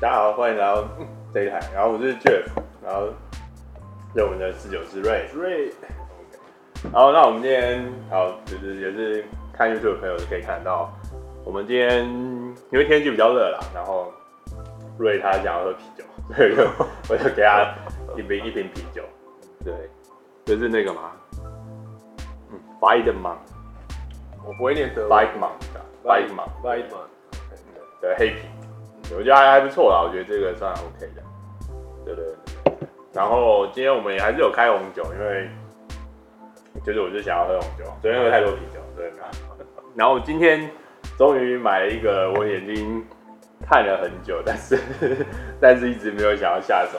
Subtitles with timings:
[0.00, 0.84] 大家好，欢迎来到
[1.32, 1.60] 这一台。
[1.72, 2.42] 然后我是 Jeff，
[2.84, 3.06] 然后
[4.12, 5.28] 是我们的侍酒师 Ray。
[5.32, 5.72] Ray。
[6.92, 10.92] 好，那我们今天好，就是也是看 YouTube 的朋友就可以看到，
[11.44, 12.04] 我们今天
[12.72, 14.12] 因为天气比较热啦，然后
[14.98, 16.04] Ray 他想要喝啤酒，
[16.34, 16.64] 所以就
[17.08, 17.72] 我就给他
[18.16, 19.04] 一瓶一瓶啤酒。
[19.64, 19.72] 对，
[20.44, 21.12] 就是那个嘛，
[22.50, 23.36] 嗯，Weidmann，
[24.44, 25.10] 我不会念德文。
[25.10, 27.08] Weidmann，Weidmann，Weidmann，
[28.00, 28.48] 对，黑啤，
[29.16, 31.22] 我觉得还还不错啦，我觉得这个算 OK 的，
[32.14, 32.14] 对。
[33.12, 35.48] 然后今天我们也还是有开红酒，因为
[36.84, 39.12] 就是我就想要喝红酒，昨天喝太多啤酒，对。
[39.94, 40.70] 然后今天
[41.18, 43.04] 终于买了一个我眼睛。
[43.66, 44.78] 看了很久，但是
[45.58, 46.98] 但是一直没有想要下手，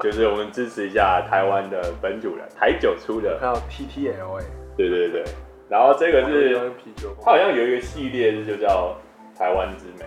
[0.00, 4.44] 就是我们支持一下台湾的本土人，台酒出的，还有 TTL 哎，
[4.76, 5.24] 对对对，
[5.68, 6.58] 然后这个是
[7.20, 8.96] 它好像有一个系列就叫
[9.38, 10.06] 台湾之美，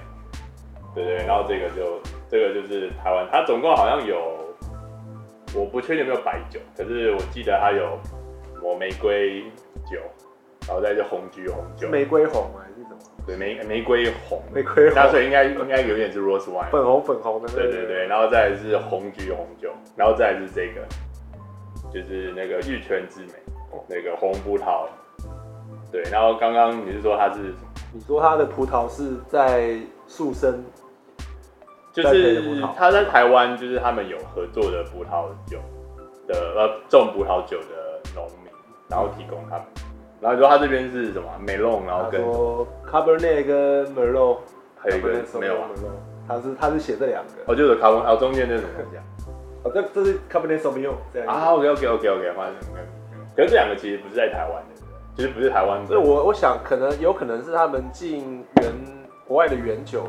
[1.05, 4.17] 对对，然后这个就这个就是台湾，它总共好像有，
[5.56, 7.97] 我不确定有没有白酒，可是我记得它有
[8.61, 9.44] 抹玫瑰
[9.89, 9.97] 酒，
[10.67, 12.97] 然后再就红橘红酒，玫瑰红还是什么？
[13.25, 17.47] 对，玫玫瑰红，玫瑰红，那所以应该应该有点是 rose wine，粉红粉红的。
[17.53, 20.86] 对对对，然后再来是红橘红酒，然后再来是这个，
[21.94, 23.34] 就是那个玉泉之美，
[23.88, 24.86] 那个红葡萄。
[25.91, 27.53] 对，然后刚刚你是说它是？
[27.91, 29.75] 你说它的葡萄是在
[30.08, 30.63] 树生，
[31.91, 35.57] 就是他在台湾，就是他们有合作的葡萄酒
[36.27, 38.51] 的呃种葡萄酒的农民，
[38.89, 39.65] 然后提供他们。
[40.21, 41.27] 然后你说他这边是什么？
[41.39, 42.21] 梅隆，然后跟
[42.85, 44.38] Cabernet 跟 Merlot，
[44.78, 45.69] 还有一个没有啊？
[46.28, 47.31] 他是他是写这两个。
[47.47, 49.03] 哦，就是 Cabernet，哦中间那什么东西啊？
[49.63, 51.28] 哦，这这是 Cabernet Sauvignon 这样。
[51.28, 52.55] 啊，OK OK OK OK，反正
[53.35, 54.81] 可是这两个其实不是在台湾的，
[55.16, 55.88] 其实不是台湾的。
[55.88, 58.72] 所以我我想可能有可能是他们进原
[59.25, 60.03] 国外的原酒，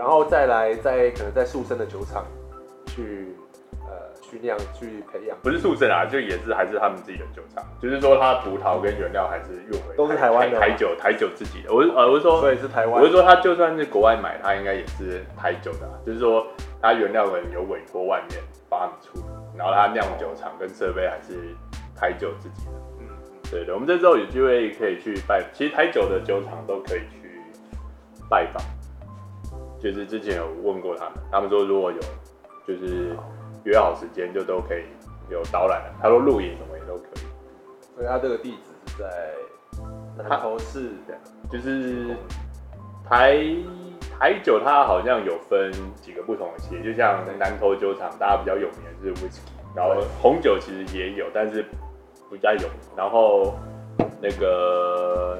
[0.00, 2.24] 然后再来在可能在宿生的酒厂
[2.86, 3.36] 去
[3.82, 4.08] 呃。
[4.22, 11.74] 去酿去培养，不是宿生啊，就也是还是他们自己的酒厂，就是说它葡萄跟原料还是运回都是台湾的台酒，台酒自己的。
[11.74, 13.02] 我是呃，我是说，所以是台湾。
[13.02, 16.46] 我是说，他就算是国外买，他应该也是台酒的，就是说
[16.80, 19.18] 他原料可能有委托外面帮他们出，
[19.58, 21.52] 然后他酿酒厂跟设备还是
[21.96, 22.72] 台酒自己的。
[23.00, 23.08] 嗯，
[23.50, 27.42] 对对，我们这时候有机会可以去拜，其实台酒的酒厂都可以去
[28.28, 28.62] 拜访，
[29.80, 31.98] 就是之前有问过他们，他们说如果有
[32.66, 33.16] 就是。
[33.64, 34.84] 约好时间就都可以
[35.28, 37.20] 有导览，他说露营什么也都可以。
[37.94, 39.34] 所以他这个地址是在
[40.16, 40.92] 南投市，
[41.52, 42.16] 就是
[43.06, 43.36] 台
[44.18, 49.40] 台酒，它好像有分几个不同的系列，就像南投酒厂，大家比较有名的是 whisky，
[49.76, 51.62] 然后红酒其实也有，但是
[52.30, 52.78] 比较有名。
[52.96, 53.54] 然后
[54.22, 55.38] 那个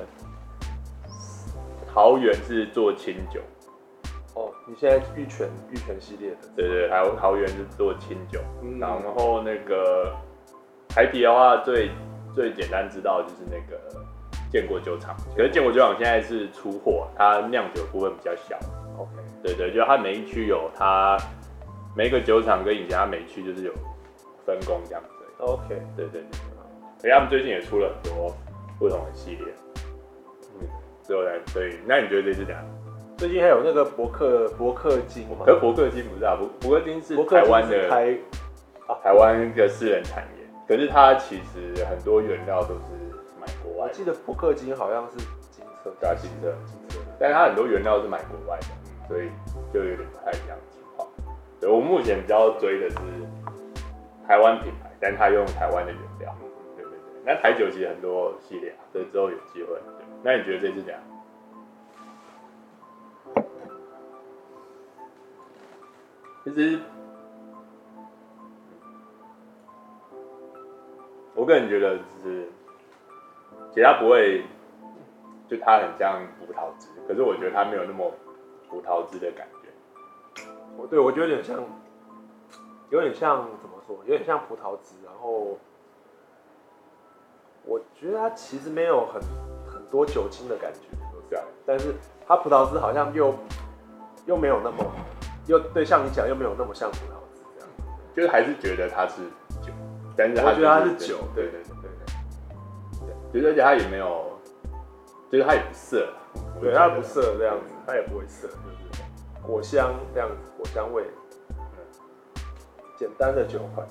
[1.90, 3.40] 桃园是做清酒。
[4.40, 10.16] 哦，你现在玉泉玉泉系列的，对对，还有桃园是做清酒，嗯、然后那个
[10.88, 11.90] 台啤的话最
[12.34, 13.78] 最简单知道就是那个
[14.50, 18.56] 建国酒厂，可是建国酒厂现在是出货，它酿酒部分比较小。
[18.96, 19.10] OK，
[19.42, 21.18] 对对，就它每一区有它
[21.94, 23.72] 每一个酒厂跟以前它每一区就是有
[24.46, 25.10] 分工这样子。
[25.38, 26.22] OK，对对对，
[26.98, 28.34] 而且他们最近也出了很多
[28.78, 29.44] 不同的系列。
[30.60, 30.68] 嗯，
[31.02, 32.64] 之后来，所以那你觉得这是怎样？
[33.20, 35.44] 最近还有那个伯克伯克金嘛？
[35.44, 38.16] 可是伯克金不是啊，伯伯克金是台湾的台
[39.02, 40.46] 台湾的私人产业。
[40.66, 42.80] 可是它其实很多原料都是
[43.38, 43.88] 买国外。
[43.88, 45.18] 我记得伯克金好像是
[45.50, 48.68] 金色，加金色金色，但是它很多原料是买国外的，
[49.06, 49.28] 所以
[49.70, 51.06] 就有点不太一样的情况。
[51.60, 52.96] 对，我目前比较追的是
[54.26, 56.34] 台湾品牌，但它用台湾的原料。
[56.74, 59.76] 对对对，那台酒其实很多系列啊，所以之后有机会。
[60.22, 60.98] 那你觉得这支怎样？
[66.44, 66.80] 实，
[71.34, 72.48] 我个人觉得就是，
[73.68, 74.42] 其实它不会，
[75.46, 78.10] 就它很像葡萄汁，可是我觉得它没有那么
[78.70, 79.68] 葡萄汁的感觉。
[80.78, 81.62] 我对我觉得有点像，
[82.88, 83.98] 有点像怎么说？
[84.06, 85.58] 有点像葡萄汁，然后
[87.66, 89.20] 我觉得它其实没有很
[89.70, 90.88] 很多酒精的感觉，
[91.28, 91.44] 这样。
[91.66, 91.94] 但是
[92.26, 93.34] 它葡萄汁好像又
[94.24, 94.90] 又没有那么。
[95.46, 97.68] 又对，像你讲，又没有那么像葡萄籽这样，
[98.14, 99.22] 就是还是觉得它是
[99.60, 99.72] 酒，
[100.16, 101.60] 但是我觉得它是酒，对对。
[103.32, 104.38] 对对对，对，而且它也没有，
[105.30, 106.12] 就是它也不涩，
[106.60, 109.02] 对，它不涩这样子，它也不会涩，就是
[109.40, 111.04] 果香这样子，果香味，
[112.98, 113.86] 简单的酒款，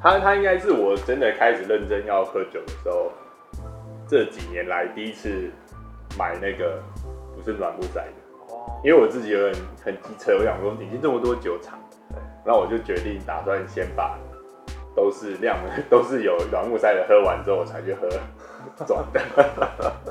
[0.00, 3.10] 他他应该是我真的开始认真要喝酒的时候，
[4.06, 5.50] 这几年来第一次
[6.16, 6.80] 买那个
[7.34, 8.25] 不是软木塞的哦，
[8.84, 9.54] 因为我自己有点
[9.84, 11.78] 很机车，我想说已经这么多酒厂，
[12.44, 14.18] 然后我就决定打算先把
[14.94, 18.08] 都是亮的 都是有软木塞的喝完之后，我才去喝
[18.86, 19.20] 转的。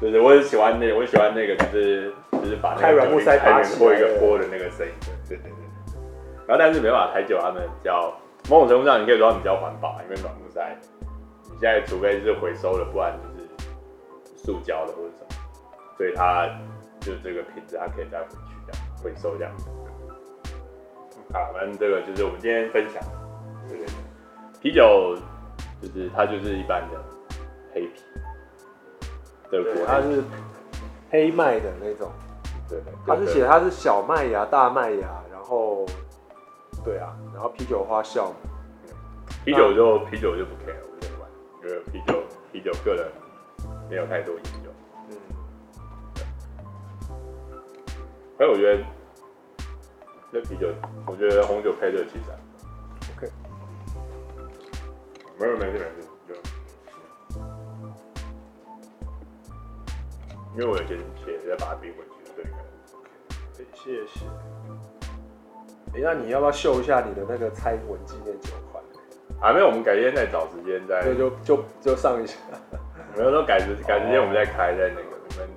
[0.00, 4.92] 对对，我很喜欢那个，我喜欢那个，就是就是把那个开软木塞开始过一个波的那个声音。
[5.28, 5.52] 对对对。
[6.46, 8.10] 然后但是没办法，台酒他们比较
[8.48, 10.74] 某种程度上，你可以说他们比较环保，因为软木塞，
[11.44, 13.46] 你现在除非是回收了，不然就是
[14.38, 15.26] 塑胶的或者什么，
[15.98, 16.48] 所以它
[17.00, 19.52] 就是这个品质它可以再回去这样回收这样。
[21.32, 23.02] 好，反正这个就是我们今天分享，
[23.68, 23.94] 对对对，
[24.60, 25.16] 啤酒
[25.80, 27.02] 就是它就是一般的
[27.72, 28.02] 黑啤。
[29.50, 30.22] 对，它是
[31.10, 32.10] 黑麦的那种，
[32.68, 35.84] 对，它是写它是小麦芽、大麦芽，然后，
[36.84, 38.34] 对啊，然后啤酒花酵母，
[39.44, 42.22] 啤酒就啤酒就不 care，我觉得，因为啤酒
[42.52, 43.10] 啤酒个人
[43.88, 44.69] 没有太多研究，
[48.40, 48.82] 嗯，所以我觉得
[50.30, 50.72] 那啤酒，
[51.06, 52.24] 我觉得红酒配这个其实
[53.14, 53.30] ，OK，
[55.38, 56.08] 没有没事没事。
[60.54, 62.44] 因为我有些钱再把它冰回去，对，
[63.56, 64.24] 对，谢谢。
[65.92, 68.82] 哎、欸，那你要不要秀一下你的那个猜文纪念酒款？
[69.40, 71.02] 啊，没有，我们改天再找时间再。
[71.04, 72.36] 对，就就就上一下。
[73.16, 75.48] 没有说改时改时间，我们再开在那个你们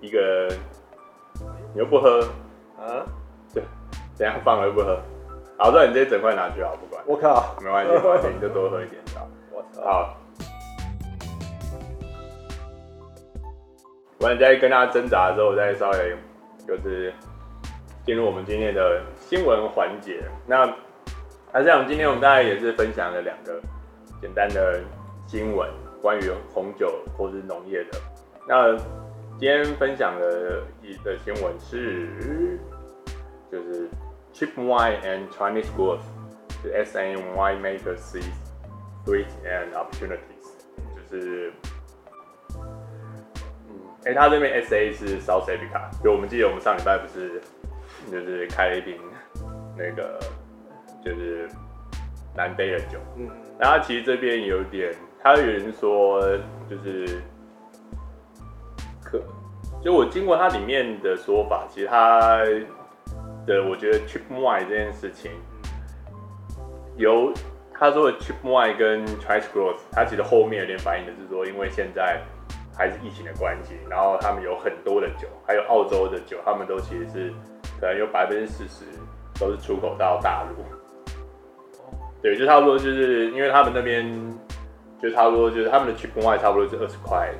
[0.00, 0.48] 一个，
[1.74, 2.20] 你又不喝
[2.78, 3.04] 啊？
[3.52, 3.62] 对，
[4.16, 4.98] 等下放了又不喝。
[5.58, 7.02] 好，那你这些整块拿去好，不管。
[7.06, 9.28] 我靠，没关系，没关系你就多喝一点，好。
[9.52, 9.82] 我操。
[9.82, 10.16] 好。
[14.20, 16.16] 我在跟大家挣扎的时候，我再稍微
[16.66, 17.12] 就是
[18.04, 20.22] 进入我们今天的新闻环节。
[20.46, 20.66] 那
[21.52, 23.60] 还是讲今天我们大概也是分享了两个
[24.20, 24.80] 简单的
[25.26, 25.70] 新闻，
[26.02, 27.98] 关于红酒或是农业的。
[28.46, 28.76] 那
[29.38, 32.58] 今天分享的一个新闻是，
[33.52, 33.88] 就是
[34.34, 36.00] Cheap Wine and Chinese Growth，
[36.64, 38.24] 就 S&N Winemakers see
[39.06, 40.44] threats and opportunities，
[40.96, 41.52] 就是。
[44.04, 47.40] 哎、欸，他这边 S A 是 South Africa，就我们记得我们上礼拜不是
[48.10, 48.96] 就是开了一瓶
[49.76, 50.18] 那个
[51.04, 51.48] 就是
[52.34, 56.22] 南非的酒，嗯，然后其实这边有点，他有人说
[56.70, 57.37] 就是可，
[59.82, 62.38] 就我经过它里面的说法，其实它
[63.46, 65.30] 的我觉得 cheap wine 这件事情，
[66.96, 67.32] 由
[67.72, 72.20] 他说的 cheap wine 跟 Chinese growth，它其实后面有点反映的是说，因为现在。
[72.80, 77.32] 还是疫情的关系，然后他们有很多的酒，还有澳洲的酒，他们都其实是
[77.80, 78.84] 可能有百分之四十
[79.36, 80.64] 都是出口到大陆。
[82.22, 84.08] 对，就差不多就是因为他们那边
[85.02, 87.34] 就差不多就是他们的 cheap wine 差不多是二十块，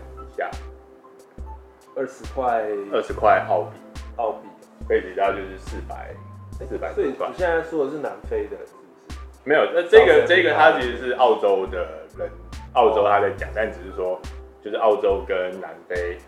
[1.99, 3.77] 二十块，二十块澳币，
[4.17, 4.49] 澳币，
[4.87, 6.15] 可以比较就是四百
[6.53, 6.95] 四百块。
[6.95, 9.19] 所以你现在说的是南非的，是不是？
[9.45, 11.78] 没有，那这个这个它其实是澳洲的
[12.17, 12.31] 人，
[12.75, 14.19] 澳洲他在讲，但只是说。
[14.61, 16.19] 就是澳洲跟南非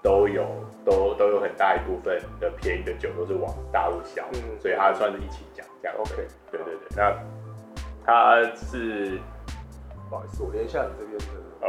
[0.00, 0.46] 都有
[0.84, 5.98] 都都有很大一部分的便宜的酒都是往大陆销，嗯，所以它算是一起讲这样。
[5.98, 6.14] OK，
[6.52, 7.12] 对对对，那
[8.06, 9.18] 它是
[10.08, 11.24] 不好意思，我连一下你这边的。
[11.60, 11.68] 呃，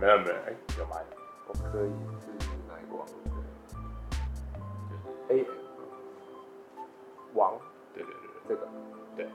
[0.00, 0.96] 没有没有，哎，有吗？
[1.46, 1.90] 我可以
[2.96, 3.06] 王？
[4.88, 5.46] 就是 A
[7.34, 7.58] 王，
[7.94, 8.68] 对对对，这个
[9.16, 9.26] 对，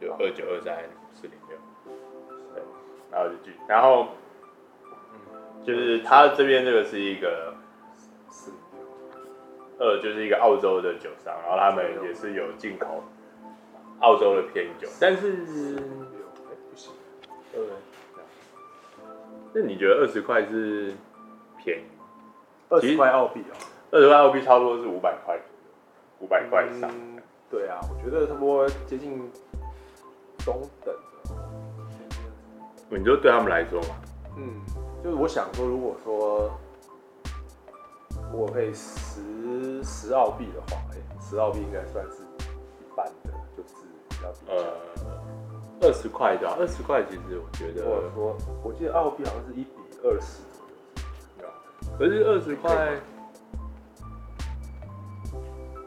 [0.00, 1.58] 就二九二三四零六，
[2.54, 2.62] 对，
[3.10, 4.08] 然后就继续，然后。
[5.64, 7.52] 就是他这边这个是一个
[8.30, 8.52] 是
[9.80, 13.02] 二，就是一个澳洲的酒商，然后他们也是有进口
[13.98, 16.92] 澳洲的偏酒，但是不行，
[17.52, 17.74] 对不对？
[19.54, 20.94] 那你觉得二十块是
[21.56, 21.95] 便宜？
[22.68, 23.54] 二十块澳币哦？
[23.90, 25.38] 二十块澳币差不多是五百块，
[26.20, 26.90] 五百块以上。
[27.50, 29.30] 对啊，我觉得差不多接近
[30.38, 30.94] 中等
[31.24, 31.30] 的。
[32.88, 33.96] 你就对他们来说嘛？
[34.36, 34.60] 嗯。
[35.04, 36.50] 就是我想说，如果说
[38.32, 43.74] 我可以十十澳币的话，哎，十澳币应该算是一般的，就是
[44.08, 44.52] 比较低价。
[44.54, 44.64] 呃，
[45.82, 49.70] 二十块的，二十块其实我觉得，或者说，我记得澳币好像是一比
[50.02, 50.42] 二十
[51.98, 52.74] 可是二十块，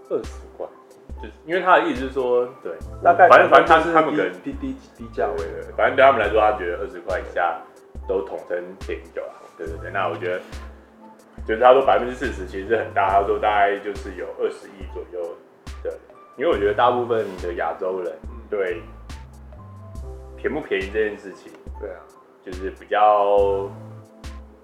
[0.09, 0.67] 二十块，
[1.21, 2.73] 就是因为他的意思是说，对，
[3.03, 7.59] 大概反正反正他是他们可能低低低价位的，反正对他们来说，他觉得二十块以下。
[8.07, 10.41] 都统称便宜酒啊，对对对，那我觉得，
[11.45, 15.37] 就是他说百分之四十其实是很大，他说大概就是有二十亿左右
[15.83, 15.95] 的，
[16.35, 18.11] 因为我觉得大部分的亚洲人
[18.49, 18.81] 对
[20.35, 22.01] 便不便宜这件事情，对啊，
[22.43, 23.69] 就是比较，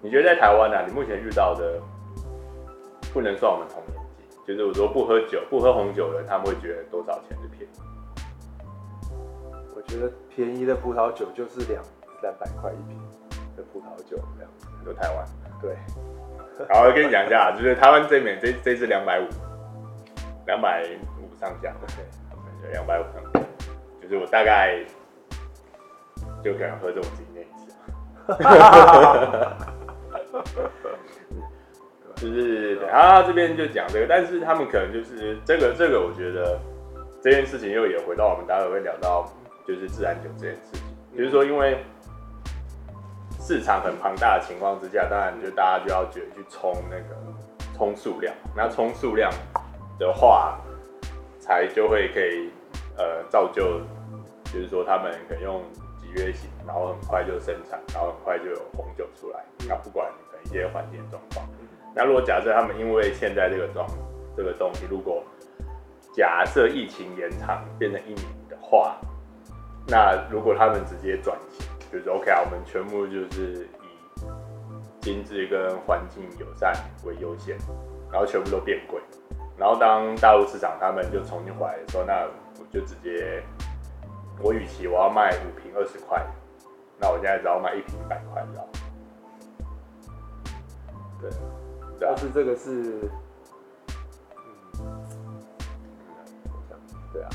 [0.01, 1.81] 你觉得在台湾呢、啊，你目前遇到的
[3.13, 7.73] 不能算我们同年纪，就是我说不喝酒、不喝红酒的人，他们会觉得多少钱是便宜？
[9.75, 11.83] 我觉得便宜的葡萄酒就是两
[12.21, 12.97] 三百块一瓶
[13.57, 15.25] 的葡萄酒这样子，就台湾。
[15.61, 15.75] 对，
[16.69, 19.27] 好，我跟你讲一下，就是台湾这边这这支两百五，
[20.45, 20.83] 两百
[21.19, 21.93] 五上下，OK，
[22.71, 23.39] 两百五上下，
[24.01, 24.83] 就是我大概
[26.43, 27.73] 就可能喝这种经验一次，
[32.15, 36.59] 就是然后他这边就讲这个，但是他们可能就是这个这个，我觉得
[37.21, 39.31] 这件事情又也回到我们待会会聊到，
[39.67, 41.83] 就是自然酒这件事情，就是说因为。
[43.37, 47.15] 市场很庞大的情况之下，当然就大家就要觉得去冲那个
[47.75, 49.31] 冲数量，那冲数量
[49.99, 50.59] 的话，
[51.39, 52.49] 才就会可以
[52.97, 53.81] 呃造就，
[54.45, 55.61] 就是说他们可以用
[56.01, 59.45] 集约型，然后很快就生产，然后很快就有红酒出来。
[59.69, 60.11] 那不管
[60.57, 61.47] 些环境状况，
[61.93, 63.87] 那如果假设他们因为现在这个状
[64.35, 65.23] 这个东西，如果
[66.13, 68.97] 假设疫情延长变成一年的话，
[69.87, 71.67] 那如果他们直接转型。
[71.91, 74.19] 就是 OK 啊，我们全部就是以
[74.99, 76.73] 精致跟环境友善
[77.05, 77.55] 为优先，
[78.11, 78.99] 然后全部都变贵，
[79.55, 82.27] 然后当大陆市场他们就重新回来的时候，那
[82.59, 83.41] 我就直接，
[84.41, 86.21] 我与其我要卖五瓶二十块，
[86.99, 88.67] 那我现在只要卖一瓶一百块，知道
[91.29, 93.09] 对，但是这个是，
[94.79, 95.41] 嗯，
[97.13, 97.29] 对啊，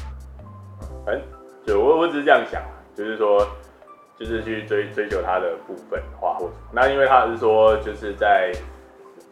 [1.05, 1.23] 反正
[1.67, 2.63] 就我我只是这样想，
[2.95, 3.47] 就是说。
[4.21, 8.53] 就是去追追求他的部分化或什么，那因为他是说就是在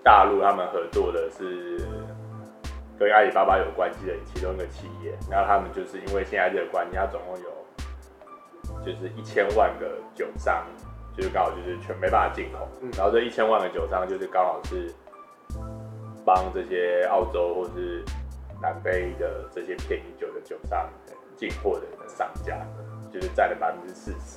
[0.03, 1.87] 大陆他们合作的是
[2.99, 7.51] 跟阿里巴巴有关系的其中一个企业，然后他们就是因为现在这个关系，他总共有
[8.83, 10.65] 就是一千万个酒商，
[11.19, 14.95] 就是刚好就是全没办法进口，然后这一千万个酒商就是刚好是
[16.25, 18.05] 帮这些澳洲或是
[18.63, 20.89] 南非的这些便宜酒的酒商
[21.37, 22.57] 进货的商家。
[23.11, 24.37] 就是占了百分之四十，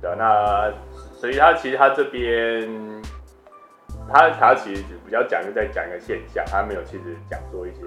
[0.00, 0.72] 对，那
[1.12, 2.66] 所以他其实他这边，
[4.10, 7.82] 他他其实比较讲就在讲一个现象，他没有其实讲说一些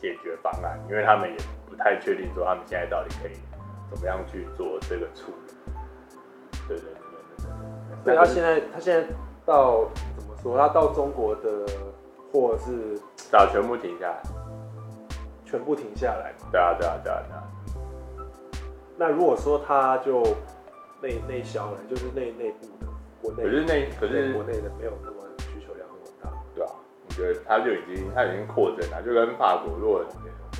[0.00, 1.36] 解决方案，因为他们也
[1.70, 3.38] 不太确定说他们现在到底可以
[3.88, 5.43] 怎么样去做这个处理。
[6.68, 8.04] 对对对。
[8.04, 9.06] 所以他现在他现在
[9.46, 10.56] 到怎么说？
[10.58, 11.66] 他到中国的
[12.32, 12.98] 货是
[13.30, 14.22] 早全部停下来。
[15.44, 16.48] 全部停下来嘛？
[16.50, 17.44] 对啊，对啊，对啊，对啊。
[18.96, 20.20] 那如果说他就
[21.00, 22.86] 内内销了，就是内内部的
[23.22, 26.70] 国内，可是内可是国内的没有那么需求量那么大，对啊，
[27.06, 30.04] 我觉得他就已经他已经扩增了，就跟法国，如果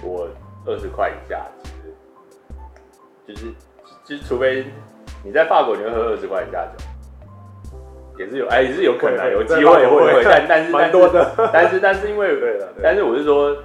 [0.04, 0.28] 我
[0.66, 1.94] 二十块以下，其实
[3.26, 3.54] 就是
[4.04, 4.66] 其实除非
[5.24, 6.84] 你在法国，你会喝二十块以下酒，
[8.18, 12.38] 也是有哎，也是有可能有机会会会，但但是但是但是但是因为
[12.82, 13.56] 但是我是说。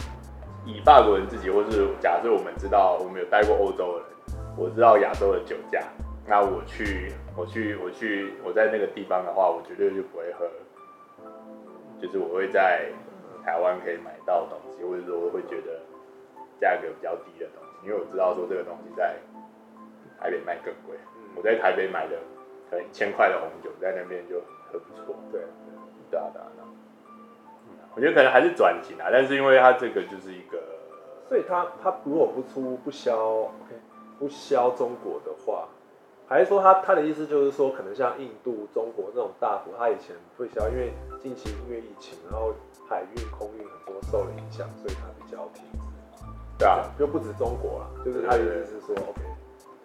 [0.65, 5.81] 以法国人自己，或是假设我们知道，我们有待过欧洲的人，我知道亚洲的酒价，
[6.27, 10.45] 那我去，我去，我去，我在那个地方的话，我绝对就不会喝，
[11.99, 12.85] 就是我会在
[13.43, 15.81] 台湾可以买到的东西，或者说我会觉得
[16.61, 19.15] 价格比较低的东西，因为我知道说这个东西在
[20.21, 20.95] 台北卖更贵，
[21.39, 22.17] 我在台北买的
[22.69, 25.39] 可能一千块的红酒，在那边就很不错，对，
[26.11, 26.47] 对啊，对啊。
[27.95, 30.61] 我觉得可能还是转型啊，但是因为它这个就是一个，
[31.29, 33.73] 所以它它如果不出不销，OK，
[34.19, 35.69] 不销中国的话，
[36.27, 40.91] 还是说他他的意思就是说，可能像印度、中国这种大国，他以前不会销，因为
[41.23, 42.53] 近期因为疫情，然后
[42.89, 45.79] 海运、空运很多受了影响，所以它比较停止。
[46.57, 49.21] 对啊，就不止中国了，就是他的意思是说，OK，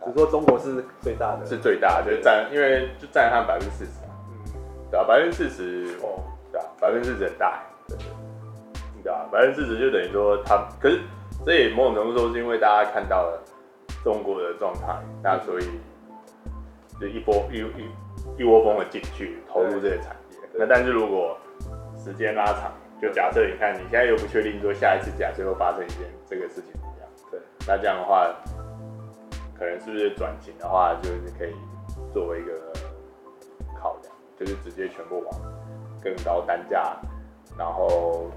[0.04, 4.52] 只是说中国是最大的，是最大的，就是占，因为就占他百分之四十嘛，嗯，
[4.90, 7.62] 对啊，百分之四十，哦，对啊，百分之四十很大。
[7.88, 7.98] 对，
[9.02, 11.00] 对啊，百分之四十就等于说他，可是
[11.44, 13.42] 这也某种程度说是因为大家看到了
[14.02, 15.64] 中国的状态，那所以
[17.00, 20.38] 就一波一一一窝蜂的进去投入这个产业。
[20.54, 21.36] 那但是如果
[21.96, 27.08] 时间拉长，就假设你看你现在又不确定说下一次假设会发生一件这个事情怎么样？
[27.30, 28.30] 对，那这样的话，
[29.54, 31.54] 可能是不是转型的话，就是可以
[32.12, 32.52] 作为一个
[33.80, 35.40] 考量，就是直接全部往
[36.02, 36.96] 更高单价。
[37.56, 38.28] 然后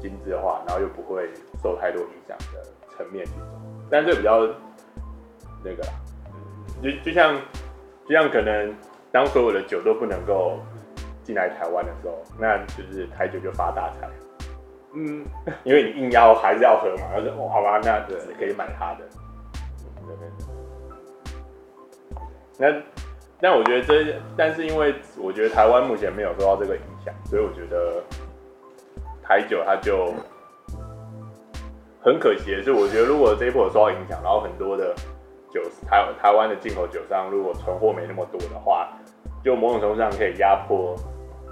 [0.00, 1.28] 精致化，然后又不会
[1.60, 2.62] 受太多影响的
[2.96, 4.46] 层面去走，但这比较
[5.64, 5.92] 那个啦，
[6.80, 7.34] 就就像
[8.06, 8.72] 就像可能
[9.10, 10.60] 当所有的酒都不能够
[11.24, 14.08] 进来台湾的时候，那就是台酒就发大财。
[14.94, 15.26] 嗯，
[15.64, 19.08] 因为你硬要还是要喝嘛，然后说哦好吧，那只可以买他的。
[22.58, 22.68] 那
[23.40, 28.02] 那我觉得这，但是因为我觉得台湾目前没有受到这个影响，所以我觉得
[29.22, 30.12] 台酒它就
[32.00, 34.94] 很可惜的是，我觉得如果这一波受到影响，然后很多的
[35.52, 38.92] 酒台台湾的进口酒商如果存货没那么多的话，
[39.42, 40.96] 就某种程度上可以压迫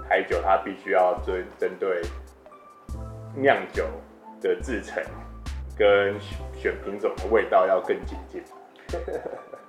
[0.07, 2.01] 台酒，它必须要针针对
[3.35, 3.85] 酿酒
[4.41, 5.03] 的制成
[5.77, 6.19] 跟
[6.53, 8.41] 选品种的味道要更精进。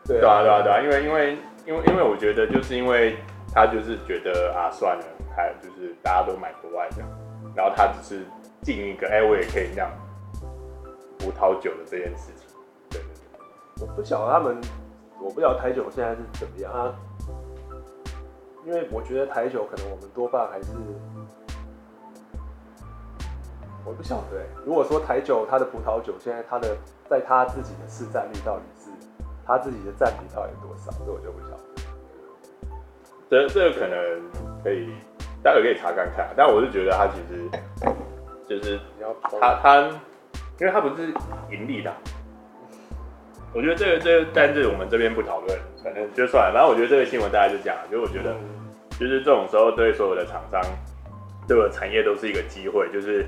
[0.04, 3.16] 对啊，对啊，对啊，因为因为因为因为我觉得就是因为
[3.54, 5.04] 他就是觉得啊算了，
[5.37, 7.02] 还就是大家都买国外的，
[7.54, 8.25] 然后他只是
[8.62, 9.88] 进一个，哎、欸，我也可以酿
[11.18, 12.49] 葡萄酒的这件事情。
[12.90, 13.09] 对对
[13.78, 14.61] 对，我不晓得他们，
[15.21, 16.94] 我不晓得台酒现在是怎么样啊，
[18.66, 20.73] 因为我觉得台酒可能我们多半还是，
[23.85, 26.76] 我不晓得、欸，如果说台酒它的葡萄酒现在它的
[27.09, 28.71] 在它自己的市占率到底是。
[29.52, 30.90] 他自己的占比到底多少？
[31.04, 31.62] 这我就不晓得。
[33.28, 33.94] 这这个可能
[34.64, 34.88] 可以，
[35.42, 36.26] 待会可以查看看。
[36.35, 37.50] 但我是觉得他其实
[38.49, 38.80] 就是
[39.38, 39.82] 他他，
[40.59, 41.12] 因为他不是
[41.50, 41.97] 盈利的、啊。
[43.52, 46.52] 我觉得这个这个，但是我们这边不讨论，反正就算了。
[46.54, 48.35] 反正我觉得这个新闻大家就讲了，就我觉得，
[48.99, 50.62] 就是这种时候对所有的厂商，
[51.47, 53.26] 这个产业都是一个机会，就是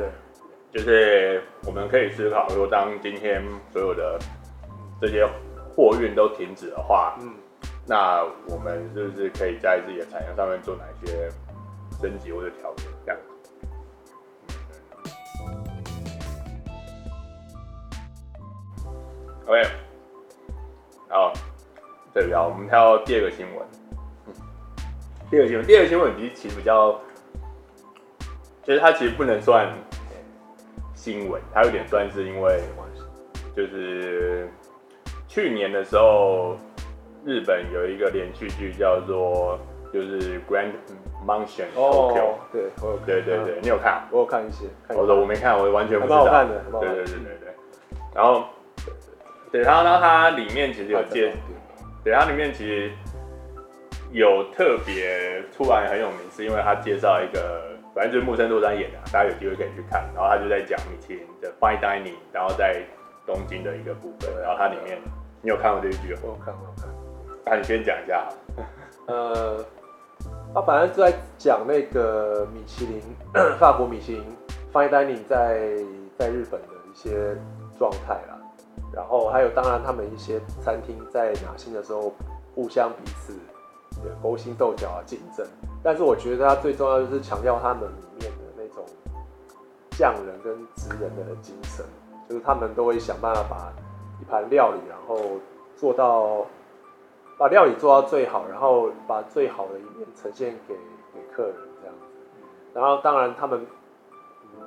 [0.73, 4.19] 就是我们可以思考，说当今天所有的
[5.03, 5.29] 这些。
[5.75, 7.35] 货运都停止的话，嗯，
[7.85, 11.29] 那我们是不是可以在自己的产业上面做哪些
[12.01, 12.87] 升级或者调整？
[13.05, 13.29] 这样子。
[19.47, 19.63] OK，
[21.09, 21.33] 好，
[22.15, 23.67] 这里啊，我们跳到第二个新闻。
[24.27, 24.35] 嗯，
[25.29, 27.01] 第二个新闻，第二个新闻其实其实比较，
[28.65, 29.75] 其实它其实不能算
[30.95, 32.63] 新闻，它有点算是因为
[33.57, 34.49] 就是。
[35.35, 36.55] 去年的时候，
[37.25, 39.59] 日本有一个连续剧叫做
[39.93, 40.71] 就是《Grand
[41.27, 41.75] Mansion Tokyo》。
[41.81, 43.07] 哦，对，我有看。
[43.07, 44.07] 对对对，你有看？
[44.13, 44.67] 我有看一些。
[44.91, 46.25] 我说我没看，我完全不知道。
[46.25, 47.55] 蛮好看的，对对对对对。
[48.15, 48.45] 然后，
[49.51, 51.33] 对，然后呢，它里面其实有介，
[52.05, 52.93] 对，它里面其实
[54.13, 60.09] 有特别突然很有名，是因为它介绍一个，反正就是木村拓哉演的，大家有机会可以去看。
[60.15, 62.81] 然后他就在讲米其林的 Fine Dining，然后在
[63.27, 64.97] 东京的一个部分，然后它里面。
[65.45, 66.17] 你有看过这一句？
[66.23, 66.89] 我有看，我有看。
[67.45, 68.27] 那你先讲一下。
[69.07, 69.63] 呃，
[70.55, 73.03] 他反正在讲那个米其林，
[73.61, 74.25] 法国米其林
[74.73, 75.69] Fine Dining 在
[76.19, 77.37] 在日本的一些
[77.79, 78.41] 状态啦。
[78.91, 82.11] 然后还有，当然他们一些餐厅在拿新的时候，
[82.55, 83.39] 互相彼此
[84.23, 85.47] 勾心斗角啊，竞争。
[85.83, 88.83] 但是我觉得他最重要就是强调他们里面的那种
[89.91, 91.85] 匠人跟职人的精神，
[92.31, 93.73] 就是他们都会想办法把。
[94.21, 95.17] 一盘料理，然后
[95.77, 96.47] 做到
[97.37, 100.75] 把料理做到最好，然后把最好的一面呈现给
[101.13, 101.95] 给客人这样。
[102.73, 103.67] 然后当然他们，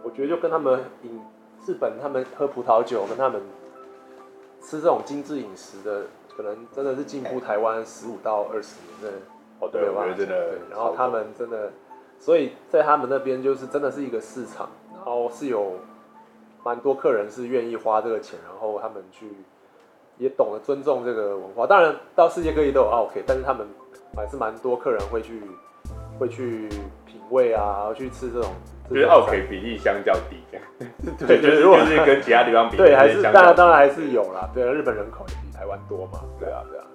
[0.03, 1.21] 我觉得就跟他们饮
[1.65, 3.41] 日本，他们喝葡萄酒，跟他们
[4.61, 6.03] 吃这种精致饮食的，
[6.35, 9.19] 可能真的是进步台湾十五到二十年的
[9.59, 10.51] 哦，对，我觉得真的。
[10.51, 11.71] 对，然后他们真的，
[12.19, 15.73] 所以在他们那边就是真的是一个市场，然后是有。
[16.67, 19.25] 蛮多客人是愿意花这个钱，然后他们去
[20.17, 21.65] 也懂得尊重这个文化。
[21.65, 23.65] 当然，到世界各地都有 OK，，但是他们
[24.17, 25.41] 还是蛮多客人会去
[26.19, 26.67] 会去
[27.05, 28.51] 品味啊，然后去吃这种。
[28.89, 30.43] 就是奥 K 比例相较低，
[31.25, 34.49] 对，就是如果是跟其他地方比， 对，还是当然当然还是有啦。
[34.53, 36.85] 对啊，日本人口也比台湾多嘛，对啊对啊。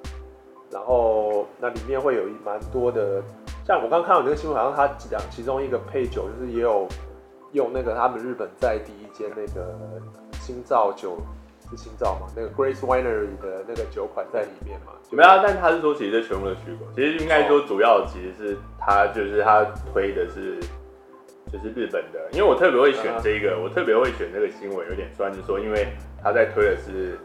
[0.71, 3.23] 然后那里面会有一蛮多的，
[3.67, 6.87] 像我刚刚看到那个新闻，好像它讲其中一个配酒就是也有。
[7.53, 9.79] 用那个他们日本在第一间那个
[10.41, 11.19] 新造酒
[11.71, 12.27] 是新造嘛？
[12.35, 14.93] 那个 Grace Winery 的那个酒款在里面嘛？
[15.11, 16.89] 没有啊，但他是说其实全部都去过。
[16.95, 20.59] 其实应该说主要其实是他就是他推的是
[21.53, 25.89] 就是日本的，因为我特别会选这个，我特别会选这个新闻有点算是说，因为
[26.23, 27.19] 他在推的是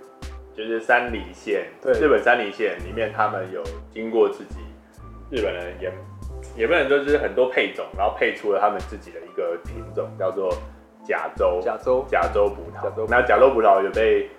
[0.54, 3.64] 就是山梨县，对，日本山梨县里面他们有
[3.94, 4.56] 经过自己
[5.32, 5.94] 日本人研。
[6.56, 10.52] 也不能说就是很多配种，然后配出了他们自己的一个品种，叫做
[11.04, 13.06] 甲州甲州甲州葡萄。
[13.08, 14.30] 那甲州葡萄也被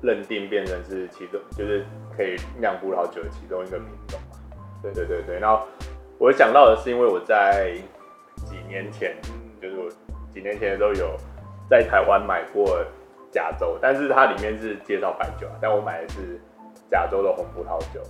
[0.00, 1.84] 认定变成是其中，就是
[2.16, 4.36] 可以酿葡萄酒的其中一个品种嘛。
[4.82, 5.38] 对对对对。
[5.38, 5.66] 然后
[6.18, 7.74] 我想到的是，因为我在
[8.46, 9.16] 几年前，
[9.60, 9.88] 就是我
[10.32, 11.16] 几年前的时候有
[11.68, 12.84] 在台湾买过
[13.30, 16.40] 甲州，但是它里面是介绍白酒，但我买的是
[16.90, 18.00] 甲州的红葡萄酒。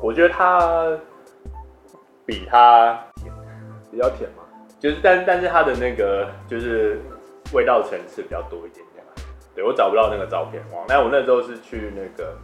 [0.00, 0.96] 我觉得它。
[2.26, 3.32] 比它甜，
[3.90, 4.42] 比较甜嘛，
[4.80, 7.00] 就是但但是它的那个就是
[7.52, 9.04] 味道层次比较多一点点。
[9.54, 12.36] 对，我找不到那个照片，但我那时候是去那个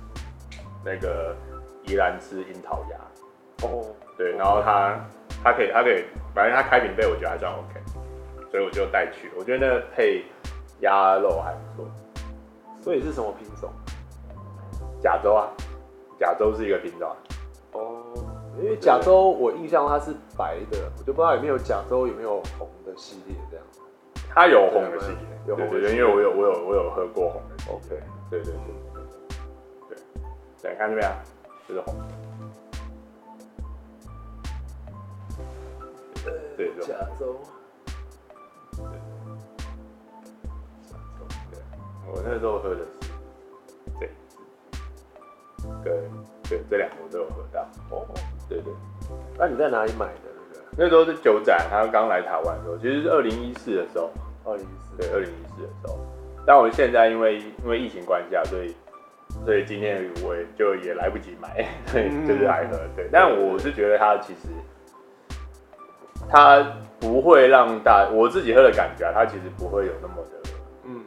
[0.83, 1.37] 那个
[1.83, 3.67] 宜兰吃樱桃鸭。
[3.69, 3.85] 哦，
[4.17, 4.99] 对，然后他
[5.45, 7.81] 他可以他可以，反正他开瓶费我觉得还算 OK，
[8.51, 9.31] 所以我就带去。
[9.37, 10.25] 我觉得那个配
[10.81, 11.91] 鸭肉还不错。
[12.81, 13.71] 所以是什么品种？
[15.01, 15.47] 甲州啊，
[16.19, 17.09] 甲州是一个品种。
[17.11, 17.17] 哦，
[18.59, 23.65] 因为甲州我印象它是白的，我就不知道有没有甲州有没有红的系列这样。
[24.35, 27.73] 它有红的系列，有红的系列，对对对，因为我有我有我有喝过红的。
[27.73, 28.55] OK，对对对
[29.89, 29.97] 对
[30.63, 31.17] 对，看这边啊，
[31.67, 32.05] 这是红的。
[36.57, 37.41] 对，甲州。
[42.15, 42.87] 我那时候喝的是
[43.99, 44.37] 这一支，
[45.83, 46.11] 跟
[46.49, 47.67] 对这两个我都有喝到。
[47.91, 48.07] 哦，
[48.53, 48.73] 对对。
[49.39, 50.67] 那你在哪里买的那个？
[50.77, 54.11] 那时候是九仔，他刚来台湾的时候，其实是二零一四的时候。
[54.45, 54.97] 二零一四。
[54.97, 55.99] 对，二零一四的时候。
[56.47, 58.75] 但我现在因为因为疫情关系啊，所以
[59.45, 62.79] 所以今天我也就也来不及买， 所以就是来喝。
[62.97, 64.49] 对，但我是觉得它其实
[66.29, 66.65] 它
[67.01, 70.51] 不会让大我自己喝的感觉啊，它其实不会有那么的
[70.85, 71.03] 嗯。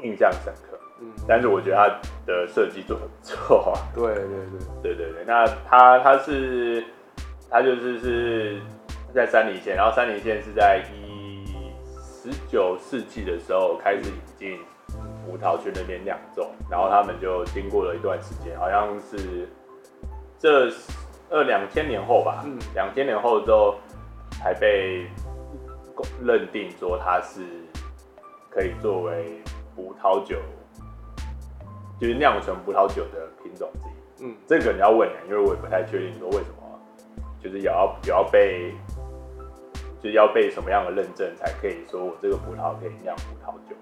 [0.00, 0.87] 印象深刻，嗯，
[1.28, 1.86] 但是我觉得它
[2.26, 3.76] 的设计做的不错啊。
[3.94, 4.34] 对对对
[4.82, 6.82] 对对对，那它它是
[7.50, 8.60] 它就是是
[9.14, 11.44] 在山梨县，然后山梨县是在一
[11.94, 14.58] 十九世纪的时候开始引进
[15.26, 19.46] 葡萄去那边酿种，然后他们就经过了一段时间，好像是
[20.38, 20.70] 这
[21.30, 22.42] 二两千年后吧，
[22.74, 23.76] 两千年后之后
[24.30, 25.06] 才被
[26.24, 27.42] 认定说它是
[28.50, 29.42] 可以作为。
[29.78, 30.40] 葡萄酒
[32.00, 34.26] 就是酿成葡萄酒的品种之一。
[34.26, 36.80] 嗯，这个你要问啊，因为我也不太确定说为什么，
[37.42, 38.74] 就是也要也要被，
[40.00, 43.76] 就是要被什么样的认证才可以说我这个葡萄可以酿葡萄酒。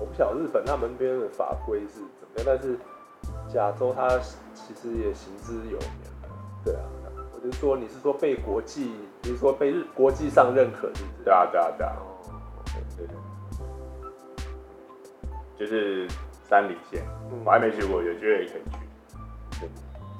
[0.00, 2.78] 我不晓得日本他们那边的法规是怎么样，但是
[3.48, 4.08] 加州它
[4.54, 6.28] 其实也行之有年了。
[6.64, 6.82] 对啊，
[7.32, 8.90] 我就说你是说被国际，
[9.22, 11.24] 你是说被日国际上认可，是不是？
[11.24, 11.92] 对啊，对啊，对啊。
[15.58, 16.06] 就是
[16.48, 18.78] 山里县，嗯、我还没去过，有机会也可以去。
[19.60, 19.68] 对，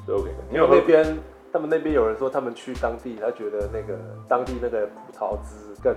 [0.07, 0.31] 都 OK。
[0.51, 1.19] 因为那边，
[1.53, 5.95] 他们那边有人说，他们去当地，他觉得那个当地那个葡萄汁更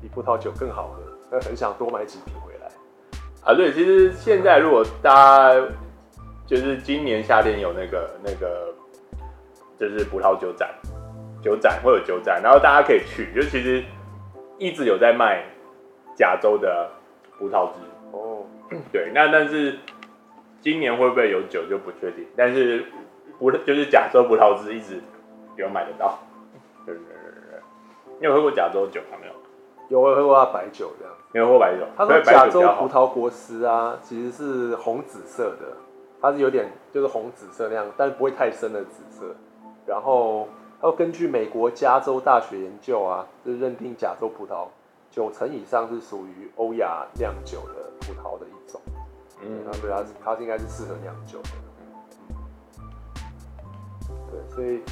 [0.00, 2.68] 比葡萄酒更好喝，他很想多买几瓶回来。
[3.42, 5.68] 啊，对，其实现在如果大家
[6.46, 8.72] 就是今年夏天有那个那个
[9.78, 10.70] 就是葡萄酒展，
[11.42, 13.84] 酒展会有酒展，然后大家可以去，就其实
[14.58, 15.44] 一直有在卖
[16.16, 16.88] 加州的
[17.36, 17.80] 葡萄汁。
[18.92, 19.78] 对，那但是
[20.60, 22.84] 今年会不会有酒就不确定，但是
[23.38, 25.00] 葡就是加州葡萄汁一直
[25.56, 26.18] 有买得到。
[26.84, 27.60] 对对对对，
[28.18, 29.18] 你有喝过加州酒吗？
[29.20, 29.32] 没有？
[29.88, 31.14] 有，我喝过它白酒这样。
[31.32, 31.84] 没有喝过白酒。
[31.96, 35.76] 它说加州葡萄果实啊，其实是红紫色的，
[36.20, 39.34] 它是有点就是红紫色那样，但是不会太深的紫色。
[39.86, 40.48] 然后
[40.80, 44.66] 它根据美国加州大学研究啊，就是认定加州葡萄
[45.16, 48.78] 九成以上是属于欧亚酿酒的葡萄的一种。
[49.40, 51.48] 嗯，那对它它应该是适合酿酒的。
[54.30, 54.82] 对，所以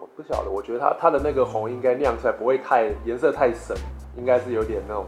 [0.00, 3.76] 我不晓得，我觉得它它的那个红应该酿出来不会太颜色太深，
[4.16, 5.06] 应该是有点那种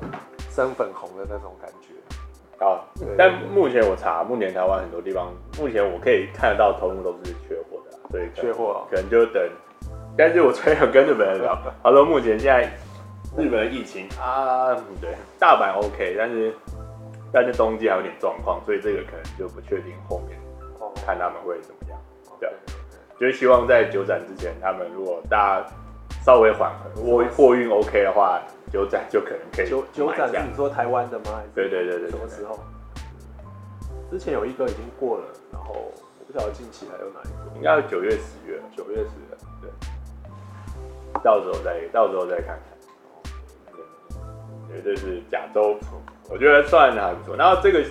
[0.49, 2.65] 深粉红的那种感觉。
[2.65, 2.87] 啊，
[3.19, 9.43] 但目前我查，目前台湾很多地方，目前我可以看得到，通通都是缺货的，所以缺货，可能就等。
[10.17, 12.73] 但是我昨天有跟日本人聊， 他说目前现在。
[13.37, 16.55] 日本的疫情啊，对，大阪 OK，但是
[17.33, 20.39] 但是冬季还有点状况，所以这个可能就不确定后面
[21.07, 21.99] 看他们会怎么样。
[22.39, 22.53] 对，
[23.19, 25.67] 就是希望在九展之前，他们如果大家
[26.25, 29.69] 稍微缓和，货货运 OK 的话，九展就可能可以。
[29.69, 31.43] 九九展是你说台湾的吗？
[31.55, 32.11] 对对对对。
[32.11, 32.59] 什么时候？
[34.11, 39.39] 之前有一个已经过了，然后我不晓得近期还有哪一个，应该是九月十月，九月十月。
[39.63, 39.71] 对，
[41.23, 42.59] 到时候再到时候再看
[44.73, 44.83] 看。
[44.83, 45.79] 绝对是甲州，
[46.31, 47.37] 我觉得算还不错。
[47.37, 47.85] 然后这个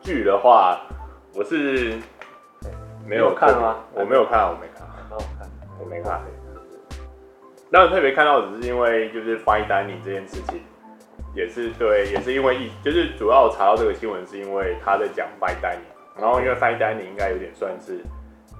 [0.00, 0.80] 剧的话，
[1.34, 1.98] 我是
[3.04, 3.78] 没有看吗？
[3.92, 4.86] 我没有看，我没看。
[5.10, 6.22] 那我看，我没看。
[7.70, 10.62] 那我特别看到只是因为就是 fine dining 这件事情，
[11.34, 18.00] 也是对，也是因为一就是主要查到这个新闻是因为他在讲 fine dining，然后因为 fine dining 应该有点算是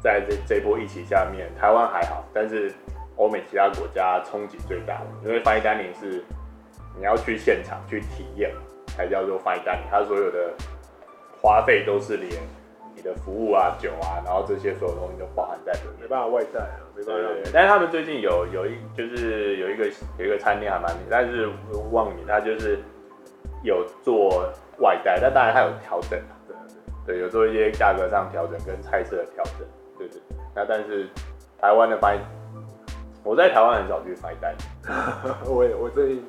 [0.02, 2.70] 在这这波疫情下面，台湾还好，但是
[3.16, 6.24] 欧美其他国家冲击最大的，因为 fine dining 是。
[6.98, 8.52] 你要去现场去体验，
[8.88, 9.88] 才叫做 fine dining。
[9.90, 10.52] 它所有的
[11.40, 12.30] 花费都是连
[12.94, 17.22] 你的服务啊、酒啊，然后这些所有东西都包含在里面，没办法外带啊，没办法。
[17.22, 17.52] 对对对。
[17.52, 19.86] 但是他们最近有有一就是有一个
[20.18, 21.48] 有一个餐厅还蛮，但是
[21.92, 22.78] 忘名他就是
[23.62, 26.34] 有做外带，但当然他有调整啊。
[26.46, 26.54] 对
[27.06, 27.16] 对。
[27.16, 30.36] 对，有做一些价格上调整跟菜色的调整，对对对。
[30.54, 31.08] 那但是
[31.60, 32.18] 台湾的 fine，
[33.22, 36.22] 我在台湾很少去 fine dining， 我也我这里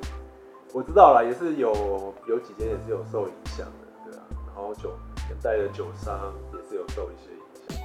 [0.72, 3.72] 我知道了，也是有有几间也是有受影响的，
[4.04, 4.22] 对啊。
[4.46, 4.92] 然后酒
[5.26, 7.76] 现在的酒商也是有受一些影响。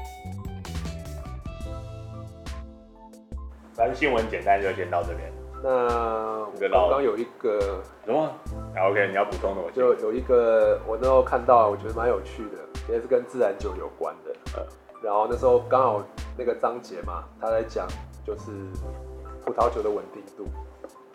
[3.74, 5.34] 反正新闻简单就先到这边。
[5.64, 8.30] 那刚刚有一个什么
[8.78, 12.58] ？OK，你要补充的，我就有一个我那时候看到，我觉得蛮有趣的，
[12.94, 14.32] 也是跟自然酒有关的。
[14.56, 14.64] 呃，
[15.02, 16.04] 然后那时候刚好
[16.38, 17.88] 那个章节嘛，他在讲
[18.24, 18.52] 就是
[19.44, 20.48] 葡萄酒的稳定度。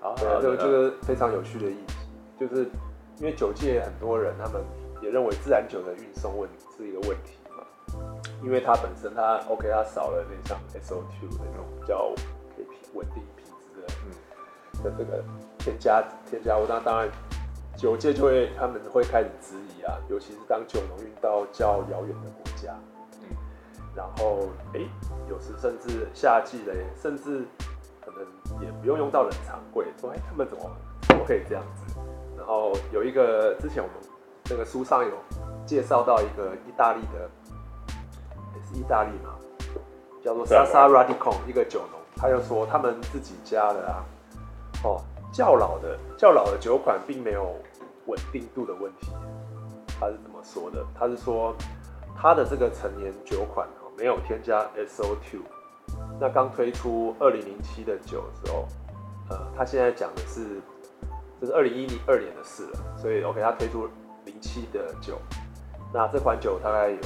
[0.03, 1.95] 啊，对，这个就是非常有趣的议题，
[2.39, 2.65] 就是
[3.19, 4.63] 因为酒界很多人他们
[5.03, 7.65] 也认为自然酒的运送问是一个问题嘛，
[8.43, 12.13] 因为它本身它 OK，它少了那像 SO2 的那种比较
[12.57, 15.23] 可以稳定品质的，嗯，的这个
[15.59, 17.07] 添加添加物，那当然
[17.77, 22.75] 酒界就会他们会开始质疑啊，尤其是当酒农运到较遥远的国家，
[23.21, 23.37] 嗯，
[23.95, 24.81] 然后哎，
[25.29, 27.45] 有时甚至夏季嘞，甚至。
[28.05, 30.71] 可能也不用用到冷藏柜，说哎，他们怎么
[31.03, 31.99] 怎么可以这样子？
[32.37, 33.97] 然后有一个之前我们
[34.49, 35.13] 那个书上有
[35.67, 37.31] 介绍到一个意大利的，
[38.57, 39.37] 也是意大利嘛，
[40.25, 44.05] 叫做 Sasa Radicon 一个酒农，他就说他们自己家的啊，
[44.83, 45.01] 哦，
[45.33, 47.55] 较老的较老的酒款并没有
[48.07, 49.13] 稳定度的问题。
[50.01, 50.85] 他是怎么说的？
[50.99, 51.55] 他是说
[52.17, 55.41] 他的这个陈年酒款哦，没有添加 SO2。
[56.21, 58.67] 那刚推出二零零七的酒的时候，
[59.31, 60.61] 呃，他现在讲的是，
[61.41, 63.89] 这是二零一零二年的事了，所以 OK，他推出
[64.25, 65.19] 零七的酒，
[65.95, 66.99] 那这款酒大概有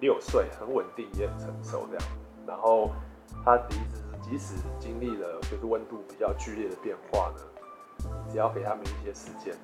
[0.00, 2.04] 六岁，很稳定，也很成熟这样。
[2.46, 2.90] 然后
[3.44, 7.40] 他的意思是，即使经历了就是温度比较剧烈的变化呢，
[8.30, 9.54] 只要给他们一些时间，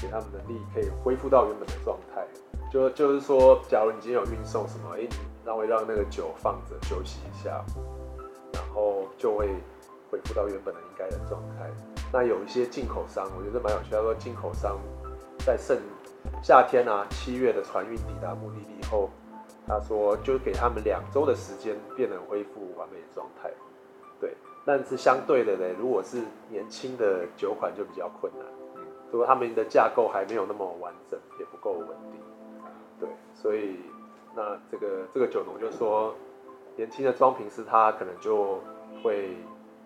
[0.00, 2.26] 给他们能力可以恢复到原本的状态。
[2.72, 5.06] 就就是说，假如你今天有运送什么，哎、
[5.44, 7.64] 让会让那个酒放着休息一下，
[8.52, 9.48] 然后就会
[10.10, 11.70] 恢复到原本的应该的状态。
[12.12, 13.90] 那有一些进口商，我觉得蛮有趣。
[13.90, 14.78] 他说，进口商
[15.38, 15.76] 在盛
[16.42, 19.10] 夏天啊，七月的船运抵达目的地后，
[19.66, 23.50] 他说就给他们两周的时间，便能恢复完美的状态。
[24.20, 28.46] 对，但是相对的呢，如果是年轻的酒款就比较困难，
[29.10, 32.20] 如果他们的架构还没有那么完整，也不够稳定。
[33.00, 33.80] 对，所以
[34.34, 36.14] 那这个这个酒农就说，
[36.76, 38.60] 年轻的装瓶师他可能就
[39.02, 39.36] 会，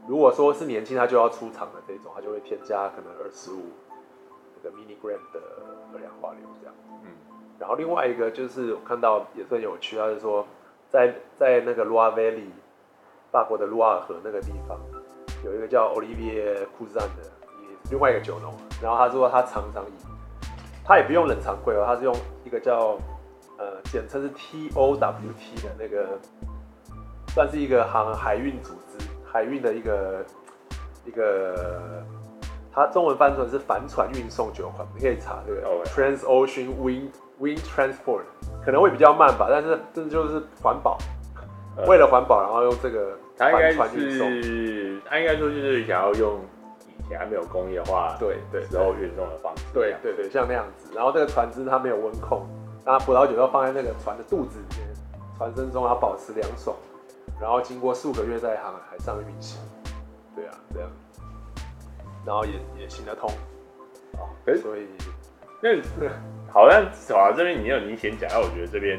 [0.06, 3.62] 如果说是年轻他就要出厂的这种，他就会添加可能二十五
[4.54, 5.40] 这个 milligram 的
[5.94, 6.74] 二氧化硫这样。
[7.04, 7.10] 嗯，
[7.58, 10.46] 然后另外一个就是我看到也是很有趣，他是说
[10.88, 12.50] 在在那个 Loire Valley，
[13.30, 14.78] 法国的卢瓦尔河那个地方，
[15.44, 17.30] 有一个叫 Olivier Cousin 的
[17.90, 19.92] 另外一个酒农，然后他说他常常以
[20.84, 22.98] 他也不用冷藏柜哦，他是用一个叫
[23.58, 26.18] 呃简称是 T O W T 的那个，
[27.28, 30.24] 算是一个航海运组织，海运的一个
[31.04, 32.02] 一个，
[32.72, 38.22] 它中文翻成是帆船运送酒款，你可以查这个 Transocean Wind Wind Transport，
[38.64, 40.96] 可能会比较慢吧，但是这就是环保，
[41.86, 44.28] 为了环保，然后用这个帆船运送，
[45.04, 46.40] 他应该说就是想要用。
[47.10, 50.92] 也还没有工业化，对对，时候运送的方式，对对对，像那样子。
[50.94, 52.46] 然后这个船只它没有温控，
[52.90, 54.88] 那葡萄酒要放在那个船的肚子里面，
[55.36, 56.74] 船身中要保持凉爽，
[57.38, 59.60] 然后经过数个月在航海上运行。
[60.34, 60.90] 对啊，这样，
[62.24, 63.28] 然后也也行得通。
[64.14, 64.24] 啊，
[64.62, 64.86] 所以
[65.60, 65.68] 那
[66.50, 68.98] 好像走啊这边，你有你先讲，那我觉得这边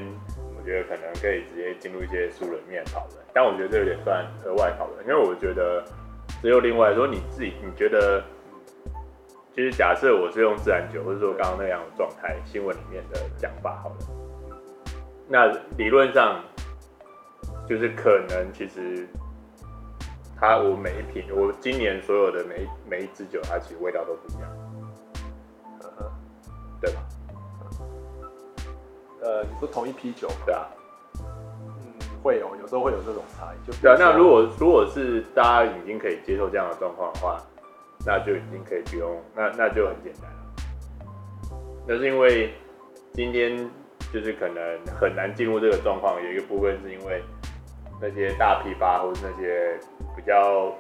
[0.56, 5.84] 我觉得可能可以直接进入一些书里面讨论，但我觉得这有点算额外讨论，因为我觉得。
[6.44, 8.24] 只有另外说，你自己你觉得，
[9.56, 13.96] 其实假设我是用自然酒，或者说刚刚那样的状态，新闻里面的讲法好了，
[15.28, 16.44] 那理论上
[17.68, 19.08] 就是可能其实
[20.40, 24.50] 它我每一瓶，我今年所有的每一每一支酒，它其实味道都不一样，
[26.80, 27.02] 对吧？
[29.22, 30.68] 呃，你说同一批酒，对啊。
[32.22, 33.58] 会有，有时候会有这种差异。
[33.66, 37.42] 就对啊，那如果如果是大家已经可以接受这样的状况的话，
[38.06, 40.38] 那就已经可以不用，那那就很简单了。
[41.88, 42.54] 那是因为
[43.14, 43.70] 今天
[44.14, 47.24] 就是可能很难进入这个状况，有一个部分是因为
[48.02, 49.78] 那些大批发或是那些
[50.16, 50.74] 比较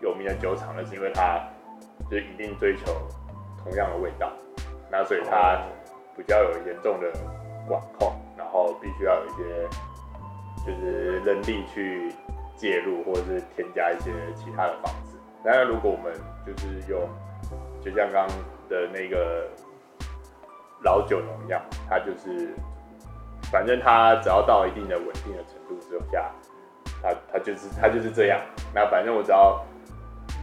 [0.00, 1.40] 有名的酒厂，那是因为它
[2.10, 2.84] 就一定追求
[3.62, 4.32] 同样的味道，
[4.90, 5.60] 那所以它
[6.16, 7.10] 比较有严重的
[7.68, 9.68] 管控，然后必须要有一些。
[10.66, 12.12] 就是人力去
[12.56, 15.15] 介入，或者是添加一些其他的方式。
[15.48, 16.12] 那，如果我们
[16.44, 17.08] 就是用，
[17.80, 18.36] 就像刚刚
[18.68, 19.48] 的那个
[20.82, 22.52] 老酒农一样，它就是
[23.52, 26.32] 反正它只要到一定的稳定的程度之下，
[27.00, 28.40] 它它就是它就是这样。
[28.74, 29.64] 那反正我只要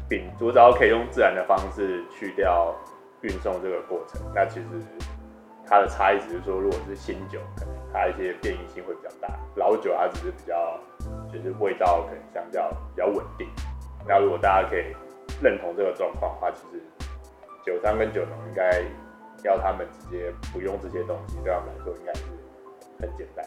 [0.08, 2.74] 丙，我只要可以用自然的方式去掉
[3.24, 4.68] 运送这个过程，那其实
[5.68, 10.80] 它的差异只是说，如果是新酒，可能它一些变异性会比较大；老酒它只是比较
[11.30, 13.50] 就是味道可能相较比较稳定。
[14.08, 14.84] 那如果大家可以
[15.42, 16.82] 认同这个状况的话，其实
[17.66, 18.84] 酒商跟酒农应该
[19.44, 22.24] 要他们直接不用这些东西，对他们来说应该是
[23.00, 23.46] 很简单。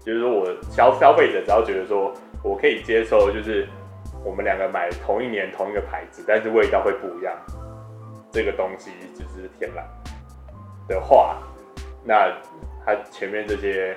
[0.00, 3.66] 就是说我消消费者只要觉得说我可以接受，就是
[4.24, 7.34] 我们两个买同一年同一个牌子，但是味道会不一样，
[8.30, 9.86] 这个东西只是天然
[10.86, 11.38] 的话，
[12.04, 12.30] 那
[12.84, 13.96] 他前面这些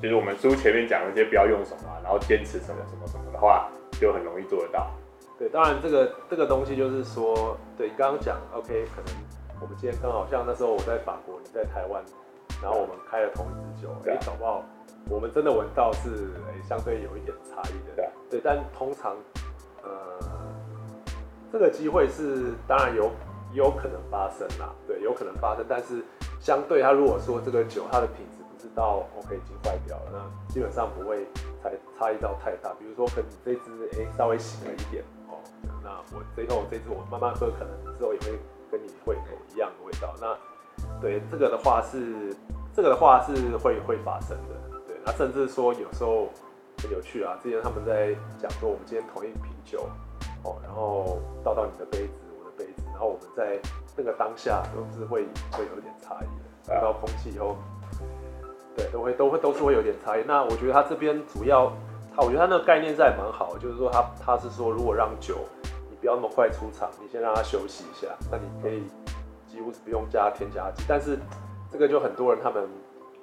[0.00, 4.88] 就是我们书前面讲那些不要用什么，然后坚持什么什么什么的话，就很容易做得到。
[5.44, 9.14] 对，当然这个这个东西就是说，对，你刚刚讲，OK，可能
[9.60, 12.02] 我们今天刚好像那时候我在法国，你在台湾，
[12.62, 14.64] 然后我们开了同一支酒，哎，搞不好
[15.10, 19.14] 我们真的闻到是哎相对有一点差异的，对，对，但通常
[19.82, 19.90] 呃
[21.52, 23.10] 这个机会是当然有
[23.52, 26.02] 有可能发生啦，对，有可能发生，但是
[26.40, 31.26] 相对它如果说这个酒它的品质不是到 OK 已经坏掉了，那基本上不会
[31.62, 35.04] 才差异到太大，比如说可能这支哎稍微醒了一点。
[35.84, 38.38] 那我最后这次我慢慢喝，可能之后也会
[38.72, 40.14] 跟你会有一样的味道。
[40.18, 40.34] 那
[40.98, 42.34] 对这个的话是，
[42.74, 44.80] 这个的话是会会发生的。
[44.88, 46.30] 对，那甚至说有时候
[46.78, 49.86] 很有趣啊，之前他们在讲说，我们今天同一瓶酒，
[50.42, 53.60] 哦，然后倒到你的杯子，我的杯子，然后我们在
[53.94, 57.56] 那个当下都是会会有一点差异的，到空气以后，
[58.74, 60.24] 对，都会都会都是会有点差异。
[60.26, 61.70] 那我觉得他这边主要，
[62.16, 65.36] 他我觉得他那个概念是还蛮好，就是说他他是说如果让酒。
[66.04, 68.08] 不要那么快出场，你先让他休息一下。
[68.30, 68.82] 那你可以
[69.46, 71.18] 几乎是不用加添加剂，但是
[71.72, 72.68] 这个就很多人他们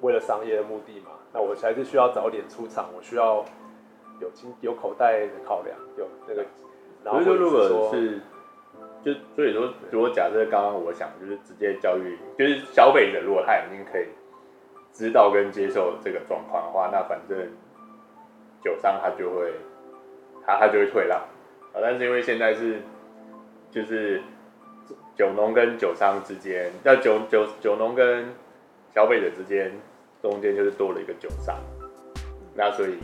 [0.01, 3.45] 为了商业的目的嘛，那我还是需要早点出场，我需要
[4.19, 6.43] 有金有口袋的考量，有那个。
[7.03, 8.19] 然后就如果是
[9.03, 14.07] 就所以说，如果假设刚刚我想就是直接教育，就是消费者如果他已经可以
[14.91, 17.47] 知道跟接受这个状况的话，那反正
[18.63, 19.53] 酒商他就会
[20.43, 21.21] 他他就会退让。
[21.73, 22.81] 啊，但是因为现在是，
[23.71, 24.21] 就是
[25.15, 28.27] 酒农跟酒商之间，那酒酒酒农跟
[28.93, 29.71] 消费者之间
[30.21, 31.57] 中间就是多了一个酒商，
[32.53, 32.97] 那所以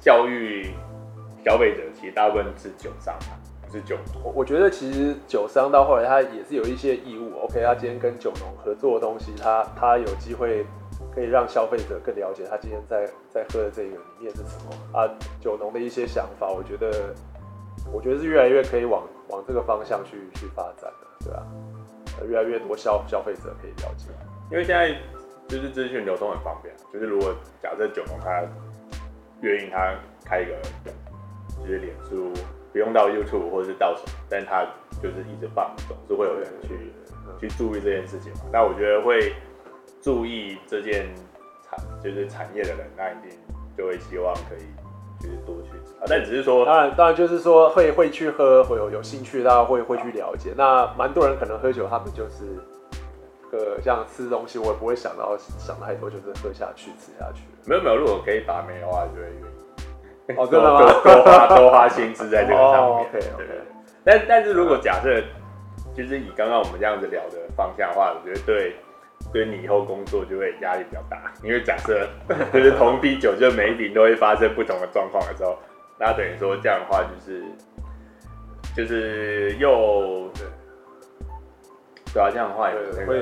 [0.00, 0.72] 教育
[1.44, 3.14] 消费者其实大部分是酒商，
[3.64, 3.96] 不是酒。
[4.24, 10.66] 我我觉得其实酒商到后来他也是有一些义务，OK，他今天跟酒农合作的东西，他他有机会
[11.14, 15.06] 可以让消费者更了解他今天在在喝的这个里面是什么啊，
[15.40, 17.14] 酒农的一些想法，我觉得。
[17.90, 21.46] 我觉得是越来越可以往往这个方向去去发展的，对吧？
[22.28, 24.08] 越来越多消消费者可以了解，
[24.50, 24.94] 因为现在
[25.48, 26.74] 就是资讯流通很方便。
[26.92, 28.42] 就是如果假设九龙他
[29.40, 30.56] 愿意他开一个
[31.60, 32.32] 就是脸书，
[32.72, 34.64] 不用到 YouTube 或者是到什么，但他
[35.02, 36.92] 就是一直放，总是会有人去
[37.40, 38.40] 去注意这件事情嘛。
[38.52, 39.34] 那我觉得会
[40.00, 41.08] 注意这件
[41.64, 43.38] 产就是产业的人，那一定
[43.76, 44.66] 就会希望可以。
[45.20, 45.61] 就是多去
[46.02, 50.52] 啊，但只是说，当然，当然就是说会会去喝，会有有兴趣，大家会会去了解。
[50.56, 52.58] 那蛮多人可能喝酒，他们就是，
[53.52, 57.42] 呃，像吃东西，我也不会想到想太多，就是喝下去，吃下去。
[57.66, 60.40] 没有没有，如果可以把妹的话，就会愿意。
[60.40, 60.80] 哦，真的吗？
[61.04, 62.80] 多多花多花心思在这个上面。
[62.82, 63.60] 哦、OK OK。
[64.04, 65.22] 但但是如果假设，
[65.96, 68.74] 就是以刚刚我们这样子聊的方向的话，我觉得对。
[69.32, 72.08] 对你以后工作就会压力比较大，因为假设
[72.52, 75.56] 就是同一批酒，就每一瓶都会发生不同的状况的时候，
[75.98, 77.42] 那等于说这样的话就是
[78.76, 80.46] 就是又对，
[82.14, 83.14] 对啊，这样的话有那个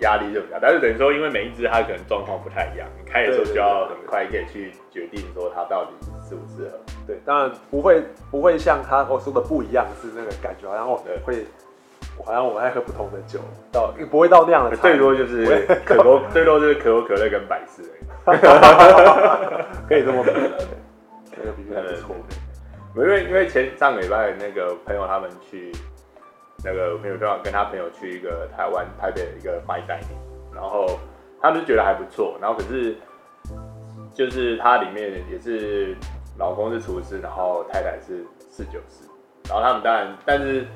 [0.00, 0.68] 压力就比较大。
[0.68, 5.90] 但是等于说，因为每一只它可能状况不太一样，你开的时候就要很快可以去决定说它到底
[6.28, 6.78] 适不适合。
[7.06, 11.44] 对，当然不会不会像他我说的不一样，是那个感觉，好像我会。
[12.24, 13.38] 好像我们爱喝不同的酒，
[13.70, 17.82] 到不会到那样的，最多就是可口， 最多就是可口可乐跟百事
[18.24, 18.38] 而已，
[19.86, 20.30] 可以这么比，
[21.36, 22.16] 那个比喻还不错。
[22.96, 25.72] 因为因为前上个礼拜那个朋友他们去，
[26.64, 30.98] 那个朋友刚好跟他朋友去一个台湾台北的一个 fine dining，然后
[31.40, 32.96] 他们就觉得还不错，然后可是
[34.14, 35.96] 就是它里面也是
[36.38, 39.08] 老公是厨师，然后太太是侍酒师，
[39.48, 40.66] 然后他们当然但是。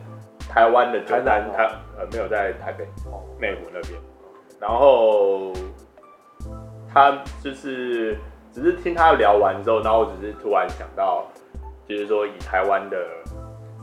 [0.48, 1.62] 台湾的酒单，他
[1.96, 2.84] 呃没有在台北
[3.38, 4.00] 内湖那边，
[4.58, 5.52] 然后
[6.92, 8.18] 他就是
[8.52, 11.26] 只是听他聊完之后，然后我只是突然想到，
[11.88, 12.96] 就是说以台湾的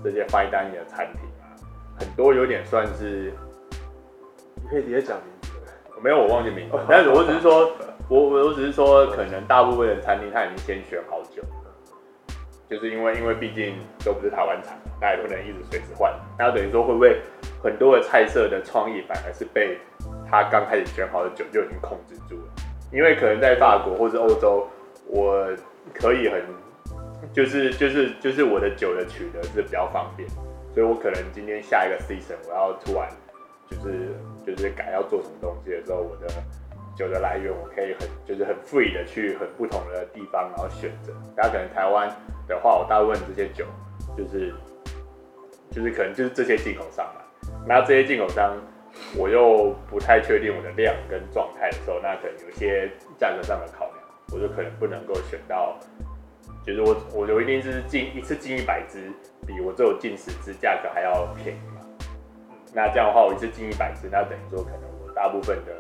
[0.03, 1.55] 这些 fine dining 的餐厅啊，
[1.97, 3.31] 很多有点算是，
[4.55, 5.49] 你可以直接讲名字，
[6.01, 6.77] 没有，我忘记名字。
[6.89, 7.71] 但是我只是说，
[8.09, 11.41] 我我我只是说，可能大部分的餐厅他已经先选好酒，
[12.69, 16.13] 就是因为因为毕竟都不是台湾产，那也不能一直随时换。
[16.37, 17.21] 那等于说会不会
[17.63, 19.77] 很多的菜色的创意反而是被
[20.29, 22.47] 他刚开始选好的酒就已经控制住了？
[22.91, 24.67] 因为可能在法国或是欧洲，
[25.07, 25.47] 我
[25.93, 26.41] 可以很
[27.33, 30.27] 就是就是就是我的酒的取得是比较方便，
[30.73, 33.09] 所以我可能今天下一个 season 我要突然。
[33.69, 34.15] 就是
[34.45, 36.27] 就是改要做什么东西的时候，我的
[36.95, 41.11] 酒的来源我可以很就是很 free 的去很不同的地方，然后选择。
[41.35, 42.09] 大家可能台湾
[42.47, 43.65] 的话，我大部分这些酒
[44.15, 44.53] 就是
[45.69, 47.49] 就是可能就是这些进口商嘛。
[47.67, 48.55] 那这些进口商
[49.15, 53.97] 我又不太确定我的量跟状态的时候，那可能有些价格上的考量，
[54.33, 55.77] 我就可能不能够选到，
[56.65, 59.11] 就是我我就一定是进一次进一百只，
[59.45, 61.81] 比我只有进十只价格还要便宜嘛。
[62.73, 65.71] 那这样的话，我一次进一百只，那等于说可能我大部分的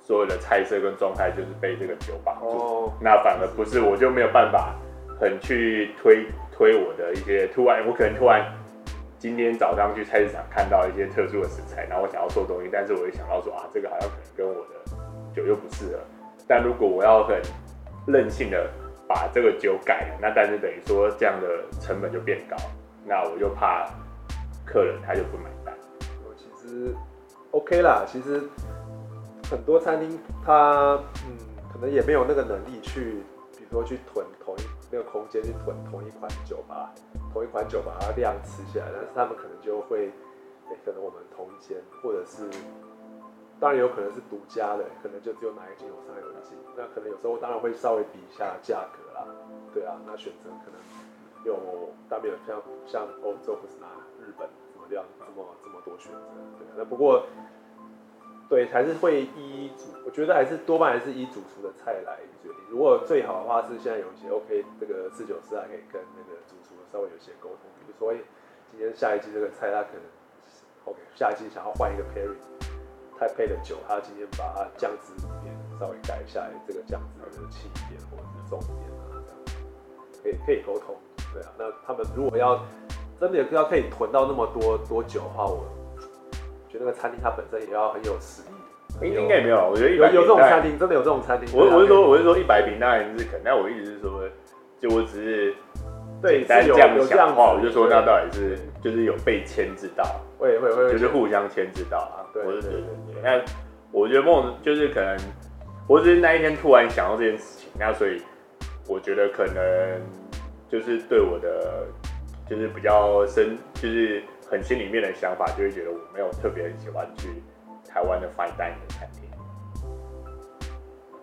[0.00, 2.46] 所有的菜色跟状态就是被这个酒绑住。
[2.46, 2.92] 哦。
[3.00, 4.74] 那反而不是，我就没有办法
[5.20, 8.46] 很去推推我的一些突然，我可能突然
[9.22, 14.96] 今天早上去菜市场看到一些特殊的食材，然后我想要做东西，但是我一想到说啊，这个好像可能跟我的
[15.32, 16.00] 酒又不适合。
[16.48, 17.40] 但如果我要很
[18.04, 18.68] 任性的
[19.08, 21.46] 把这个酒改了，那但是等于说这样的
[21.80, 22.56] 成本就变高，
[23.06, 23.88] 那我就怕
[24.64, 25.72] 客人他就不买单
[26.36, 26.92] 其实。
[27.52, 28.42] OK 啦，其实
[29.48, 30.98] 很多餐厅它
[31.28, 31.38] 嗯，
[31.72, 33.22] 可能也没有那个能力去，
[33.56, 36.92] 比如说去囤同一那个空间去囤同一款酒吧，
[37.32, 40.10] 同一款酒把它量吃下来，但是他们可能就会，
[40.70, 42.48] 欸、可能我们同一间，或者是
[43.58, 49.26] 当然有可能是独家的，可能就只有哪一间有商有进，那可能有时候当然会稍微比一下价格啦，
[49.72, 50.78] 对啊，那选择可能
[51.44, 51.56] 有
[52.08, 53.86] 大不了像像欧洲不是拿
[54.20, 54.48] 日本。
[54.90, 56.18] 这样这么这么多选择，
[56.58, 57.24] 对，那不过，
[58.46, 62.58] 对，还是会依主，我觉得还是多半还是依主厨的菜来决定。
[62.68, 66.56] 如果最好的话是现在有一些 OK，这个侍酒师还可以跟那个主
[66.92, 68.12] 稍微有些沟通，比如说
[68.70, 70.02] 今天下一季这个菜他可能
[70.84, 72.36] OK，下一季想要换一个 pairing，
[73.18, 79.38] 他配的酒，他今天把它酱汁里面稍微改一下，这个酱汁的轻一点或者是重一点啊，这样
[80.22, 80.94] 可以可以沟通，
[81.32, 82.62] 对啊，那他们如果要。
[83.20, 85.64] 真的要可以囤到那么多多酒的话，我
[86.68, 89.14] 觉得那个餐厅它本身也要很有实力。
[89.14, 91.56] 应该也没有，我觉得有有这种餐厅，真的有这种餐厅。
[91.56, 94.28] 我我是说我是说一百瓶当然是可能，但我一直是说，
[94.80, 95.54] 就我只是
[96.22, 100.04] 简单这样想的话，我就说那到底是就是有被牵制到，
[100.38, 102.24] 会会会，就是互相牵制到啊。
[102.32, 103.22] 对对对对。
[103.22, 103.40] 那
[103.90, 105.16] 我觉得梦就是可能，
[105.88, 108.20] 我只是那一天突然想到这件事情，那所以
[108.88, 109.54] 我觉得可能
[110.68, 111.86] 就是对我的。
[112.50, 117.28] 就是比较深，就是很心里面的想法，就会觉得我没有特别喜欢去
[117.88, 119.22] 台湾的 fine dining 的餐厅。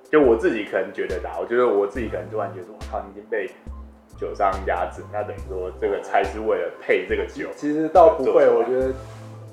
[0.09, 3.47] 就我自己可能觉得吧，我觉得我自己可能突然觉得，我靠，已经被
[4.19, 5.01] 酒商压制。
[5.13, 7.47] 那等于说，这个菜是为了配这个酒。
[7.55, 8.93] 其实倒不会，我觉得，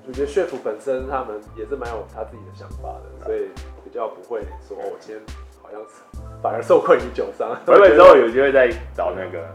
[0.08, 3.48] 我觉得 chef 本身他们也是蛮有他自己的想法的，所以
[3.84, 5.22] 比较不会说，我今天
[5.62, 7.54] 好像是反而受困于酒商。
[7.64, 9.48] 回来之后有机会再找那个，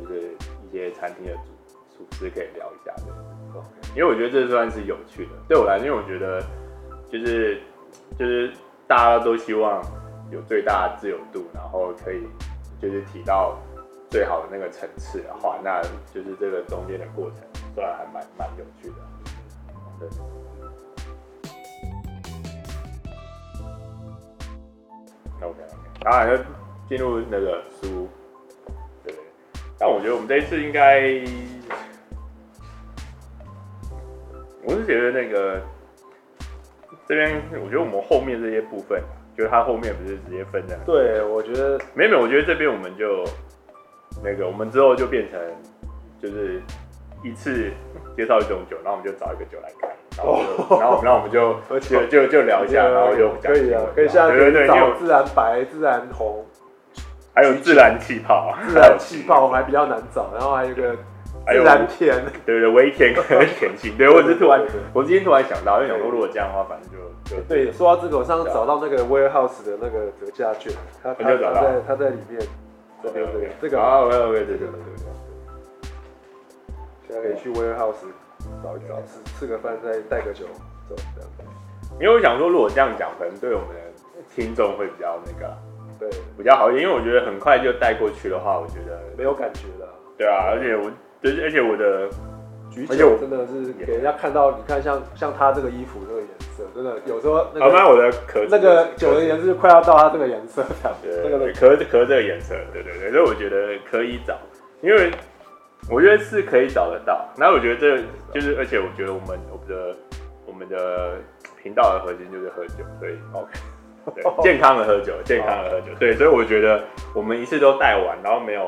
[0.00, 0.30] 就是
[0.66, 1.54] 一些餐厅的主。
[1.96, 3.12] 厨师可以聊一下的
[3.54, 3.96] ，okay.
[3.96, 5.30] 因为我觉得这算是有趣的。
[5.46, 6.40] 对我来说，因为我觉得
[7.08, 7.60] 就是
[8.18, 8.52] 就是
[8.88, 9.80] 大家都希望
[10.32, 12.26] 有最大的自由度，然后可以
[12.82, 13.56] 就是提到
[14.14, 15.82] 最好的那个层次的话，那
[16.14, 17.40] 就是这个中间的过程，
[17.74, 18.94] 虽然还蛮蛮有趣的。
[19.98, 20.08] 对。
[25.42, 25.64] OK OK，
[26.04, 26.36] 然要
[26.88, 28.08] 进入那个书，
[29.02, 29.12] 对。
[29.76, 31.20] 但我觉得我们这一次应该。
[34.62, 35.60] 我是觉得那个
[37.08, 39.02] 这边，我觉得我们后面这些部分，
[39.36, 40.78] 就是它后面不是直接分的。
[40.86, 43.24] 对，我觉得没有，我觉得这边我们就
[44.22, 45.40] 那个，我们之后就变成
[46.20, 46.62] 就是
[47.22, 47.70] 一次
[48.16, 56.44] 介绍一种酒，然后我们就找一个酒来看，然后就然后然后我们就就就就聊一下，然后就可以啊，可以像对对对，有自然白、自然红，
[57.34, 60.94] 还有自然气泡，自然气泡我们还比较难找，然后还有一个。
[61.46, 67.70] 自然甜，对对，微甜 跟甜心，对，我只是突然，我今天突然想到，因为想说如果这样的话，反正就就对。
[67.70, 72.40] 说到这个，我上次找到那个 warehouse 的那个折价券，他他在他在里面，
[73.12, 74.78] 对对对，这个啊，OK OK，对对对对。
[77.06, 77.94] 现在可以去 warehouse
[78.62, 80.46] 找一找，吃吃个饭，再带个酒
[80.88, 81.30] 走这样。
[82.00, 83.80] 因为我想说，如果这样讲，可能对我们的
[84.34, 85.56] 听众会比较那个，
[85.98, 86.84] 对，比较好一点。
[86.84, 89.88] 因为我觉得很快就带过去的话，我觉得没有感觉了。
[90.16, 90.90] 对啊，而且我。
[91.22, 92.06] 就是，而且我的
[92.74, 100.64] 举酒真的是给人家看到，你看像像他这个衣服这个颜色，真的有时候那个我的壳那个酒的颜色快要到他这个颜色，
[101.00, 104.36] 对对对，壳壳这个颜色，对对对，所以我觉得可以找，
[104.82, 105.12] 因为
[105.88, 107.24] 我觉得是可以找得到。
[107.38, 108.02] 然后我觉得这
[108.34, 109.96] 就是，而且我觉得我们我们的
[110.46, 111.18] 我们的
[111.62, 113.48] 频道的核心就是喝酒，所以 OK。
[114.14, 115.86] 对， 健康的喝酒，健康的喝酒。
[115.98, 118.66] 对，所以我觉得我们一次都带完，然后没有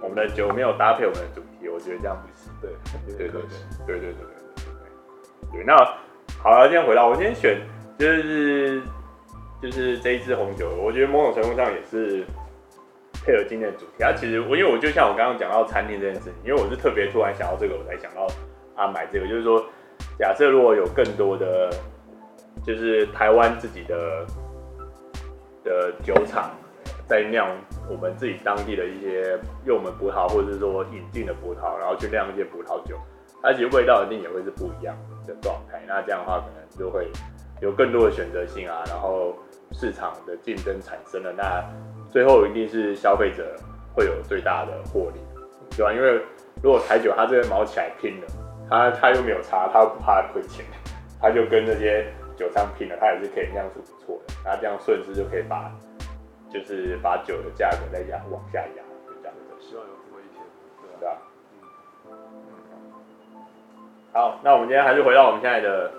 [0.00, 2.37] 我们的酒没有搭配我们的主题，我觉得这样不行。
[2.60, 2.70] 对，
[3.06, 3.40] 对对对
[3.86, 4.12] 对对对对
[5.52, 5.64] 对。
[5.64, 5.76] 那
[6.42, 7.60] 好了，今天回到我今天选
[7.98, 8.82] 就是
[9.62, 12.24] 就是这一支红酒，我觉得某种程度上也是
[13.24, 13.92] 配合今天的主题。
[13.98, 18.26] 它其实我因为我就像我刚刚讲到餐厅这件事情，因为我是特别突然想到这个，我才想到
[18.76, 19.64] 啊买这个，就是说
[20.18, 21.70] 假设如果有更多的
[22.64, 24.26] 就是台湾自己的。
[25.64, 26.56] 的酒厂
[27.08, 27.48] 在酿
[27.88, 32.96] 我们自己当地的一些用我们葡萄，或者是说引进的葡萄，然后去酿一些葡萄酒，
[33.42, 34.94] 它其实味道一定也会是不一样
[35.26, 35.82] 的状态。
[35.86, 37.10] 那这样的话，可能就会
[37.62, 39.34] 有更多的选择性啊，然后
[39.72, 41.64] 市场的竞争产生了，那
[42.10, 43.56] 最后一定是消费者
[43.94, 45.20] 会有最大的获利，
[45.76, 45.92] 对吧？
[45.92, 46.20] 因为
[46.62, 48.26] 如果台酒它这边卯起来拼了，
[48.68, 50.64] 它它又没有差，它又不怕亏钱，
[51.20, 52.06] 它就跟那些。
[52.38, 55.72] 酒商拼了，它也是可以酿出不错的，那这样顺势就可以把，
[56.50, 59.40] 就是把酒的价格再压往下压，就这样子。
[59.60, 60.44] 希望有这么一天，
[60.98, 61.18] 对吧？
[64.12, 65.90] 好，那我们今天还是回到我们现在的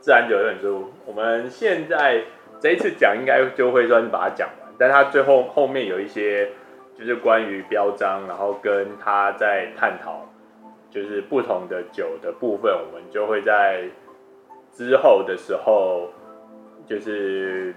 [0.00, 0.92] 自然酒这本书。
[1.06, 2.22] 我们现在
[2.60, 6.50] 这一次讲应该就会算是把它讲完，但它最后后面有一些
[6.98, 10.26] 就是关于标章，然后跟他在探讨
[10.90, 13.88] 就是不同的酒的部分，我们就会在。
[14.76, 16.08] 之后的时候，
[16.84, 17.72] 就是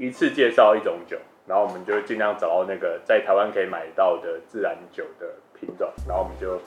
[0.00, 6.58] 一次介绍一种酒，然后我们就尽量找到那个在台湾可以买到的自然酒的品种，然后我们就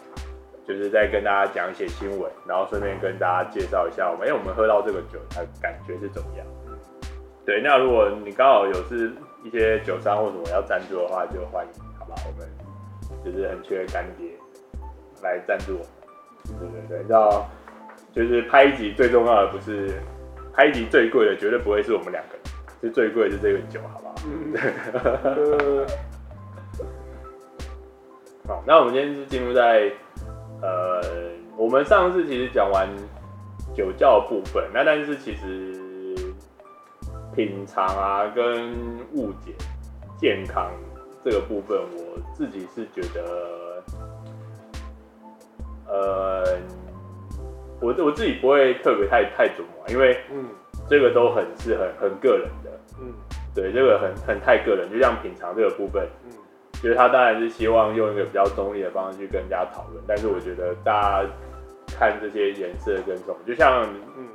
[0.65, 6.45] 就是再跟大家讲一些新闻，然后顺便跟大家介绍一下我们，因为我们喝到这个酒，它感觉是怎么样？
[7.43, 9.11] 对，那如果你刚好有是
[9.43, 12.15] 一些酒商或什么要赞助的话，就欢迎，好吧？
[12.27, 12.47] 我们
[13.25, 14.29] 就是很缺干爹
[15.23, 17.49] 来赞助我们，对对对，你知道。
[18.11, 19.99] 就是拍一集最重要的不是
[20.53, 22.37] 拍一集最贵的，绝对不会是我们两个，
[22.83, 24.15] 是最贵的是这个酒，好不好？
[24.27, 24.53] 嗯、
[28.45, 29.89] 好，那我们今天是进入在
[30.61, 31.01] 呃，
[31.55, 32.89] 我们上次其实讲完
[33.73, 36.33] 酒窖部分，那但是其实
[37.33, 38.73] 品尝啊跟
[39.13, 39.53] 误解
[40.17, 40.69] 健康
[41.23, 43.81] 这个部分，我自己是觉得
[45.87, 46.57] 呃。
[47.81, 50.45] 我我自己不会特别太太琢磨，因为嗯，
[50.89, 52.47] 这个都很是很很个人
[53.53, 56.31] 对，这个很很太个人，就像品尝这个部分，嗯，
[56.81, 61.29] 就是他当然是希望用一个比较中立的方式去跟人家讨论，但是我觉得大家
[61.87, 63.83] 看这些颜色跟什么，就像
[64.17, 64.27] 嗯，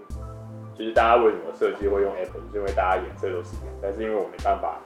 [0.75, 4.81] 就是大家为什么设计会用 Apple，就是因为大家颜色都是一样，但是因为我没办法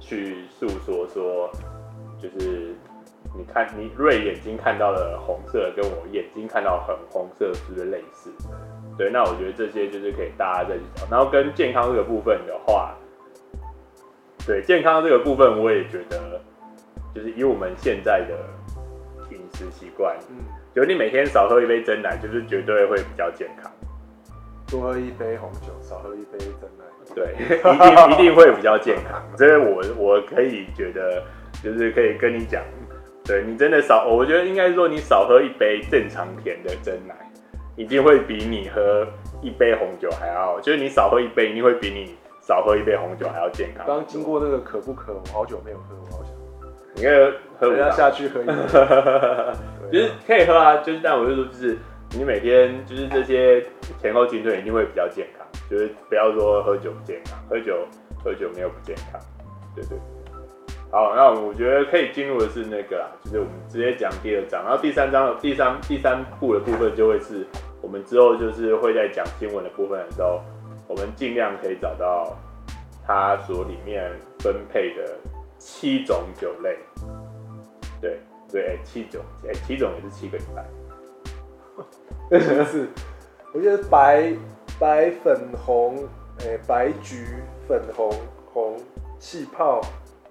[0.00, 1.50] 去诉说说，
[2.20, 2.74] 就是。
[3.36, 8.30] 你看，你瑞眼睛看到的红色，跟我眼睛看到很红色是不是类似？
[8.96, 11.06] 对，那我觉得这些就是可以大家再去讲。
[11.10, 12.94] 然后跟健康这个部分的话，
[14.46, 16.40] 对健康这个部分，我也觉得，
[17.14, 18.34] 就是以我们现在的
[19.30, 20.36] 饮食习惯，嗯，
[20.74, 23.70] 就你每天少喝一杯真奶，就是绝对会比较健康。
[24.68, 26.84] 多喝一杯红酒，少喝一杯真奶，
[27.14, 29.22] 对，一定一定会比较健康。
[29.36, 31.22] 这个我我可以觉得，
[31.62, 32.62] 就是可以跟你讲。
[33.24, 37.14] 对你真的少，我觉得应该说你少喝一杯正常甜的真奶，
[37.74, 39.04] 一定会比你喝
[39.42, 42.14] 一杯红酒还要，就是你少喝一杯，一定会比你
[42.46, 43.84] 少喝一杯红酒还要健康。
[43.84, 46.32] 刚经过那个可不可，我好久没有喝，我好想，
[46.94, 47.28] 你应该
[47.58, 48.52] 喝不下去喝一杯，
[49.90, 51.76] 就是可以喝啊，就是但我就说就是
[52.12, 53.60] 你每天就是这些
[54.00, 57.84] 前后进退一定会比较健康，就是不要说喝酒不健康，喝酒
[58.22, 59.20] 喝酒没有不健康，
[59.74, 59.98] 对对。
[60.92, 67.44] 好，那我觉得可以进入的是那个啦，就是我们直接讲第二章，然后第三章的第三第三部的部分就会是
[67.82, 70.40] 我们之后就是会在讲新闻的部分的时候，
[70.86, 72.36] 我们尽量可以找到
[73.06, 75.16] 它所里面分配的
[75.58, 76.78] 七种酒类。
[78.00, 78.20] 对
[78.50, 80.64] 对，七种，哎，七种也是七个礼拜。
[82.64, 82.88] 是，
[83.52, 84.32] 我觉得白
[84.78, 86.06] 白粉红，
[86.40, 88.12] 哎，白橘粉红
[88.52, 88.80] 红
[89.18, 89.80] 气泡。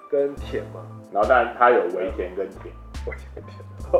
[0.07, 2.71] 跟甜嘛，然后当然它有微甜跟甜，
[3.07, 3.57] 微甜甜，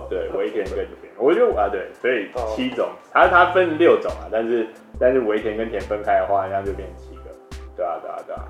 [0.08, 4.68] 对，微甜跟甜，我觉得啊对，所以七种，它它分六种啊，但是
[5.00, 7.24] 但是微甜跟甜分开的话，那就变成七个，
[7.76, 8.44] 对啊对啊对啊，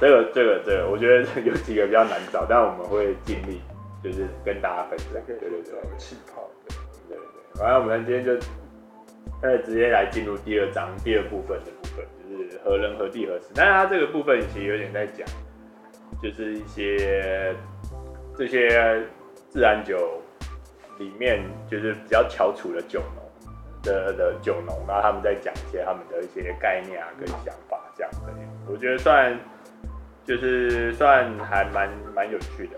[0.00, 3.60] 这个这个这个，我觉得有几个比较难找，但我们会尽力
[4.02, 6.48] 就是跟大家分享，对对对，气泡，
[7.08, 8.32] 对对对，反正我们今天就，
[9.42, 13.46] 那直接来进入第二章第二部分的部分，就是何人何地何时。
[13.54, 15.26] 但是它这个部分其实有点在讲，
[16.22, 17.54] 就是一些
[18.36, 19.02] 这些
[19.48, 20.22] 自然酒
[20.98, 23.24] 里面就是比较翘楚的酒农
[23.82, 28.32] 的的酒农，然后他们在讲一些他们的一些概念啊跟想法这样的。
[28.70, 29.38] 我觉得算
[30.24, 32.76] 就是算还蛮蛮有趣的。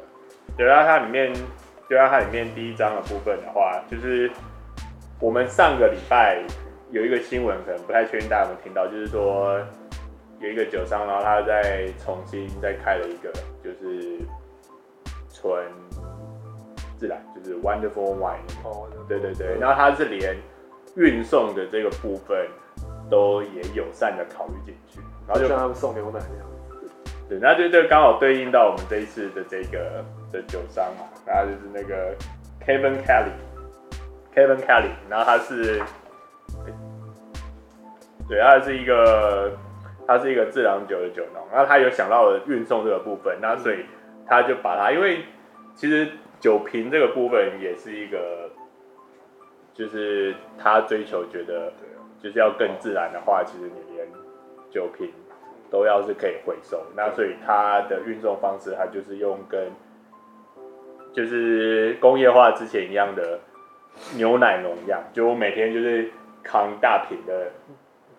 [0.57, 1.33] 对啊，它里面。
[1.91, 4.31] 就在它里面第一章的部分的话，就是
[5.19, 6.45] 我们上个礼拜
[6.91, 9.59] 有一个新闻，可能不太确定大家有没有听到，就是说
[10.39, 13.33] 有一个酒商，然后他在重新再开了一个，
[13.65, 14.21] 就是
[15.33, 15.65] 纯
[16.99, 18.39] 自然，就是 Wonderful Wine。
[18.65, 20.37] 哦，对对对，然后他是连
[20.97, 22.47] 运送的这个部分
[23.11, 26.47] 都也友善的考虑进去，然后就像他们送牛奶一样。
[27.29, 32.15] 对，那就就刚好对应到我们这一次的这个的酒商嘛，然后就是那个
[32.65, 35.79] Kevin Kelly，Kevin Kelly，然后他是，
[38.27, 39.53] 对，他是一个
[40.07, 43.85] 他是一个自然酒的酒农，然后他有想到了运送这个部分，那所以
[44.27, 45.23] 他就把它，因为
[45.75, 46.09] 其实
[46.41, 48.51] 酒瓶这个部分也是一个，
[49.75, 51.73] 就是他追求觉得
[52.23, 54.07] 就是要更自然的话，其实你连
[54.71, 55.11] 酒瓶。
[55.71, 59.71] 都要是可以回收，那所以它的运送方式，它就是用跟
[61.13, 63.39] 就是工业化之前一样的
[64.17, 66.11] 牛奶农一样，就我每天就是
[66.43, 67.51] 扛大瓶的，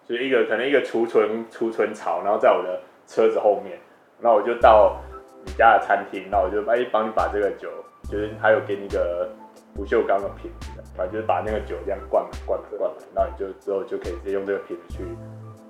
[0.07, 3.80] 就是一个可能一个储存储存槽，然后在我的车子后面，
[4.22, 5.01] 然后我就到
[5.43, 7.67] 你家的餐厅，然后我就哎帮你把这个酒，
[8.10, 9.30] 就是还有给你一个
[9.74, 15.05] 不锈钢的瓶子，反正就是把那个酒这样灌满灌满灌满，然后你就之后就可以直接用这个瓶子去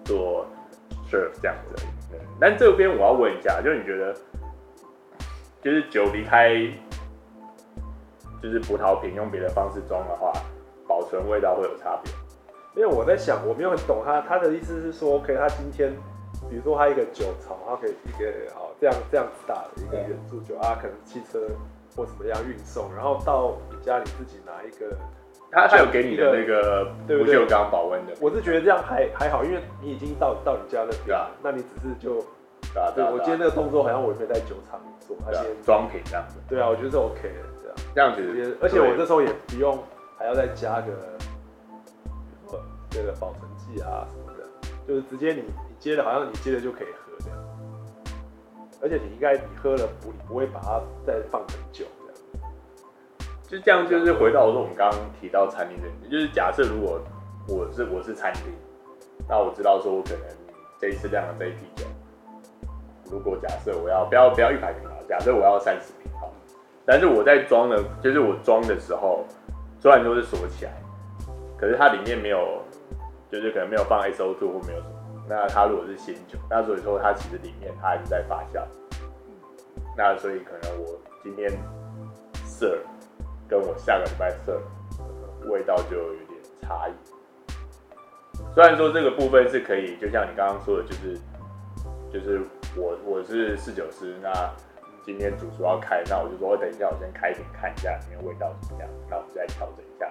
[0.05, 0.45] 做。
[1.09, 1.85] serve 这样子，
[2.39, 4.13] 但这边我要问一下，就是你觉得，
[5.59, 6.55] 就是酒离开，
[8.39, 10.31] 就是葡萄瓶用别的方式装的话，
[10.87, 12.13] 保存味道会有差别？
[12.75, 15.91] 因为我在想，我没有很懂他，他的意思是说，OK，他今天，
[16.47, 21.39] 比如说他一个酒槽，他可以一个好这样这样子大的一个圆柱酒啊，可能汽车
[21.99, 24.95] 或怎么样运送，然后到你家里自己拿一个。
[25.51, 32.19] 他他有给你的那个不锈钢保温的，我是觉得这样还还好，因为你已经到到你家那边，了、那你只是就，
[32.79, 39.75] 啊、对，我今天那个动作好像我也没在酒厂做，他先装瓶这样子，对啊，我觉得是 OK 的，这样这样子，而且我这时候也不用
[40.19, 40.91] 还要再加个，
[42.91, 44.45] 这个保存剂啊什么的，
[44.87, 46.98] 就是直接你你接的，好像你接的就可以喝这样，
[48.81, 51.85] 而且你应该你喝了不你不会把它再放很久。
[53.47, 57.01] 就这样，就是回到说我们刚刚提到餐厅这里，就是假设如果
[57.47, 58.43] 我是我是餐厅，
[59.27, 60.21] 那我知道说我可能
[60.79, 61.83] 这一次量的这一批酒，
[63.09, 66.31] 如果假设我要不要不要一百瓶啊，假设我要三十瓶好，
[66.85, 69.25] 但是我在装的，就是我装的时候，
[69.79, 70.71] 虽然都是锁起来，
[71.57, 72.61] 可是它里面没有，
[73.31, 74.98] 就是可能没有放 SO2 或没有什么，
[75.29, 78.65] 那它如果是新酒，那所以说它其实里面它还是在发酵，
[79.95, 81.51] 那所以可能我今天
[82.45, 82.79] serve。
[83.47, 84.61] 跟我下个礼拜色，
[85.47, 86.93] 味道就有点差异。
[88.53, 91.17] 虽然说这个部分是可以，就像你刚刚说的，就是
[92.13, 92.39] 就是
[92.77, 94.31] 我我是侍酒师，那
[95.03, 100.07] 今天主厨要开，那我就说我等一下我先开瓶看一下里面味道怎么样，那我们再调整一下。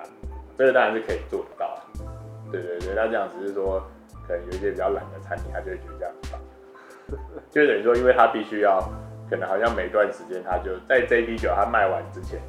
[0.56, 1.78] 这个当然是可以做得到。
[2.50, 3.80] 对对对，那这样只是说，
[4.28, 6.38] 可能有一些比较懒的餐厅，他就会觉得这样子吧。
[7.50, 8.78] 就等于说，因为他必须要，
[9.28, 12.40] 可能好像每段时间他就在这一批酒他卖完之前。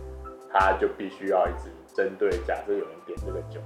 [0.51, 3.61] 他就必须要一直针对，假设有人点这个酒，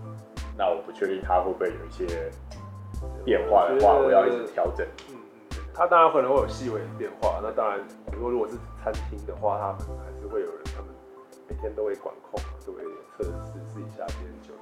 [0.57, 2.29] 那我不确定他会不会有一些
[3.23, 4.85] 变化的话，我，要一直调整。
[5.07, 7.39] 嗯嗯，他当然可能会有细微的变化。
[7.41, 7.79] 那当然，
[8.11, 10.89] 如果如果是餐厅的话，他们还是会有人，他们
[11.47, 12.83] 每天都会管控，都会
[13.15, 13.31] 测试
[13.71, 14.52] 试一下这些酒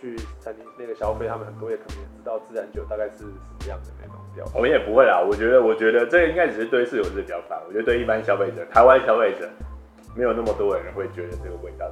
[0.00, 4.44] 去去餐厅那个消费，他们很多也可能也知道自然酒大概是什么样的那种调。
[4.54, 9.48] 我们也不会啦，我觉得我觉得这个应该只是对侍酒师比较烦，我觉得对一般消费者，台湾消费者
[10.14, 11.90] 没有那么多人会觉得这个味道。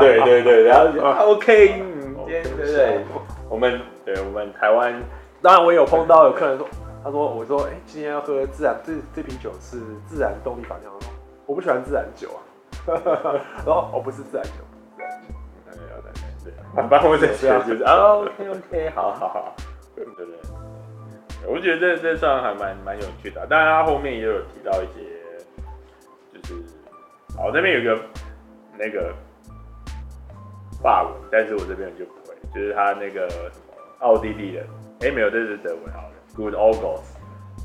[0.00, 0.78] 对 对对，然
[1.16, 3.04] 后 OK，嗯，今天对不对？
[3.48, 5.02] 我们对我们台湾，
[5.42, 6.66] 当然我有碰到有客人说，
[7.04, 11.06] 他说我说哎，今天要喝自然，这这瓶酒是自然动力法酿的，
[11.44, 12.40] 我不喜欢自然酒啊。
[12.86, 14.52] 然后，我不是自然酒，
[16.88, 19.54] 反正我这些就是啊，OK OK，好好好，
[19.96, 20.26] 对不对？
[21.46, 25.00] 我觉得这这算还蛮蛮有趣的，当然他后面也有提到一些，
[26.32, 26.62] 就是，
[27.36, 27.98] 好，那边有一个
[28.78, 29.14] 那个
[30.82, 34.64] 法文，但是我这边就不会，就是他那个什么奥地利的，
[35.00, 37.16] 哎，没有，这是德文好了，Good August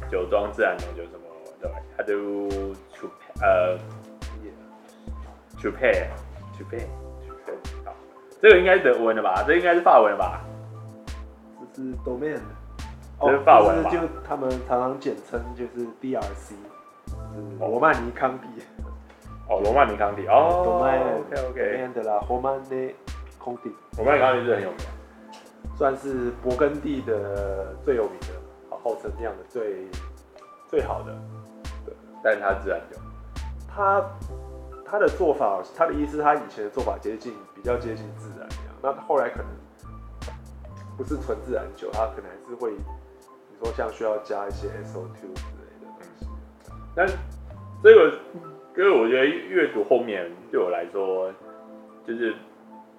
[0.10, 1.26] 酒庄自然农酒什么，
[1.62, 2.14] 对，他就。
[3.42, 3.78] 呃
[5.60, 7.05] ，Chupe，Chupe，Chupe，好，
[8.46, 9.42] 这个应该是德文的吧？
[9.42, 10.40] 这个、应该是法文的吧？
[11.74, 12.40] 这是 domain，
[13.20, 13.90] 这是法文吧？
[13.90, 16.56] 就他们常常简称就是 DRC，是
[17.60, 18.48] 罗曼尼康帝。
[19.50, 20.64] 哦，罗曼尼康帝哦
[21.26, 22.94] ，OK OK，的啦，罗曼尼
[23.44, 24.78] 康帝，罗曼尼康帝是很有名，
[25.76, 29.88] 算是勃艮第的最有名的，号称酿的最
[30.70, 31.18] 最好的，
[31.84, 32.98] 对，但是它自然酒，
[33.68, 34.04] 它
[34.86, 39.48] 它的做法，它的意思，它以前的做法接近比较接近自然酿，那后来可能
[40.96, 46.28] 不是纯自然酒，它可能还是会，你说像需要加一些 SO2 之类的东西，
[46.96, 47.08] 但
[47.84, 48.18] 这个。
[48.78, 51.32] 因为我觉得阅读后面对我来说，
[52.06, 52.36] 就是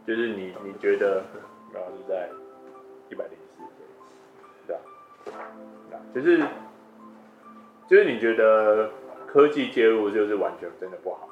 [0.07, 1.23] 就是你你觉得，
[1.71, 2.31] 然后是在
[3.11, 3.63] 一百零四，
[4.67, 4.83] 对吧？
[5.91, 6.39] 对啊，就是
[7.87, 8.91] 就是你觉得
[9.27, 11.29] 科技介入就是完全真的不好，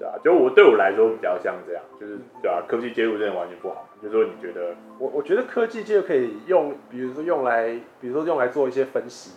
[0.00, 9.32] 对啊，就我对我来说比较像这样，就是对啊，科技介入真的完全不好，就是说你觉得，我我觉得科技介入可以用，比如说用来，比如说用来做一些分析。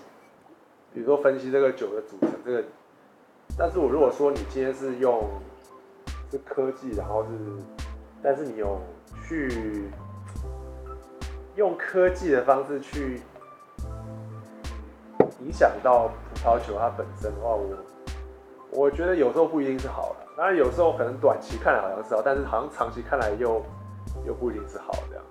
[0.93, 2.63] 比如说分析这个酒的组成，这个，
[3.57, 5.27] 但是我如果说你今天是用
[6.29, 7.29] 是科技，然后是，
[8.21, 8.79] 但是你有
[9.27, 9.89] 去
[11.55, 13.19] 用科技的方式去
[15.39, 17.75] 影响到葡萄酒它本身的话，我
[18.69, 23.61] 我觉得有时候不一定是好的，当然有时候可能短期看来好像是好，但是好像长期看来又
[24.25, 25.23] 又不一定是好这样。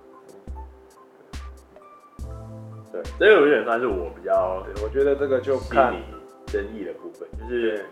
[2.93, 6.05] 对，这个有点算是我比较，我觉得这个就看你
[6.47, 7.87] 争议的部分，就是，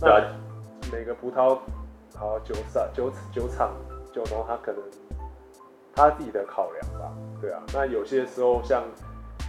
[0.00, 0.24] 对啊，
[0.90, 1.58] 每个葡萄，
[2.16, 3.72] 好酒厂、酒酒厂、
[4.12, 4.82] 酒农，他可能
[5.94, 8.82] 他自己的考量吧，对啊，那有些时候像，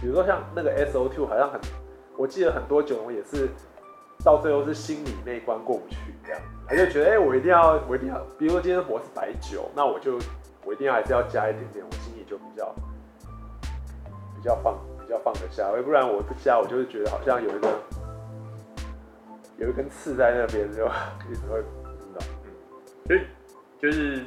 [0.00, 1.58] 比如说像那个 S O Two 好像很，
[2.18, 3.48] 我记得很多酒农也是
[4.24, 10.18] 到最后是心里那关过不去这样，他就觉得，哎、我一定要，我一定要，比如说今天我是白酒，那我就
[10.64, 12.74] 我一定要还是要加一点点，我心里就比较。
[14.36, 17.68] 比较放比较放得下，要不然我不加，我就是觉得好像有一个
[19.58, 20.86] 有一根刺在那边，就
[21.28, 21.58] 一直会。
[21.58, 22.14] 嗯，
[23.08, 23.20] 所以
[23.80, 24.24] 就是，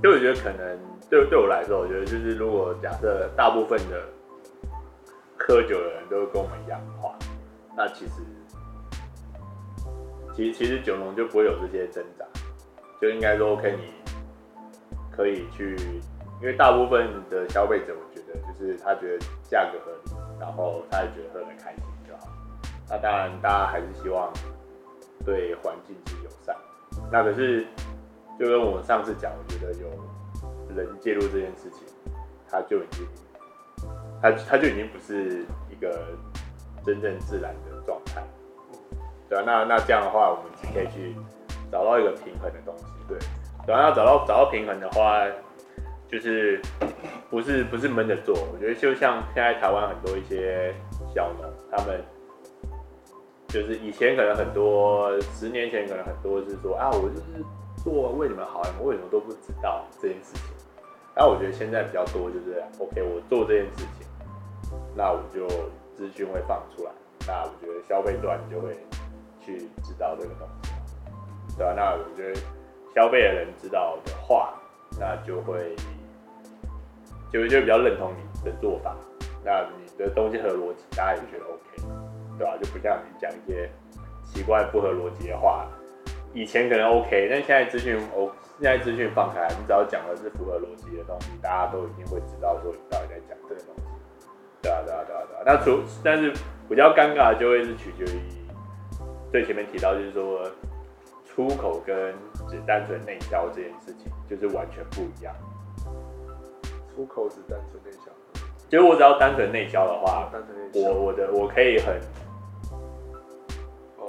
[0.00, 0.78] 就我觉得可能
[1.10, 4.00] 对对我来说，我觉得就是如果假设大部分的
[5.36, 7.18] 喝酒的人都跟我们一样的话，
[7.74, 8.22] 那其实
[10.38, 12.24] 其其实九龙就不会有这些挣扎，
[13.00, 13.92] 就应该说 OK，你
[15.10, 15.74] 可以去，
[16.40, 17.92] 因为大部分的消费者。
[17.92, 22.32] 我觉得就是他觉得价格合理，然后他也觉得喝得开心就好。
[22.88, 24.32] 那当然，大家还是希望
[25.24, 26.54] 对环境是友善。
[27.10, 27.66] 那可是，
[28.38, 29.88] 就跟我们上次讲，我觉得有
[30.76, 31.82] 人介入这件事情，
[32.48, 33.04] 他就已经，
[34.22, 36.06] 他他就已经不是一个
[36.86, 38.22] 真正自然的状态。
[39.28, 41.14] 对啊，那那这样的话，我们可以去
[41.70, 42.84] 找到一个平衡的东西。
[43.08, 43.18] 对，
[43.66, 45.24] 对啊，要找到找到平衡的话。
[46.10, 46.58] 就是
[47.28, 50.74] 不是不是闷着做，我觉得就像现在台湾很多一些
[51.14, 52.02] 小农，他们
[53.48, 57.44] 就是以前可能很多十年前可能很多是说啊，我就是
[57.84, 60.44] 做为你们好，你们为什么都不知道这件事情？
[61.14, 64.06] 那我觉得现在比较多就是 OK，我做这件事情，
[64.96, 65.46] 那我就
[65.94, 66.90] 资讯会放出来，
[67.26, 68.74] 那我觉得消费端就会
[69.48, 70.70] 去知道这个东西，
[71.56, 71.72] 对吧？
[71.74, 72.40] 那我觉得
[72.94, 74.54] 消费的人知道的话，
[75.00, 75.74] 那就会。
[77.30, 78.96] 就就比较认同你的做法，
[79.44, 81.60] 那你的东西合逻辑，大家也觉得 OK，
[82.38, 82.56] 对吧？
[82.56, 83.70] 就不像你讲一些
[84.24, 85.68] 奇怪不合逻辑的话，
[86.32, 93.82] 以前可能 OK，但现在资讯 O，现在资讯放开，你只要讲的是符合逻辑的东西，大家都一定会知道说你到底在讲这个东西。
[94.62, 95.42] 对啊，对啊，对啊，对啊。
[95.44, 96.32] 那除但是
[96.66, 98.22] 比较尴尬的就会是取决于
[99.30, 100.50] 最前面提到，就是说
[101.26, 102.14] 出口跟
[102.48, 105.34] 只单纯内销这件事情，就是完全不一样。
[106.94, 108.10] 出口只单纯内销，
[108.68, 110.28] 就是我只要单纯内销的话，
[110.74, 112.00] 我我的我可以很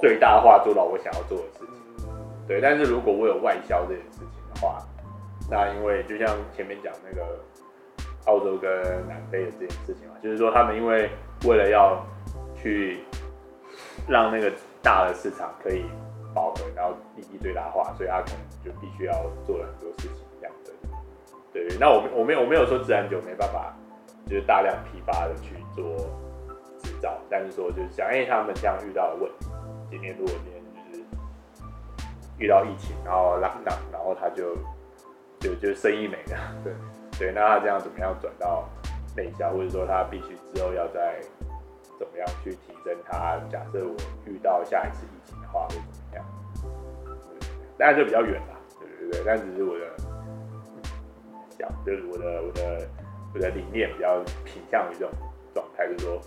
[0.00, 2.06] 最大化做到我想要做的事情，
[2.48, 2.60] 对。
[2.60, 4.78] 但是如果我有外销这件事情的话，
[5.48, 7.38] 那因为就像前面讲那个
[8.24, 8.70] 澳洲跟
[9.06, 11.10] 南非的这件事情嘛，就是说他们因为
[11.44, 12.04] 为了要
[12.56, 12.98] 去
[14.08, 14.50] 让那个
[14.82, 15.84] 大的市场可以
[16.34, 19.12] 饱和，然后利益最大化，所以他可能就必须要
[19.44, 20.24] 做了很多事情。
[20.40, 20.54] 这样
[21.52, 23.74] 对，那我我没有我没有说自然酒没办法，
[24.26, 25.84] 就是大量批发的去做
[26.82, 29.46] 制造，但是说就是想，因为他们这样遇到的问题，
[29.90, 31.04] 今天如果今天就是
[32.38, 34.56] 遇到疫情，然后让让然后他就
[35.40, 36.72] 就就生意没了，对
[37.18, 38.68] 对，那他这样怎么样转到
[39.16, 41.20] 内销，或者说他必须之后要在
[42.00, 43.38] 怎么样去提升它。
[43.50, 43.94] 假设我
[44.24, 46.24] 遇到下一次疫情的话，会怎么样？
[47.76, 49.84] 当然就比较远啦，对对对，但只是我的
[51.50, 52.88] 想，就是我的我的
[53.34, 55.10] 我的理念比较偏向于这种
[55.52, 56.18] 状态，就是说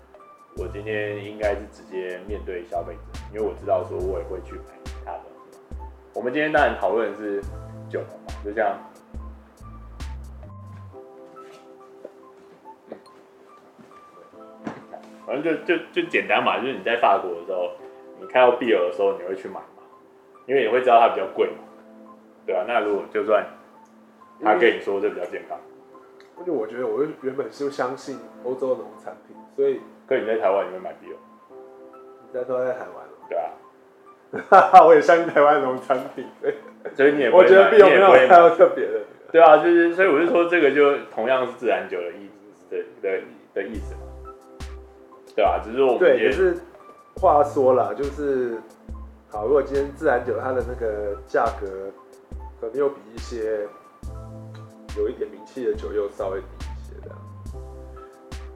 [0.58, 3.00] 我今天应该是直接面对消费者，
[3.34, 5.58] 因为我知道说我也会去买其他东西。
[6.14, 7.42] 我们今天当然讨论的是
[7.90, 8.78] 酒嘛，就像。
[15.26, 17.72] 反正就就就简单嘛，就是你在法国的时候，
[18.20, 19.84] 你看到 Bière 的时候，你会去买嘛，
[20.48, 21.64] 因为你会知道它比较贵嘛，
[22.46, 22.66] 对啊。
[22.68, 23.46] 那如果就算
[24.42, 25.58] 他跟你说这比较健康，
[26.46, 29.80] 因为我觉得我原本是相信欧洲的农产品，所以。
[30.06, 31.16] 可你在台湾你会买 Bière？
[32.28, 33.08] 你在说在台湾？
[33.30, 33.52] 对啊。
[34.50, 36.26] 哈哈，我也相信台湾农产品，
[36.94, 39.00] 所以你也我觉得 Bière 没有太特别的。
[39.32, 43.22] 对啊，就是所以我就说这个就同样是自然酒的意思的的
[43.54, 44.02] 的意思嘛。
[45.36, 46.58] 对啊，只是我们对，可是
[47.16, 48.58] 话说了，就是
[49.32, 51.92] 好，如果今天自然酒它的那个价格
[52.62, 53.68] 可能又比一些
[54.96, 57.18] 有一点名气的酒又稍微低一些这样，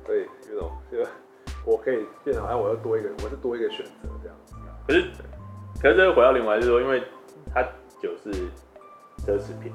[0.06, 0.98] 所以这种就
[1.66, 4.54] 我可以变得好像我又多一个，我是多一个选择这样子。
[4.88, 5.04] 可是，
[5.82, 7.02] 可是这个回到另外就是说，因为
[7.54, 7.64] 它
[8.00, 8.32] 酒是
[9.26, 9.74] 奢侈品，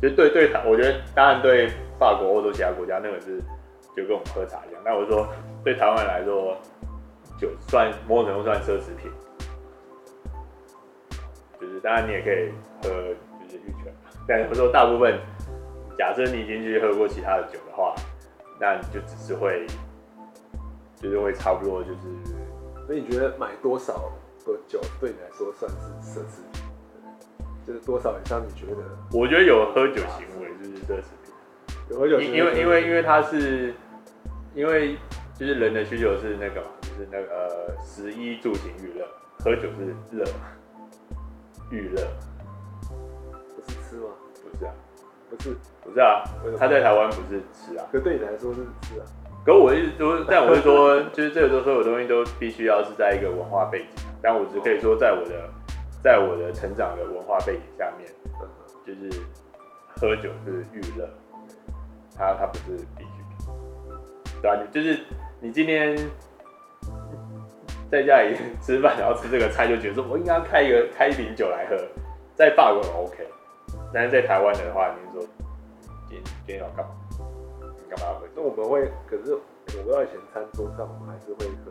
[0.00, 1.68] 就对对它，我觉得当然对
[1.98, 3.42] 法国、欧洲其他国家那个是。
[3.96, 5.28] 就跟我们喝茶一样，那我说
[5.64, 6.58] 对台湾人来说，
[7.38, 9.10] 酒算某种程度算奢侈品，
[11.58, 12.52] 就是当然你也可以
[12.82, 12.90] 喝
[13.40, 13.90] 就是玉泉，
[14.28, 15.18] 但是说大部分，
[15.96, 17.94] 假设你已经去喝过其他的酒的话，
[18.60, 19.66] 那你就只是会，
[20.96, 22.00] 就是会差不多就是，
[22.86, 24.12] 所以你觉得买多少
[24.44, 26.62] 的酒对你来说算是奢侈品？
[27.66, 28.82] 就是多少以上你觉得？
[29.14, 31.32] 我觉得有喝酒行为就是奢侈品，
[31.88, 33.72] 有喝酒行为因为因为因为它是。
[34.56, 34.96] 因为
[35.38, 39.06] 就是人的需求是那个嘛，就是那个呃，食衣住行娱乐，
[39.40, 40.24] 喝酒是乐，
[41.70, 42.06] 娱乐，
[43.56, 44.08] 不是吃吗？
[44.42, 44.72] 不是啊，
[45.28, 46.22] 不是，不是啊，
[46.58, 49.06] 他在台湾不是吃啊，可对你来说是吃啊。
[49.44, 53.88] 可我一直说，但我是说，就是这个都所有东西都必须要是在一个文化背景，
[54.22, 55.50] 但我只可以说，在我的
[56.02, 58.08] 在我的成长的文化背景下面，
[58.86, 59.20] 就是
[60.00, 61.08] 喝酒是娱乐，
[62.16, 63.10] 它它不是必须。
[64.40, 65.00] 对啊，你就是
[65.44, 65.94] 你今天
[67.90, 71.76] 在家里吃饭，然后吃这个菜，就觉得说我应该开一个开一瓶酒来喝，
[72.34, 73.28] 在法国 OK，
[73.92, 75.28] 但是在台湾的话，你说
[76.08, 76.94] 今天今天要干嘛？
[77.60, 78.26] 你干嘛要喝？
[78.34, 81.70] 那我们会，可是我不知道以前餐桌上我们还是会喝，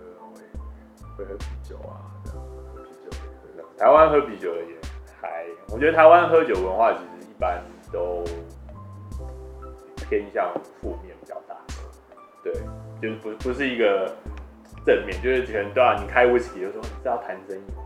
[1.17, 2.45] 会会喝啤酒啊，这样
[2.75, 3.65] 喝啤酒。
[3.79, 4.77] 台湾喝啤酒的也
[5.19, 7.59] 还，我觉得台湾喝酒文化其实一般
[7.91, 8.23] 都
[10.07, 11.57] 偏向负面比较大。
[12.43, 12.53] 对，
[13.03, 14.15] 就是不不是一个
[14.85, 15.93] 正面，就是全对啊。
[16.01, 17.83] 你开威士忌就说你是要谈生意嘛，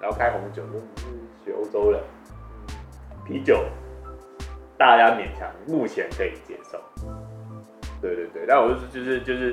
[0.00, 1.06] 然后开红酒说你是
[1.44, 2.00] 学欧洲人，
[3.26, 3.64] 啤酒
[4.78, 6.80] 大家勉强目前可以接受。
[8.00, 9.52] 对对对，但我就是就是就是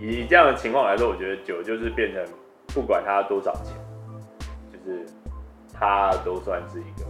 [0.00, 2.26] 以这样的情况来说，我觉得酒就是变成
[2.74, 3.76] 不管它多少钱，
[4.72, 5.06] 就是
[5.72, 7.06] 它都算是一个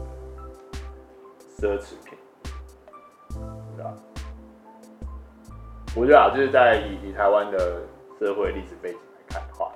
[1.57, 2.16] 奢侈品，
[5.97, 7.81] 我觉得啊，就是在以以台湾的
[8.21, 9.73] 社会历史背景来看的话，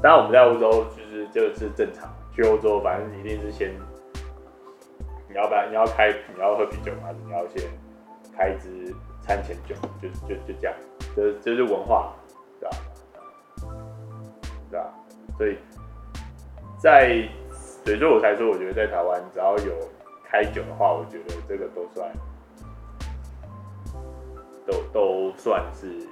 [0.00, 2.08] 当然我们在欧洲就是这个是正常。
[2.36, 3.74] 去欧洲，反正一定是先
[5.26, 7.66] 你要不然你要开你要喝啤酒嘛，你要先
[8.36, 10.74] 开一支餐前酒，就就就这样，
[11.16, 12.12] 这这是文化，
[12.60, 12.76] 对吧？
[14.70, 14.94] 对吧？
[15.38, 15.56] 所以
[16.78, 17.26] 在
[17.84, 19.72] 所以说我才说，我觉得在台湾只要有
[20.22, 22.06] 开酒的话，我觉得这个都算。
[24.66, 26.06] 都都算是，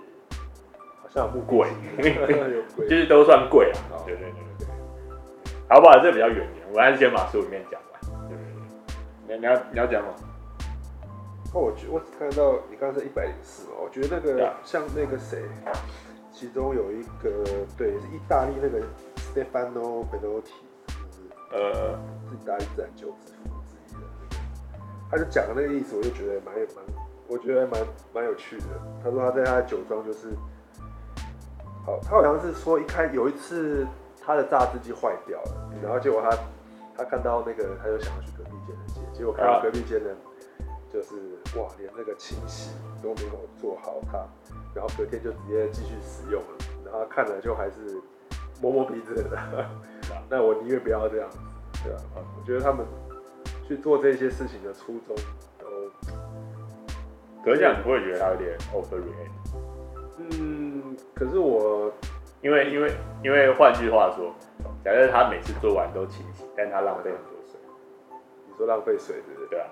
[1.03, 1.69] 好像不贵，
[2.89, 4.05] 就是都算贵啊。
[4.07, 4.69] 对对对对对，
[5.69, 5.99] 好不好？
[6.03, 8.29] 这比较远点，我还是先把书里面讲完。
[8.29, 8.45] 对对
[9.27, 10.15] 对，你你要你要讲吗？
[11.53, 15.43] 哦，我觉我只看到你刚刚是一百零四嘛，我觉得那个像那个谁，
[16.33, 17.45] 其中有一个
[17.79, 18.81] 对是意大利那个
[19.17, 21.97] Stefano Belotti，就是呃
[22.29, 24.01] 是意大利自然酒之父之一的
[24.31, 24.43] 那个，
[25.11, 27.04] 他就讲的那个意思，我就觉得蛮有蛮。
[27.27, 28.67] 我觉得还蛮蛮有趣的。
[29.03, 30.29] 他说他在他的酒庄就是，
[31.87, 33.87] 好，他好像是说一开有一次
[34.25, 36.37] 他的榨汁机坏掉了，然后结果他
[36.97, 40.15] 他看到那个他就想要去隔壁间的借，结果看到隔壁间的，
[40.93, 41.15] 就是
[41.59, 42.71] 哇，连那个清洗
[43.03, 44.19] 都没有做好他，
[44.75, 48.01] 然后隔天就直接继续使用了，然后看了就还是
[48.61, 49.67] 摸摸鼻子的。
[50.29, 51.39] 那我宁愿不要这样子，
[51.83, 52.01] 对吧？
[52.15, 52.87] 我觉得他们
[53.67, 55.17] 去做这些事情的初衷
[55.59, 55.67] 都。
[57.45, 59.59] 可是这样你不会觉得他有点 overreact？
[60.19, 61.93] 嗯，嗯，可是我
[62.41, 62.91] 因为因为
[63.23, 64.35] 因为换句话说，
[64.83, 67.61] 假设他每次做完都清洗，但他浪费很多水。
[68.47, 69.59] 你说浪费水对不对？
[69.59, 69.67] 对啊，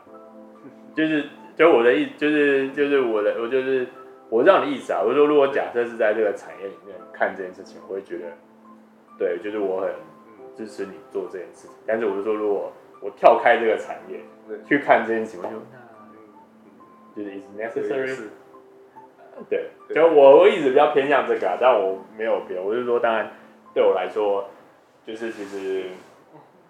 [0.95, 3.87] 就是就我的意就是就是我的我就是
[4.29, 5.01] 我这样的意思啊。
[5.03, 8.25] 我说如果假设是在这个产业里面看这件事情，我会觉得，
[9.19, 9.91] 对，就是我很
[10.57, 11.77] 支持你做这件事情。
[11.87, 14.21] 但是我就说，如果我跳开这个产业
[14.67, 15.57] 去看这件事情，我就
[17.17, 18.29] 就是 is necessary。
[19.49, 23.33] 对，就我我一直比较偏向这个啊，但我没有别，我就说，当然
[23.73, 24.47] 对我来说，
[25.07, 25.87] 就是其实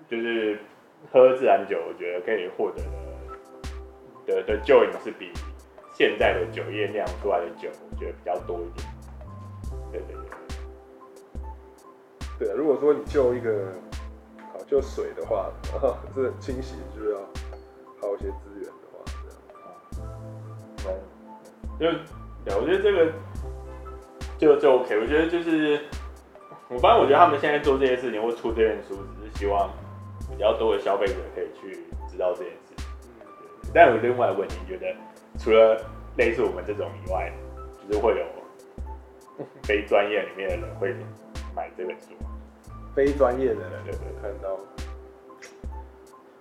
[0.09, 0.59] 就是
[1.12, 2.82] 喝自然酒，我觉得可以获得
[4.26, 5.32] 的的的酒瘾是比
[5.93, 8.88] 现在的酒业酿出来的酒，我觉得比较多一点。
[9.90, 10.14] 对对
[12.38, 13.72] 对，对啊，如果说你就一个
[14.53, 15.51] 好就水的话，
[16.14, 17.18] 这清洗就要
[18.01, 18.61] 耗一些资源
[21.82, 21.98] 就。
[22.44, 23.12] 对，我觉得这个
[24.36, 24.98] 就就 OK。
[24.98, 25.80] 我觉得就是，
[26.68, 29.70] 我反正我觉得他们现在做这些事情或出这本书，只是希望
[30.28, 32.84] 比较多的消费者可以去知道这件事
[33.72, 34.92] 但有另外的问题，觉得
[35.38, 35.80] 除了
[36.16, 37.32] 类似我们这种以外，
[37.88, 40.92] 就是会有 非专业里面的人会
[41.54, 42.08] 买这本书。
[42.96, 44.58] 非专业的人对对，看到。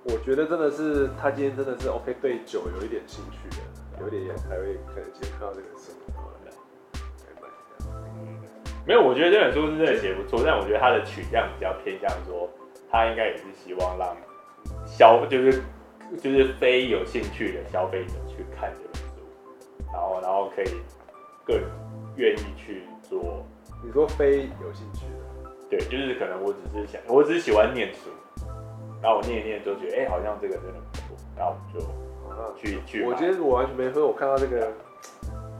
[0.05, 3.80] 我觉得真的是他今天真的是 OK，对酒有一点兴趣的。
[3.99, 5.91] 有点也才会可能先看到这个书，
[8.83, 12.49] 没有，我觉得这本书是真的写不错，但我觉得他的取向比较偏向说，
[12.89, 14.17] 他应该也是希望让
[14.87, 15.61] 消就是
[16.19, 19.21] 就是非有兴趣的消费者去看这本书，
[19.93, 20.81] 然后然后可以
[21.45, 21.61] 更
[22.15, 23.45] 愿意去做。
[23.83, 25.05] 你说非有兴趣
[25.43, 28.09] 的，对，就是可能我只是想，我只是喜欢念书，
[28.99, 32.10] 然后我念一念就觉得，哎、好像这个真的不错，然后就。
[32.57, 34.71] 去去，我今天我完全没喝，我看到这个，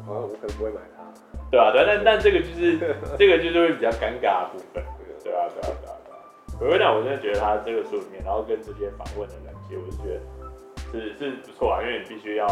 [0.05, 1.03] 好像我可能不会买它。
[1.49, 2.77] 对啊，对，但但这个就是
[3.17, 4.83] 这个就是会比较尴尬的部分，
[5.23, 6.17] 对啊，对啊，对啊，对啊。
[6.59, 10.21] 我会让我真的觉得他这个书里面，然后跟这些访问的人，其实我是觉得
[10.91, 12.47] 是是不错啊，因为你必须要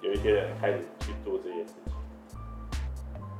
[0.00, 1.92] 有一些人开始去做这些事情。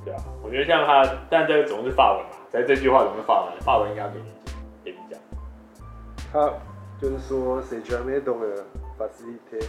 [0.05, 4.33] 对啊，我觉得像他，但这个总是法文嘛，在这句话总是法文，法文应该给你
[4.85, 5.21] 给你讲。
[6.33, 6.51] 他
[7.01, 8.65] 就是说，C'est jamais dans la
[8.99, 9.65] facilité。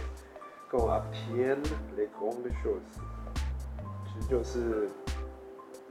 [0.74, 1.56] 跟 obtenir
[1.96, 2.82] les grandes choses，
[4.04, 4.88] 其实就是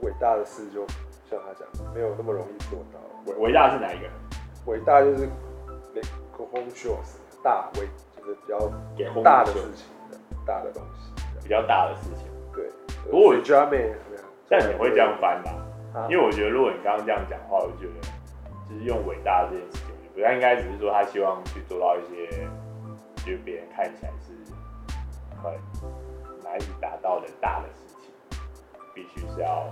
[0.02, 0.86] 伟大的事，就
[1.30, 3.00] 像他讲，没有那么容易做到。
[3.24, 4.10] 伟伟大是哪一个？
[4.66, 5.26] 伟大就是
[5.94, 6.04] les
[6.36, 11.10] grandes choses，大伟就是比较大的事情的，大的东西，
[11.42, 12.26] 比较大的事情。
[12.52, 12.68] 对。
[13.10, 13.94] 不过 jamais
[14.50, 15.50] 但你会这样翻吧？
[15.94, 17.94] 啊、因为我觉得，如果你刚刚这样讲的话，我觉得
[18.68, 22.46] 就是用伟大这件事情，不太应该只是说他希望去做到一些，
[23.24, 24.34] 就是别人看起来是。
[25.52, 28.38] 很难以达到的大的事情，
[28.94, 29.66] 必须是要，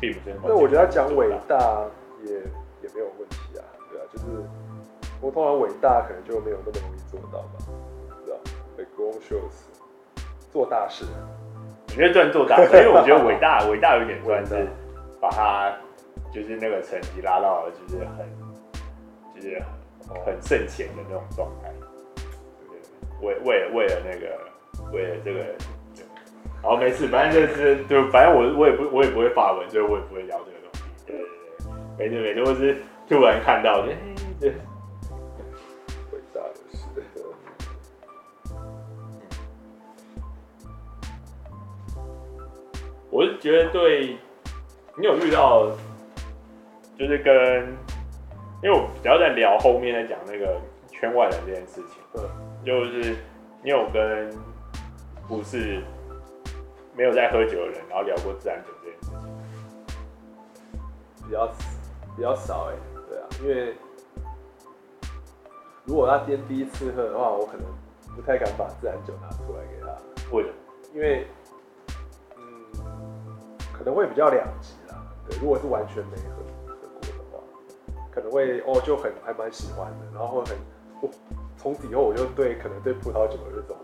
[0.00, 0.36] 并不是。
[0.44, 1.84] 那我觉得讲伟大
[2.24, 2.32] 也
[2.82, 4.24] 也没有问题啊，对啊，就是
[5.20, 7.58] 我通常伟大可能就没有那么容易做到吧，
[8.24, 8.38] 是吧
[8.76, 9.66] ？The grand chose，
[10.52, 11.04] 做大事。
[11.88, 14.68] 我觉得算做大事，因为我觉得伟大伟大有点算是
[15.20, 15.76] 把它
[16.32, 18.28] 就是那个成绩拉到了就是很
[19.34, 19.60] 就是
[20.24, 21.72] 很盛前的那种状态。
[23.20, 24.38] 为为为了那个，
[24.92, 25.44] 为了这个，
[26.62, 30.82] 好没事，反正就是就反正我我也不我也不会发文，所以我也不会聊这个东西。
[31.06, 33.92] 对对对，没事没事，我是突然看到的。
[34.40, 34.52] 伟
[36.32, 36.86] 大的事。
[43.10, 44.16] 我是觉得对，
[44.96, 45.66] 你有遇到，
[46.96, 47.34] 就是跟，
[48.62, 50.60] 因为我只要在聊后面在讲那个
[50.90, 51.94] 圈外人这件事情。
[52.12, 52.22] 对。
[52.64, 53.16] 就是
[53.62, 54.30] 你有跟
[55.26, 55.82] 不是
[56.94, 59.18] 没有在喝酒的人，然后聊过自然酒这件事情，
[61.26, 61.46] 比较
[62.16, 62.74] 比较少哎，
[63.08, 63.76] 对啊，因为
[65.84, 67.64] 如果他今天第一次喝的话，我可能
[68.14, 69.86] 不太敢把自然酒拿出来给他。
[70.36, 70.54] 为什么？
[70.94, 71.26] 因为
[72.36, 72.42] 嗯，
[73.72, 75.02] 可能会比较两极啦。
[75.28, 76.22] 对，如果是完全没喝
[76.66, 77.38] 喝过的话，
[78.10, 80.56] 可能会哦就很还蛮喜欢的，然后会很。
[81.00, 81.08] 哦
[81.58, 83.76] 从此以后，我就对可能对葡萄酒有一种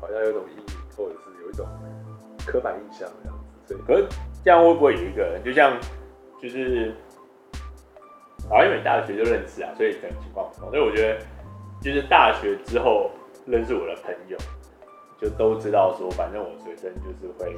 [0.00, 0.64] 好像有一种阴影，
[0.96, 1.64] 或者是有一种
[2.44, 3.74] 刻板印象这样子。
[3.74, 4.06] 所以，可是
[4.44, 5.78] 这样会不会有一个人，就像
[6.42, 6.92] 就是，
[8.50, 10.70] 啊，因为大学就认识啊，所以可能情况不同。
[10.70, 11.24] 所以我觉得，
[11.80, 13.12] 就是大学之后
[13.46, 14.36] 认识我的朋友，
[15.20, 17.56] 就都知道说，反正我随身就是会，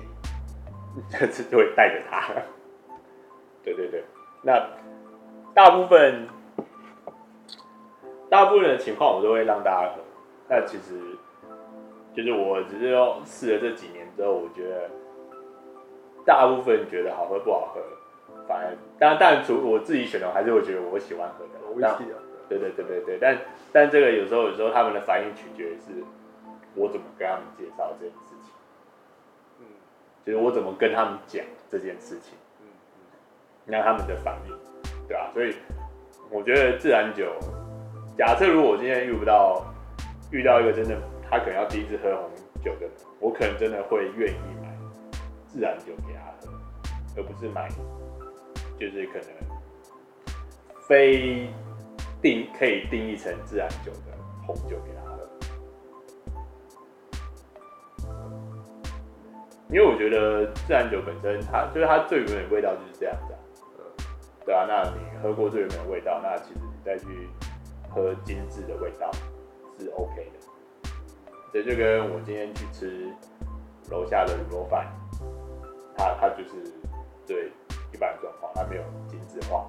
[1.19, 2.35] 就是就会带着他。
[3.65, 4.05] 对对对，
[4.43, 4.69] 那
[5.55, 6.29] 大部分。
[8.29, 10.03] 大部分的情况我都会让大家喝，
[10.49, 11.01] 那其实
[12.15, 14.91] 就是我只是用试了这几年之后，我觉得
[16.25, 17.81] 大部分觉得好喝不好喝，
[18.47, 21.51] 反而当然当然除我自己选的，还是会觉得我喜欢喝的。
[21.75, 22.19] 威士忌啊。
[22.49, 23.39] 对对对对对，但
[23.71, 26.03] 但这个有时候有时候他们的反应取决于是，
[26.75, 28.55] 我怎么跟他们介绍这件事情，
[29.61, 29.67] 嗯，
[30.25, 33.01] 就是我怎么跟他们讲这件事情，嗯嗯，
[33.67, 34.57] 那他们的反应，
[35.07, 35.31] 对吧？
[35.35, 35.55] 所以
[36.31, 37.35] 我觉得自然酒，
[38.19, 39.65] 假设如果我今天遇不到
[40.31, 41.01] 遇到一个真的
[41.31, 42.29] 他可能要第一次喝红
[42.63, 42.87] 酒的，
[43.21, 44.69] 我可能真的会愿意买
[45.47, 46.53] 自然酒给他喝，
[47.17, 47.69] 而不是买
[48.79, 49.29] 就是可能
[50.87, 51.49] 非。
[52.21, 54.11] 定可以定义成自然酒的
[54.45, 55.21] 红酒给他喝，
[59.71, 63.39] 因为我觉得自然酒本身它就是它最原本的味道就是这样子啊，
[64.45, 67.07] 对啊，那你喝过最原本的味道，那其实你再去
[68.03, 69.11] 喝精致的味道
[69.79, 70.91] 是 OK 的。
[71.53, 73.09] 这就跟我今天去吃
[73.91, 74.87] 楼下的卤肉饭，
[75.97, 76.73] 它它就是
[77.27, 77.53] 对
[77.93, 79.67] 一般状况，它没有精致化，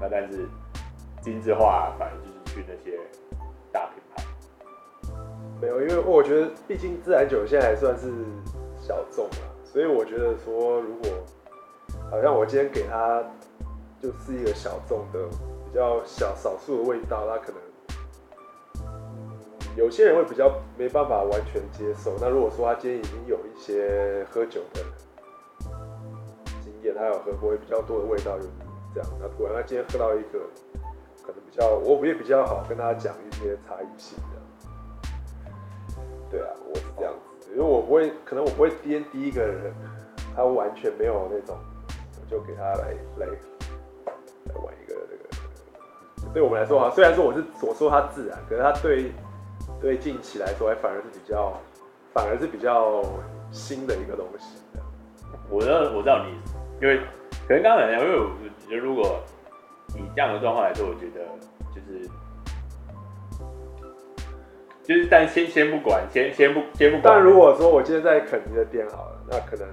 [0.00, 0.48] 那但是。
[1.22, 2.98] 精致化反而就是去那些
[3.70, 4.24] 大品牌，
[5.60, 8.10] 没有，因为我觉得毕竟自然酒现在还算是
[8.80, 11.10] 小众嘛，所以我觉得说如果
[12.10, 13.22] 好像我今天给他
[14.00, 15.28] 就是一个小众的
[15.66, 17.60] 比较小少数的味道，他可能
[19.76, 22.16] 有些人会比较没办法完全接受。
[22.20, 24.82] 那如果说他今天已经有一些喝酒的
[26.62, 28.46] 经验，他有喝过比较多的味道，就
[28.94, 29.10] 这样。
[29.20, 30.40] 那突然他今天喝到一个。
[31.22, 34.40] 可能比较，我也比较好跟他讲一些差异性的。
[36.30, 39.72] 对啊，我是这样子，因为我不会，可能我不会第一第一个人，
[40.34, 41.58] 他完全没有那种，
[42.28, 43.26] 就给他来来
[44.52, 46.32] 来玩一个这个。
[46.34, 49.12] 对我们来说哈，虽然说我是我说它自然，可是它对
[49.80, 51.52] 对近期来说，还反而是比较，
[52.12, 53.02] 反而是比较
[53.50, 54.60] 新的一个东西。
[55.48, 56.32] 我知道我知道你，
[56.82, 56.98] 因为
[57.48, 58.30] 可能刚刚讲，因为我
[58.68, 59.20] 觉得如果。
[59.96, 61.26] 以这样的状况来说，我觉得
[61.74, 62.08] 就是
[64.84, 67.12] 就是，但先先不管，先先不先不管。
[67.12, 69.66] 但如果说我今天在肯尼的店好了，那可能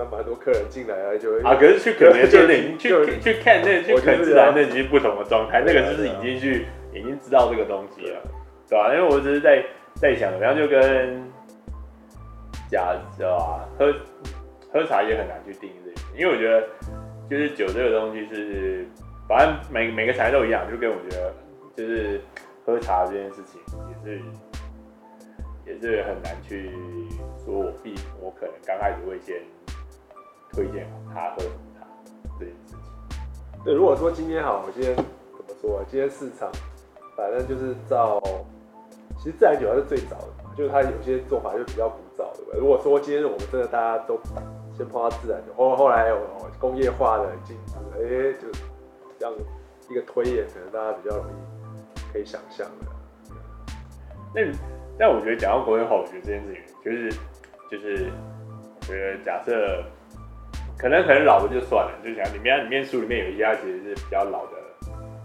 [0.00, 8.22] 那蛮多客人进来啊就会啊，可是去肯尼的店那已经去去看那去肯自然那已经不同的状态，那个就是已经去已经知道这个东西了，
[8.68, 8.94] 对吧？
[8.94, 9.62] 因为我只是在
[9.94, 11.22] 在想，然后就跟
[12.70, 13.94] 假知道吧，喝
[14.72, 16.66] 喝茶也很难去定义这个，因为我觉得
[17.28, 18.86] 就是酒这个东西是。
[19.28, 21.32] 反正每每个茶都一样，就跟我觉得，
[21.76, 22.20] 就是
[22.66, 24.20] 喝茶这件事情也是
[25.64, 26.68] 也是很难去
[27.44, 29.36] 说我必我可能刚开始会先
[30.52, 31.86] 推荐他喝什么茶
[32.38, 32.78] 这件事情。
[33.64, 35.84] 对，如果说今天好，我今天怎么说啊？
[35.88, 36.50] 今天市场
[37.16, 38.20] 反正就是照，
[39.18, 42.58] 其实自然酒还是最早的嘛，就是它有些做法就比较古早的。
[42.58, 44.18] 如果说今天我们真的大家都
[44.76, 46.18] 先碰到自然酒，后后来有
[46.58, 48.48] 工业化的进步，哎、就。
[49.20, 49.36] 这样
[49.90, 52.86] 一个推演，可能大家比较容易可以想象的。
[54.34, 54.40] 那
[54.98, 57.10] 但我觉得讲到工业化，我觉得这件事情就是
[57.70, 58.10] 就是，
[58.80, 59.84] 我觉得假设
[60.80, 64.52] 可能可能老的就算了，就想里面里面书里面有一些其实是比较老的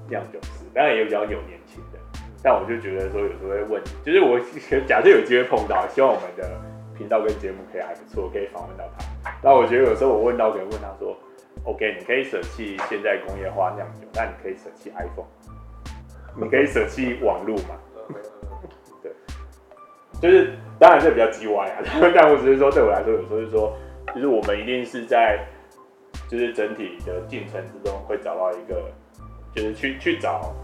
[0.09, 1.99] 酿酒师，当然也有比较有年轻的。
[2.43, 4.39] 但我就觉得说有时候会问，就是我
[4.85, 6.59] 假设有机会碰到，希望我们的
[6.97, 9.31] 频道跟节目可以还不错，可以访问到他。
[9.41, 11.17] 那我觉得有时候我问到可能问他说。
[11.63, 15.25] OK，你可以舍弃现在工业化酿酒，但你可以舍弃 iPhone，
[16.35, 17.79] 你可以舍弃网络嘛？
[19.01, 19.11] 对，
[20.21, 21.81] 就是当然这比较鸡歪啊，
[22.13, 23.75] 但我只是说对我来说，有时候就是说，
[24.15, 25.45] 就是我们一定是在
[26.29, 28.89] 就是整体的进程之中会找到一个，
[29.53, 30.55] 就是去去找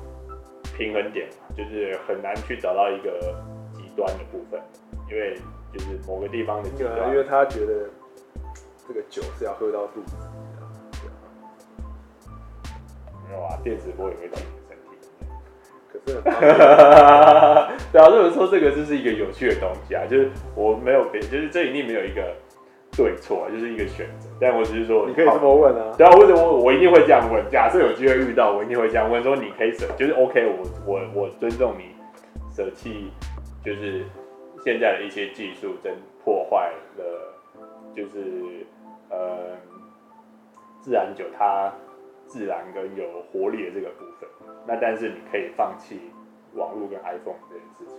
[0.77, 3.35] 平衡点，就是很难去找到一个
[3.73, 4.59] 极端的部分，
[5.09, 5.37] 因为
[5.73, 7.89] 就是某个地方的极端，因为他觉得
[8.87, 10.15] 这个酒是要喝到肚子。
[13.27, 14.89] 没有啊，电磁波也会到你的身体。
[15.91, 16.21] 可是，
[17.91, 22.35] 对啊，如果说这个就是一个有趣的东西啊，就是我没有别，就是这一定没有一个
[22.95, 24.29] 对错，就是一个选择。
[24.39, 25.93] 但我只是说，你可以这么问啊。
[25.97, 27.43] 对啊，或者我我一定会这样问。
[27.49, 31.95] 假设有机会遇到，我一定会这样问，说你可以舍，就是 OK，我我我尊重你
[32.53, 33.11] 舍弃，
[33.63, 34.03] 就是
[34.63, 35.93] 现在的一些技术，真
[36.23, 37.33] 破坏了，
[37.95, 38.65] 就是
[39.09, 39.57] 呃
[40.81, 41.71] 自然酒它。
[42.27, 44.29] 自然跟有活力的这个部分，
[44.65, 45.99] 那但是你可以放弃
[46.53, 47.97] 网络跟 iPhone 这件事情。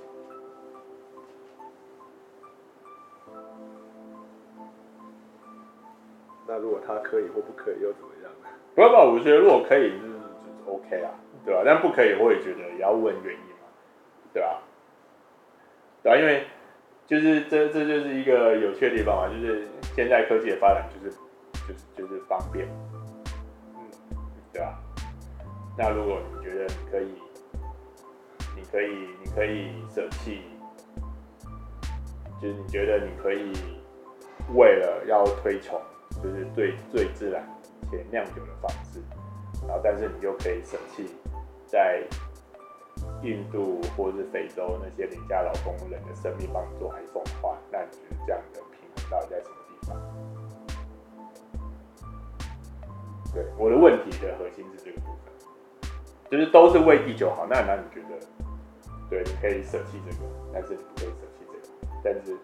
[6.47, 8.48] 那如果他可以或不可以又怎么样呢？
[8.74, 10.12] 不不，我觉得如果可以就是
[10.66, 11.10] OK 啊，
[11.44, 11.62] 对吧？
[11.64, 13.66] 但不可以，我也觉得也要问原因嘛，
[14.32, 14.62] 对吧？
[16.02, 16.44] 对啊，因为
[17.06, 21.16] 就是这这就是一个有趣的地方嘛，就是现在科技的发展就是
[21.69, 22.66] 就是就是方便，
[23.74, 23.86] 嗯，
[24.52, 24.78] 对吧？
[25.78, 27.09] 那如果你觉得你可以，
[28.56, 30.43] 你可以，你可以舍弃，
[32.40, 33.52] 就是你觉得你可以
[34.55, 35.81] 为了要推崇，
[36.22, 37.42] 就是最最自然
[37.90, 39.00] 且酿酒的方式，
[39.66, 41.10] 然后但是你又可以舍弃
[41.66, 42.02] 在
[43.22, 49.96] 印度或是非洲那些廉价劳工人的生命帮你做 iPhone 的话，那你觉得这样的平衡到底在什么地方？
[53.34, 55.90] 对，我的问题的核心是这个部分，
[56.30, 58.14] 就是都是为地球好，那那你觉得，
[59.10, 61.62] 对，你可以舍弃这个，但是你不可以舍弃这个，
[62.04, 62.36] 但是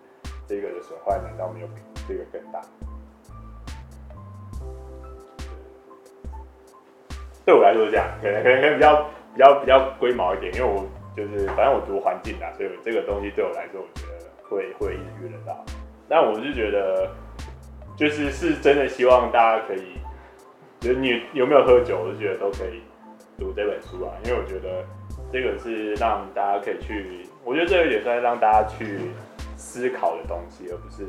[0.47, 1.75] 这个的损坏难道没有比
[2.09, 2.61] 这个更大？
[7.49, 9.03] 对我来说是这样，可能可能比较
[9.33, 15.65] 比较比较龟毛一点，因为我就是反正我读环境的，所以这个东西对我来说，我觉得会会一直遇得到。
[16.11, 17.09] 但我是觉得，
[17.97, 19.97] 就是是真的希望大家可以。
[20.79, 22.83] 就是你有没有喝酒，我就觉得都可以
[23.39, 24.85] 读这本书啊，因为我觉得
[25.33, 29.11] 这个是让大家可以去，我觉得这个也算让大家去
[29.57, 31.09] 思考的东西，而不是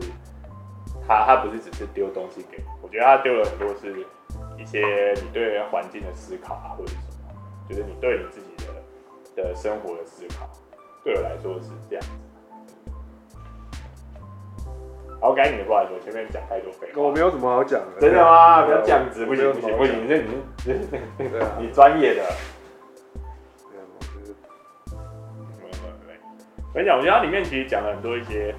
[1.05, 3.93] 他他不是只是丢东西给，我觉得他丢了很多是
[4.59, 7.33] 一些你对环境的思考啊，或者什么，
[7.69, 10.49] 就是你对你自己的的生活的思考，
[11.03, 12.09] 对我来说是这样子。
[15.21, 17.01] 好，该你的话说，前面讲太多废话。
[17.01, 17.99] 我没有什么好讲的。
[17.99, 18.65] 真的吗？
[18.65, 20.73] 不要这样子，不行不行不行，这你这
[21.59, 22.23] 你专业的。
[26.71, 28.55] 我跟你讲，我觉得它里面其实讲了很多一些，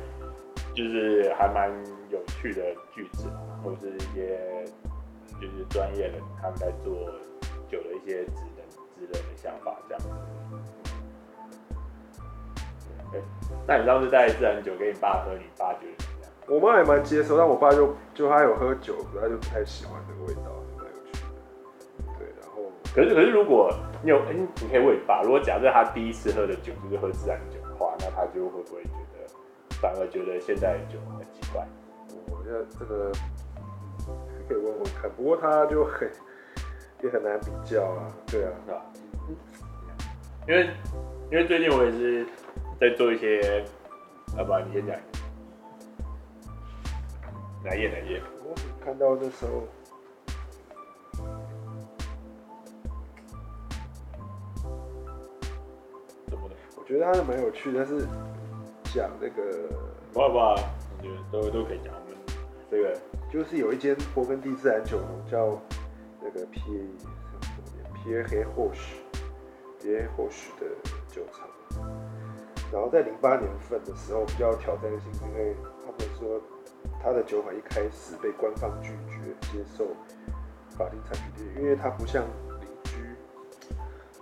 [0.75, 1.71] 就是还蛮
[2.11, 2.63] 有趣的
[2.95, 3.31] 句子，
[3.65, 4.39] 或者是一些
[5.41, 6.95] 就是专业人他们在做
[7.69, 10.09] 酒的一些职能职能的想法这样子。
[13.67, 16.31] 那你上次带自然酒给你爸喝，你爸觉得怎么样？
[16.49, 21.29] 我妈也蛮接受，但我爸就就他有喝酒，他就不太喜欢这个味道，蛮有趣的。
[22.19, 23.73] 对，然后可是可是如果
[24.03, 29.27] 你有哎、欸，你可以问你爸，如果假设他第一次喝的酒就是喝自然酒的话，那他就会不会觉得
[29.81, 31.67] 反而觉得现在的酒很奇怪？
[32.29, 33.13] 我觉得这个
[34.51, 36.11] 可以问问看，不过他就很
[37.05, 38.85] 也很难比较啊，对啊，是吧？
[40.49, 40.69] 因为
[41.31, 42.27] 因为最近我也是
[42.81, 43.65] 在做一些，
[44.37, 44.97] 要不然你先讲。
[47.63, 48.21] 哪页哪页？
[48.43, 48.53] 我
[48.85, 49.63] 看到的时候，
[56.91, 58.05] 觉得他是蛮有趣的，但是
[58.93, 59.43] 讲那个，
[60.13, 60.57] 不不，我
[61.01, 61.95] 觉得都都可以讲。
[61.95, 62.19] 我们
[62.69, 62.99] 这个
[63.31, 65.61] 就是有一间勃艮第自然酒农叫
[66.21, 66.61] 那个皮
[67.95, 68.97] 皮耶黑霍许
[69.79, 70.67] 皮耶霍许的
[71.09, 71.49] 酒厂，
[72.73, 75.55] 然后在零八年份的时候比较挑战性，因为
[75.85, 76.41] 他们说。
[77.03, 79.87] 他的酒款一开始被官方拒绝接受
[80.77, 82.23] 法定产品地，因为它不像
[82.61, 83.17] 邻居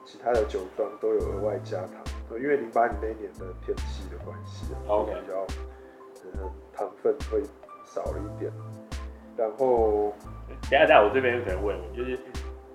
[0.04, 5.46] 其他的酒庄都有额外加糖，因为零八年那一年的天气的关系，OK，比较
[6.24, 7.42] 嗯糖分会
[7.84, 8.52] 少了一点。
[9.38, 10.12] 然后，
[10.68, 12.18] 等下等下，我这边有可能问问，就是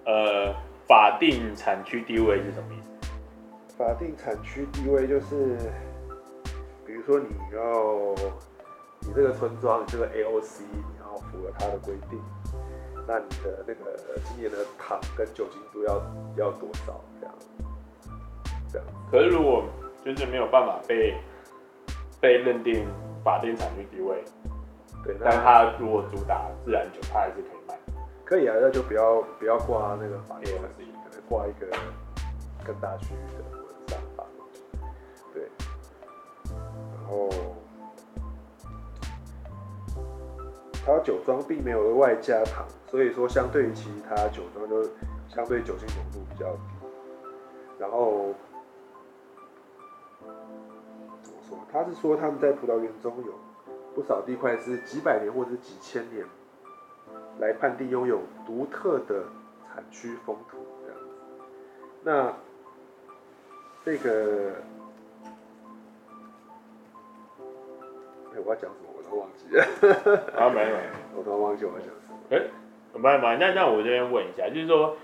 [0.05, 0.51] 呃，
[0.87, 3.77] 法定产区地位是什么意思？
[3.77, 5.57] 法定产区地位就是，
[6.85, 8.15] 比如说你要。
[9.05, 12.17] 你这个村庄，你这个 AOC，你要符合它的规定，
[13.05, 16.01] 那你的那个今年的糖跟酒精度要
[16.37, 17.01] 要多少？
[17.19, 17.35] 这样，
[18.71, 18.87] 这样。
[19.11, 19.65] 可是如果
[20.05, 21.17] 就是没有办法被
[22.21, 22.87] 被认定
[23.25, 24.23] 法定产区地位，
[25.03, 27.77] 对，但它如果主打自然酒，它还是可以卖。
[28.23, 31.67] 可以啊，那就不要不要挂那个法 AOC，可能挂一个
[32.65, 34.23] 更大区域的文章吧。
[35.33, 35.49] 对，
[36.49, 37.29] 然后。
[40.85, 44.83] 它酒庄并没有额外加糖，所以说相对于其他酒庄，就
[45.29, 46.59] 相对酒精浓度比较低。
[47.79, 48.33] 然后
[51.23, 51.57] 怎么说？
[51.71, 53.31] 他是说他们在葡萄园中有
[53.93, 56.25] 不少地块是几百年或者几千年
[57.39, 59.23] 来判定拥有独特的
[59.73, 61.05] 产区风土这样子。
[62.03, 62.33] 那
[63.85, 64.53] 这个，
[68.33, 68.89] 哎，我要讲什么？
[68.95, 69.63] 我都忘记了，
[70.39, 70.75] 啊没有，
[71.15, 72.17] 我都忘记我讲什么。
[72.31, 72.49] 哎、欸，
[72.93, 74.95] 没没，那那我这边问一下，就是说，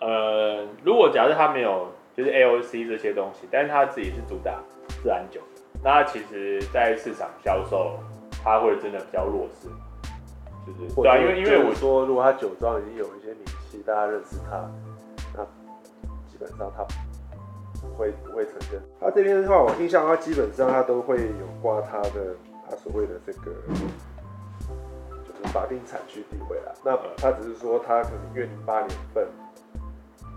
[0.00, 4.60] 呃，如果假设他没有就是 AOC 这些东西，但是他自己是主打
[5.02, 5.40] 自然酒，
[5.82, 7.98] 那他其实在市场销售，
[8.44, 9.68] 他会真的比较弱势，
[10.66, 14.70] 就是对啊，因为因为我说，如果他酒庄已经有一些名气，大家认识他，
[15.34, 15.42] 那
[16.28, 16.84] 基本上他
[17.80, 18.82] 不会不会承认。
[19.00, 22.36] 他这边的话，我印象他基本上他都会有挂他的。
[22.66, 26.72] 他所谓的这个就是法定产区地位啦。
[26.82, 29.28] 那他只是说他可能因为零八年份，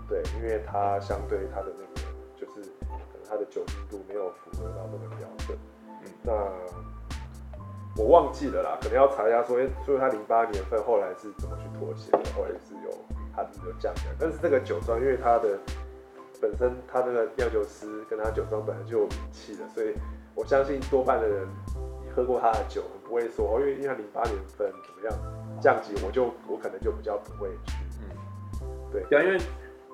[0.06, 2.06] 对，因为他相对他的那个
[2.36, 5.56] 就是可能他的酒精度没有符合到那个标准。
[5.88, 6.32] 嗯，那
[7.98, 12.90] 我忘记了啦，可能要查一下说，所以他零八年份后来是怎么去妥协的，后来是有
[13.34, 14.00] 他是有降的。
[14.18, 15.58] 但是这个酒庄因为它的
[16.40, 19.92] 本身他那个酿酒师跟他酒庄本来就有名气的，所以
[20.34, 21.46] 我相信多半的人。
[22.16, 27.76] 喝过他的酒，不会说哦，因为因为他零八年份怎么样降级，我就我可能就比较不会去。
[28.60, 29.38] 嗯，对，对，因为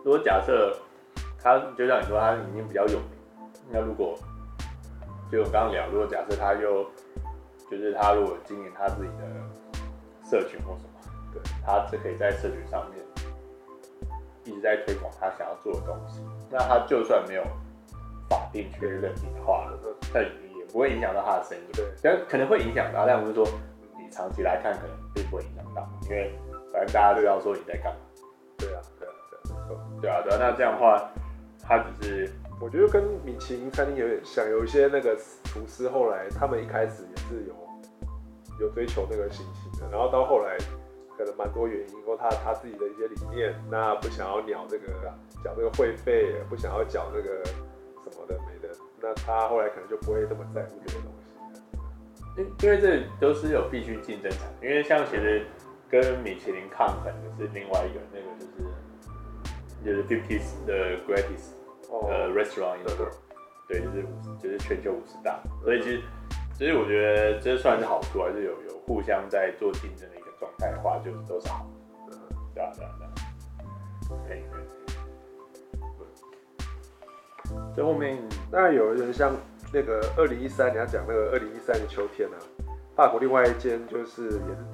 [0.03, 0.75] 如果假设
[1.39, 3.11] 他就像你说，他已经比较有名，
[3.69, 4.19] 那如果
[5.31, 6.87] 就我刚刚聊，如果假设他又
[7.79, 9.25] 就是他如果经营他自己的
[10.29, 11.01] 社群或什么，
[11.33, 13.05] 对，他是可以在社群上面
[14.45, 16.21] 一直在推广他想要做的东西，
[16.51, 17.43] 那他就算没有
[18.29, 19.71] 法定确认你的话，
[20.13, 20.25] 但
[20.73, 23.47] 不会影响到他的生意，对，但可能会影响到，但不是说
[23.97, 26.33] 你长期来看可能并不会影响到，因为
[26.73, 28.01] 反正大家都要说你在干嘛。
[28.59, 30.01] 对啊，对啊，对啊，没错。
[30.01, 31.09] 对啊，对啊，那这样的话，
[31.63, 37.55] 他只是我觉得跟米其林餐厅有点像，有一些那个厨师后来他们一开始也是有
[38.61, 40.57] 有追求那个星星的，然后到后来
[41.17, 44.87] 可能蛮多原因，或他他自己的一些理念，那不想要鸟这个
[45.43, 48.75] 缴这个会费，不想要缴那个什么的没的。
[49.01, 55.47] 那他后来可能就不会这么在乎这些东西，因因为这都是有必须竞争产，因为像其实
[55.91, 58.65] 跟米其林抗衡的是另外一个那个就是
[59.85, 61.53] 就是 fifties 的 greatest
[61.91, 63.15] 呃 restaurant in the world，
[63.69, 64.07] 对，就是
[64.43, 66.03] 就是全球五十大，所以其实
[66.57, 71.67] 其实我觉得这算是好处，还是有有互相在做竞争的一个状态的话，就是都是好，
[72.55, 73.13] 对啊对啊对啊，
[74.29, 74.65] 可以可以。
[77.77, 78.17] 在后面，
[78.51, 79.35] 那有人像
[79.73, 82.39] 那个二零一三，你要讲那个二零一三的秋天啊，
[82.95, 84.65] 法国另外一间就是也是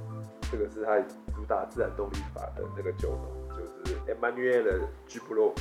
[0.52, 0.98] 这个是他
[1.35, 5.55] 主打自然动力法的那个酒农，就是 Emmanuel Gibloux。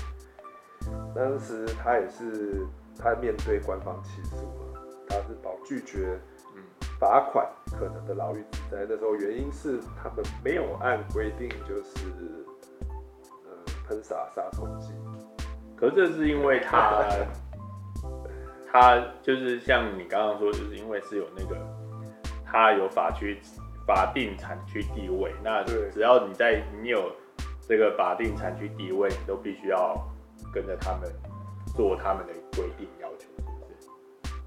[1.15, 2.65] 当时他也是
[2.97, 4.68] 他面对官方起诉嘛，
[5.09, 6.17] 他是保拒绝
[6.55, 6.63] 嗯
[6.99, 12.45] 罚款可能的牢狱之灾，那时候原因是他们没有按规定就是
[13.45, 13.51] 呃
[13.87, 14.93] 喷洒杀虫剂。
[15.75, 17.05] 可是这是因为他，
[18.71, 21.55] 他就是像你刚刚说，就是因为是有那个，
[22.45, 23.39] 他有法区
[23.87, 27.11] 法定产区地位，那只要你在你有
[27.61, 29.95] 这个法定产区地位，你都必须要
[30.53, 31.09] 跟着他们
[31.75, 32.87] 做他们的规定？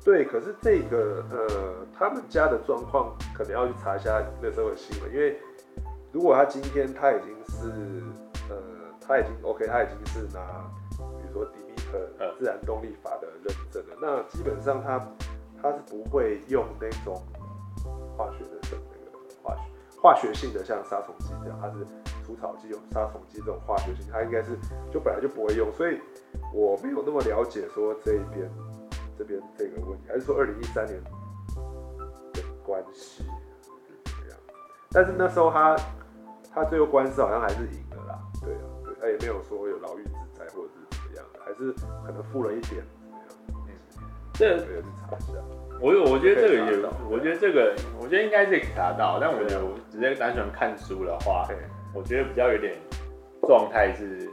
[0.05, 5.39] 对，可是这个呃，他们家的状况可能要去查一下那时候的新闻，因为
[6.12, 8.03] 如果他今天他已经是
[8.51, 8.57] 呃，
[9.01, 11.33] 他已经 OK，他已经是拿比如。
[11.33, 14.99] 说 DEMETR 自然动力法的认证了，那基本上他
[15.62, 17.23] 他是不会用那种
[18.16, 19.62] 化学的那个化学
[19.99, 21.87] 化学性的，像杀虫剂这样，它是
[22.23, 24.59] 除草剂用杀虫剂这种化学性，它应该是
[24.93, 25.99] 就本来就不会用，所以
[26.53, 28.47] 我没有那么了解说这一边
[29.23, 31.11] 这边这个问题，还是说二零一三年的
[32.65, 34.39] 关系是怎么样？
[34.90, 35.77] 但是那时候他
[36.53, 41.24] 他最后官司好像还是赢了啦，对啊，对，他也没有说有牢狱之灾或者是怎么样。
[41.44, 41.73] 还是
[42.05, 42.82] 可能付了一点，
[44.35, 45.39] 这个去查一下。
[45.81, 49.19] 我我觉得这个也，我觉得这个，我觉得应该是可以查到。
[49.20, 51.47] 但我觉得我直接单纯看书的话，
[51.94, 52.77] 我觉得比较有点
[53.47, 54.28] 状态是，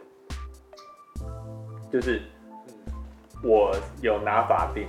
[1.91, 2.21] 就是
[3.43, 3.71] 我
[4.01, 4.87] 有拿法定，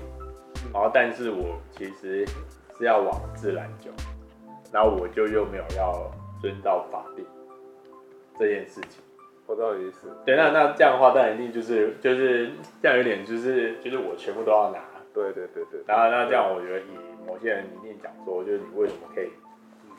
[0.73, 2.27] 然后但是我其实
[2.77, 3.91] 是要往自然酒，
[4.73, 6.11] 然后我就又没有要
[6.41, 7.25] 遵照法定
[8.39, 9.03] 这件事情。
[9.47, 10.09] 我知道意思。
[10.25, 12.51] 对，那那这样的话，当然一定就是就是
[12.81, 14.79] 这样，有点就是就是我全部都要拿。
[15.13, 15.81] 对对对对。
[15.87, 16.85] 然后那这样，我觉得以
[17.27, 19.29] 某些人一定讲说，就是你为什么可以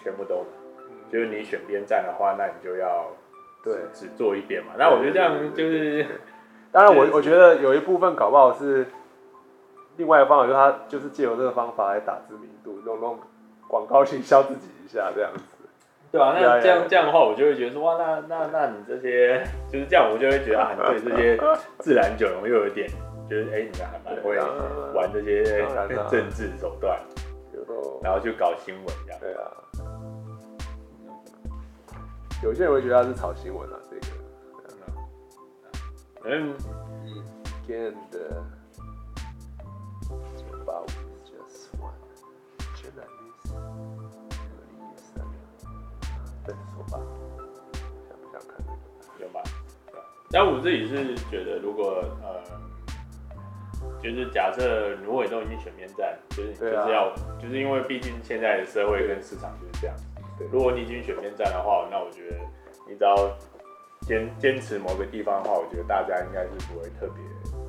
[0.02, 1.12] 全部都拿？
[1.12, 3.08] 就是你选边站的话，那你就要
[3.62, 4.72] 对只做一边嘛。
[4.78, 6.06] 那我觉得这样就是，
[6.72, 8.88] 当然我我觉得有一部分搞不好是
[9.98, 13.20] 另外一个方法，就是他就是借由这个方法来打知名度，弄弄
[13.68, 15.44] 广告营销自己一下这样子。
[16.12, 21.38] 对啊，那这样这样的话，我就会觉得说哇，那那那你这些就是这样，我就会觉得啊，对这些
[21.80, 22.90] 自然酒容又有点，
[23.30, 24.38] 觉得哎，你们还蛮会
[24.94, 25.44] 玩这些
[26.10, 27.00] 政治手段，
[28.02, 29.20] 然后就搞新闻这样。
[29.22, 29.52] 对啊，
[32.44, 34.21] 有些人会觉得他是炒新闻啊，这个。
[36.26, 36.56] 嗯。
[37.68, 37.96] Weekend
[50.34, 52.42] 但我自己是觉得，如果呃，
[54.02, 59.96] 就是假设如果你都已经选边站，就是就是要，就是因为毕竟现在的社会跟市场就是这样，
[60.50, 62.38] 如果你已经选边站的话，那我觉得
[62.88, 63.14] 你只要
[64.02, 67.24] 坚坚持某个地方的话，我觉得大家应该是不会特别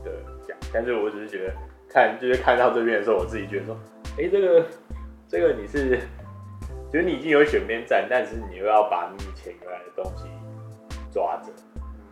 [0.05, 0.57] 的讲。
[0.73, 1.55] 但是我只是觉得
[1.89, 3.79] 看， 就是看到这边的时候，我自己觉得说，
[4.19, 4.67] 哎、这个
[5.29, 5.99] 这个你是，
[6.93, 10.25] 就是你已经有选边站，但是你又要把你以前原来的东西
[11.13, 11.53] 抓着，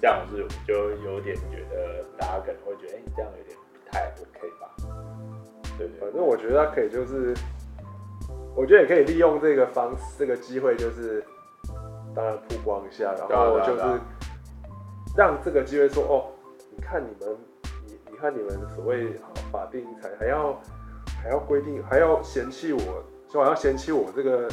[0.00, 0.36] 这样我
[0.66, 4.70] 就有点觉得大家可能会觉得，哎、欸，这样有点不太 OK 吧？
[5.78, 7.34] 对，对对，反正我觉得他可以就是。
[8.56, 11.24] 我觉得也可以利用这个方式，这个机会就是，
[12.14, 13.82] 当然曝光一下，然后就是
[15.16, 16.26] 让这个机会说哦，
[16.76, 17.36] 你看你们，
[17.86, 19.14] 你你看你们所谓
[19.50, 20.60] 法定才还要
[21.22, 22.80] 还要规定，还要嫌弃我，
[23.30, 24.48] 说还要嫌弃我这个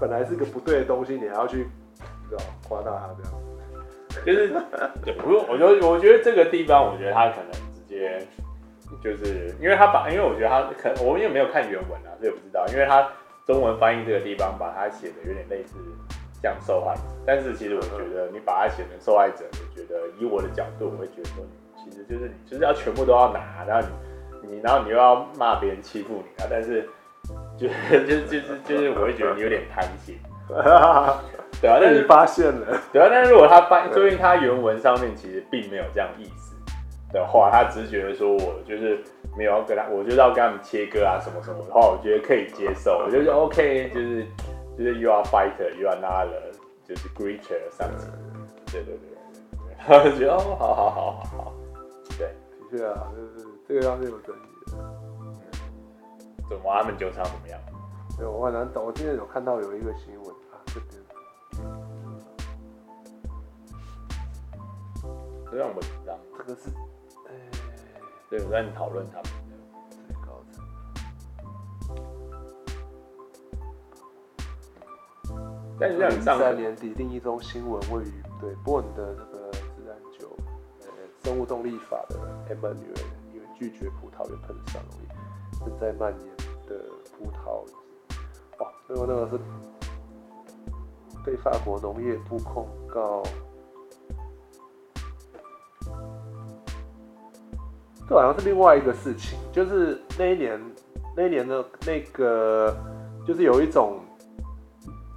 [0.00, 1.68] 本来是个不对的东西，你还要去，
[2.28, 4.48] 知道夸大它这样，就是
[5.04, 8.26] 对，我我觉得我觉得这个地方，我觉得他可能直接。
[9.02, 12.64] 就是因为他把，因为我觉得他可能我们也没有看原文啊，所以不知道。
[12.68, 13.06] 因为他
[13.44, 15.74] 中文翻译这个地方，把它写的有点类似
[16.42, 21.30] 像受害者，但是其实我觉得你把它写成受害者，我觉得以我的角度，我会觉得
[21.82, 23.88] 其实就是你就是要全部都要拿，然后
[24.42, 26.88] 你你然后你又要骂别人欺负你啊，但是
[27.58, 30.18] 就就就是就是我会觉得你有点贪心，
[30.48, 36.54] 对啊，但是你发现了，对啊，但是如果他翻，所以他原文上面其实并没有这样意思。
[37.12, 38.98] 的话，他只是觉得说，我就是
[39.38, 44.26] 没有要跟他，我就是要跟他们切割啊，什么什么的话，我觉得可以接受，我觉得 OK，就是
[44.76, 46.52] 就是 you are fighter，you are not a,
[46.84, 48.10] 就是 greeter something，
[48.70, 49.08] 对对对
[49.50, 51.54] 对，然后就觉得哦，好好好好好，
[52.18, 52.28] 对，
[52.70, 54.72] 的确啊，就是这个倒是有争议的。
[56.48, 57.58] 怎么他们酒厂怎么样？
[58.18, 58.84] 没有，我很难懂。
[58.84, 61.02] 我今天有看到有一个新闻啊，这边，
[65.50, 66.70] 这让我紧张，这个是。
[68.30, 69.24] 对，我在讨论他们
[75.78, 80.34] 但是在三年底另一宗，新闻位于对 Born 的这个自然酒
[80.80, 80.86] 呃
[81.22, 82.16] 生物动力法的
[82.48, 83.04] Emmanuel
[83.34, 85.08] 因为拒绝葡萄园喷洒农业
[85.60, 86.28] 正在蔓延
[86.66, 86.82] 的
[87.18, 87.64] 葡萄，
[88.58, 89.38] 哦，那个那个是
[91.24, 93.22] 被法国农业部控告。
[98.08, 100.60] 这好像是另外一个事情，就是那一年，
[101.16, 102.72] 那一年的那个，
[103.26, 103.98] 就是有一种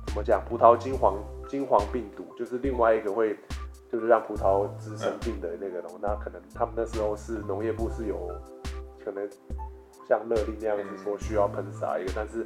[0.09, 1.15] 怎么讲，葡萄金黄
[1.47, 3.37] 金黄病毒，就是另外一个会，
[3.91, 5.97] 就是让葡萄滋生病的那个东西。
[6.01, 8.27] 那可能他们那时候是农业部是有
[9.05, 9.29] 可能
[10.07, 12.45] 像勒令那样子说需要喷洒一个，但是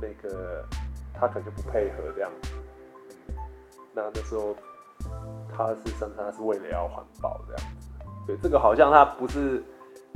[0.00, 0.64] 那个
[1.12, 2.30] 他可能就不配合这样。
[3.92, 4.54] 那那时候
[5.54, 7.88] 他是声称他是为了要环保这样子。
[8.28, 9.60] 对，这个好像他不是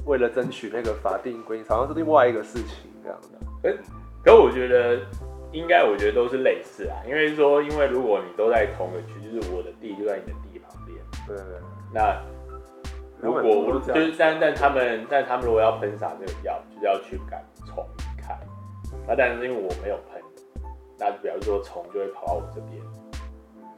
[0.04, 3.68] 为了争取那个法定规定，好像是另外一个事情这样的。
[3.68, 3.76] 哎，
[4.24, 5.00] 可我觉得
[5.52, 11.60] 应该，我觉得都是类似啊，因为说，因为如果你都在同个区，就是我的地就在你的地旁边，对，对，对。
[11.92, 12.20] 那
[13.20, 18.38] 如果我就是，但但他们，但他们如果要喷洒这个药，就是要去赶虫离开。
[19.06, 20.20] 那但是因为我没有喷，
[20.98, 22.82] 那就比方说虫就会跑到我这边。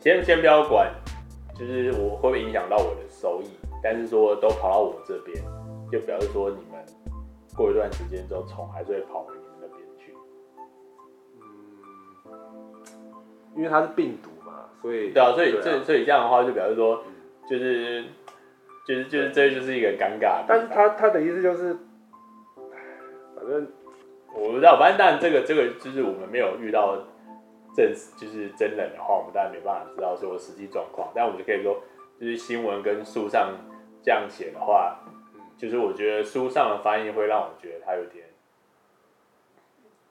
[0.00, 0.92] 先先不要管，
[1.54, 3.50] 就是我会不会影响到我的收益？
[3.82, 5.44] 但是说都跑到我这边，
[5.92, 6.84] 就表示说你们
[7.56, 9.34] 过一段时间之后，虫还是会跑回
[13.58, 17.04] 因为它是病毒嘛，所以对啊，所以这、啊、所以这样的话就表示说，
[17.50, 18.04] 就是
[18.86, 20.44] 就是就是这就是一个尴尬。
[20.48, 21.76] 但是他他的意思就是，
[23.34, 23.66] 反正
[24.32, 26.96] 我不知道，反正当然这个这个就是我们没有遇到
[27.76, 31.82] 真就是真人的话，我们当然没办法知道说实际状况，但我们就可以说。
[32.20, 33.52] 就是新闻跟书上
[34.02, 34.98] 这样写的话，
[35.56, 38.24] 就是我觉得书上的翻译会让我觉得他有点，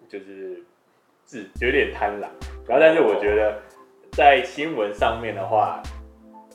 [0.08, 0.64] 就是
[1.26, 2.30] 自有点贪婪。
[2.68, 3.60] 然后，但是我觉得
[4.12, 5.82] 在新闻上面的话，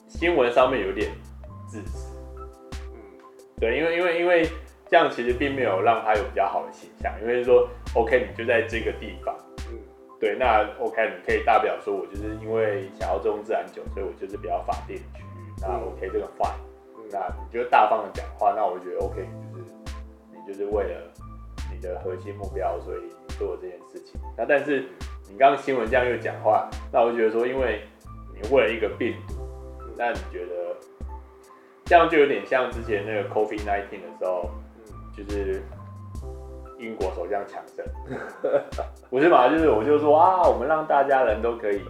[0.09, 1.10] 新闻上面有点
[1.66, 2.14] 自私。
[2.93, 3.01] 嗯，
[3.59, 4.48] 对，因为因为因为
[4.89, 7.10] 这样其实并没有让他有比较好的形象。
[7.22, 9.34] 因为说，OK，你就在这个地方，
[9.70, 9.78] 嗯，
[10.20, 15.52] 对，那 OK，你可以大表说，我就是因为想要种自然酒，所以我就是比较法定区域。
[15.62, 16.52] 那 OK，这个 fine，
[17.10, 19.72] 那你就大方的讲话，那我觉得 OK，就是
[20.30, 21.10] 你就是为了
[21.72, 24.20] 你的核心目标，所以你做这件事情。
[24.36, 24.84] 那但是
[25.32, 27.82] 你刚刚新闻这样又讲话，那我就觉得说，因为
[28.34, 29.34] 你为了一个病毒，
[29.96, 30.76] 那你觉得
[31.86, 34.50] 这样就有点像之前那个 COVID-19 的时候，
[35.16, 35.62] 就是
[36.78, 37.84] 英国首相强生，
[39.09, 39.48] 不是嘛？
[39.48, 41.80] 就是我就说啊，我们让大家人都可以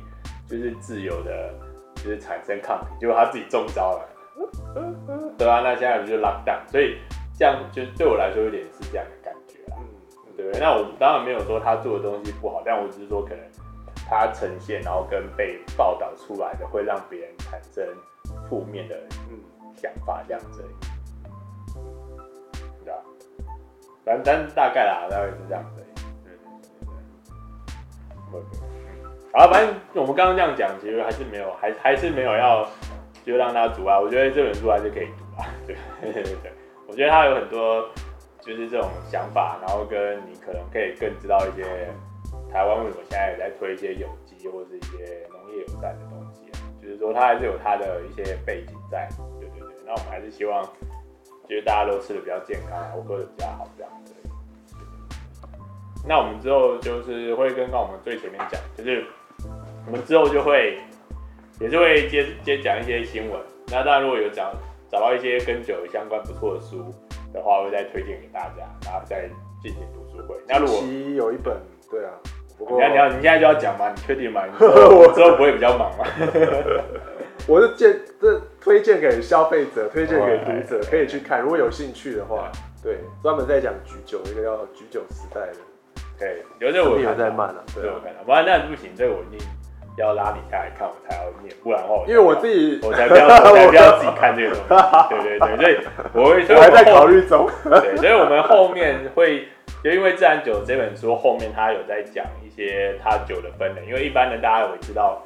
[0.48, 1.52] 就是自由的。
[1.97, 4.09] 就是产生抗体，结果他自己中招了，
[5.39, 6.98] 对啊，那现在不就 lock down，所以
[7.39, 9.22] 这样就对我来说有点是这样的
[10.51, 10.60] 对？
[10.60, 13.39] 那我当然没有说他做的东西不好，但我只是说可能
[14.09, 17.86] 他呈现，然后跟被报道出来的，会让别人产生
[18.48, 18.97] 负面的
[19.74, 20.64] 想法这样子，
[22.78, 23.02] 知道？
[24.05, 25.85] 反正大概啦，大概是这样子。
[26.24, 26.43] 对对
[28.31, 28.60] 对对。
[29.32, 32.69] 好，反正我们刚刚这样讲，其实还是没有，还还是没有要
[33.24, 33.98] 就让他读啊。
[33.98, 35.47] 我觉得这本书还是可以读啊。
[35.66, 35.77] 对，
[36.86, 37.89] 我觉得它有很多
[38.43, 41.89] 就是这种想法，然后跟你可能可以更知道一些。
[42.52, 46.43] 台湾为什么现在也在推一些有机或是一些农业友善的东西？
[46.82, 49.09] 就是说它还是有它的一些背景在，
[49.40, 49.74] 对对对。
[49.86, 50.62] 那我们还是希望，
[51.48, 54.12] 就是大家都吃的比较健康，然后过得比较好这样子。
[56.06, 59.02] 那我们之后就是会跟到我们最前面讲，就是
[59.86, 60.78] 我们之后就会
[61.59, 63.40] 也是会接接讲一些新闻。
[63.69, 64.52] 那当然如果有找
[64.90, 66.93] 找到一些跟酒相关不错的书
[67.33, 69.29] 的话，会再推荐给大家，然后再
[69.63, 70.37] 进行读书会。
[70.49, 70.83] 那如果
[71.15, 71.57] 有一本，
[71.91, 72.13] 对啊。
[72.59, 73.91] 你要你要你现在就要讲吗？
[73.91, 74.43] 你确定吗？
[74.61, 76.05] 我之后不会比较忙吗？
[77.49, 81.41] 我是建这推荐给消费者，推荐给读者，可以去看。
[81.41, 85.57] 如果有兴趣的话，对，专门在讲橘酒，一个叫橘酒时代的。
[86.17, 88.21] 对，有这我有在慢了，对我看了。
[88.25, 89.49] 不然那不行，这个我一定
[89.97, 94.74] 要拉你下来看，我才要念，不然的话，因为我自己我才不要，我才不要自己看这个东西。
[95.10, 95.81] 对对对，
[96.12, 97.48] 所以我会，我还在考虑中。
[97.64, 99.48] 对，所以我们后面会。
[99.82, 105.20] 就因为自然酒这本书后面，他有在讲一些他酒的分类，因为一般的大家也知道，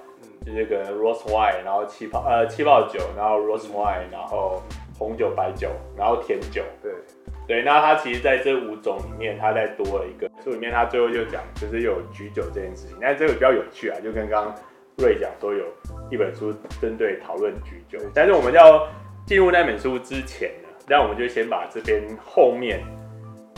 [0.47, 4.62] 就是可能 rose wine，然后气泡呃气泡酒，然后 rose wine，然后
[4.98, 6.62] 红酒、白酒，然后甜酒。
[6.82, 6.90] 对
[7.47, 12.97] 对，那他其实在这五种里面，他再多了一个，书里面他最后就讲，就是有橘酒这件事情。
[13.01, 14.55] 那这个比较有趣啊，就跟刚刚
[14.98, 15.64] 瑞讲说有
[16.10, 18.89] 一本书针对讨论橘酒，但是我们要
[19.27, 22.81] 进入那本书之前呢，那我们就先把这边后面。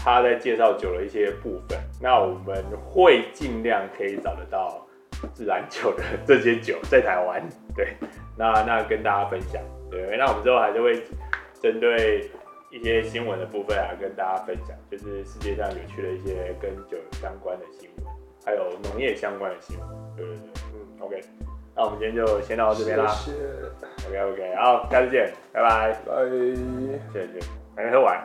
[0.00, 4.86] 他在介绍酒的一些部分，那我们会尽量可以找得到
[5.34, 7.42] 自然酒的 这些酒在台湾，
[7.74, 7.94] 对，
[8.38, 9.60] 那那跟大家分享，
[9.90, 11.02] 对，那我们之后还是会
[11.60, 12.30] 针对
[12.70, 18.06] 一些新闻的部分啊，跟大家分享，就是世界上有趣的一些跟酒相关的新闻，
[18.44, 21.20] 还有农业相关的新闻，对对对，嗯，OK，
[21.74, 26.24] 那我们今天就先到这边啦，谢谢，OK OK，好，下次见，拜拜，拜，
[27.12, 27.40] 谢谢，
[27.74, 28.22] 还没喝完。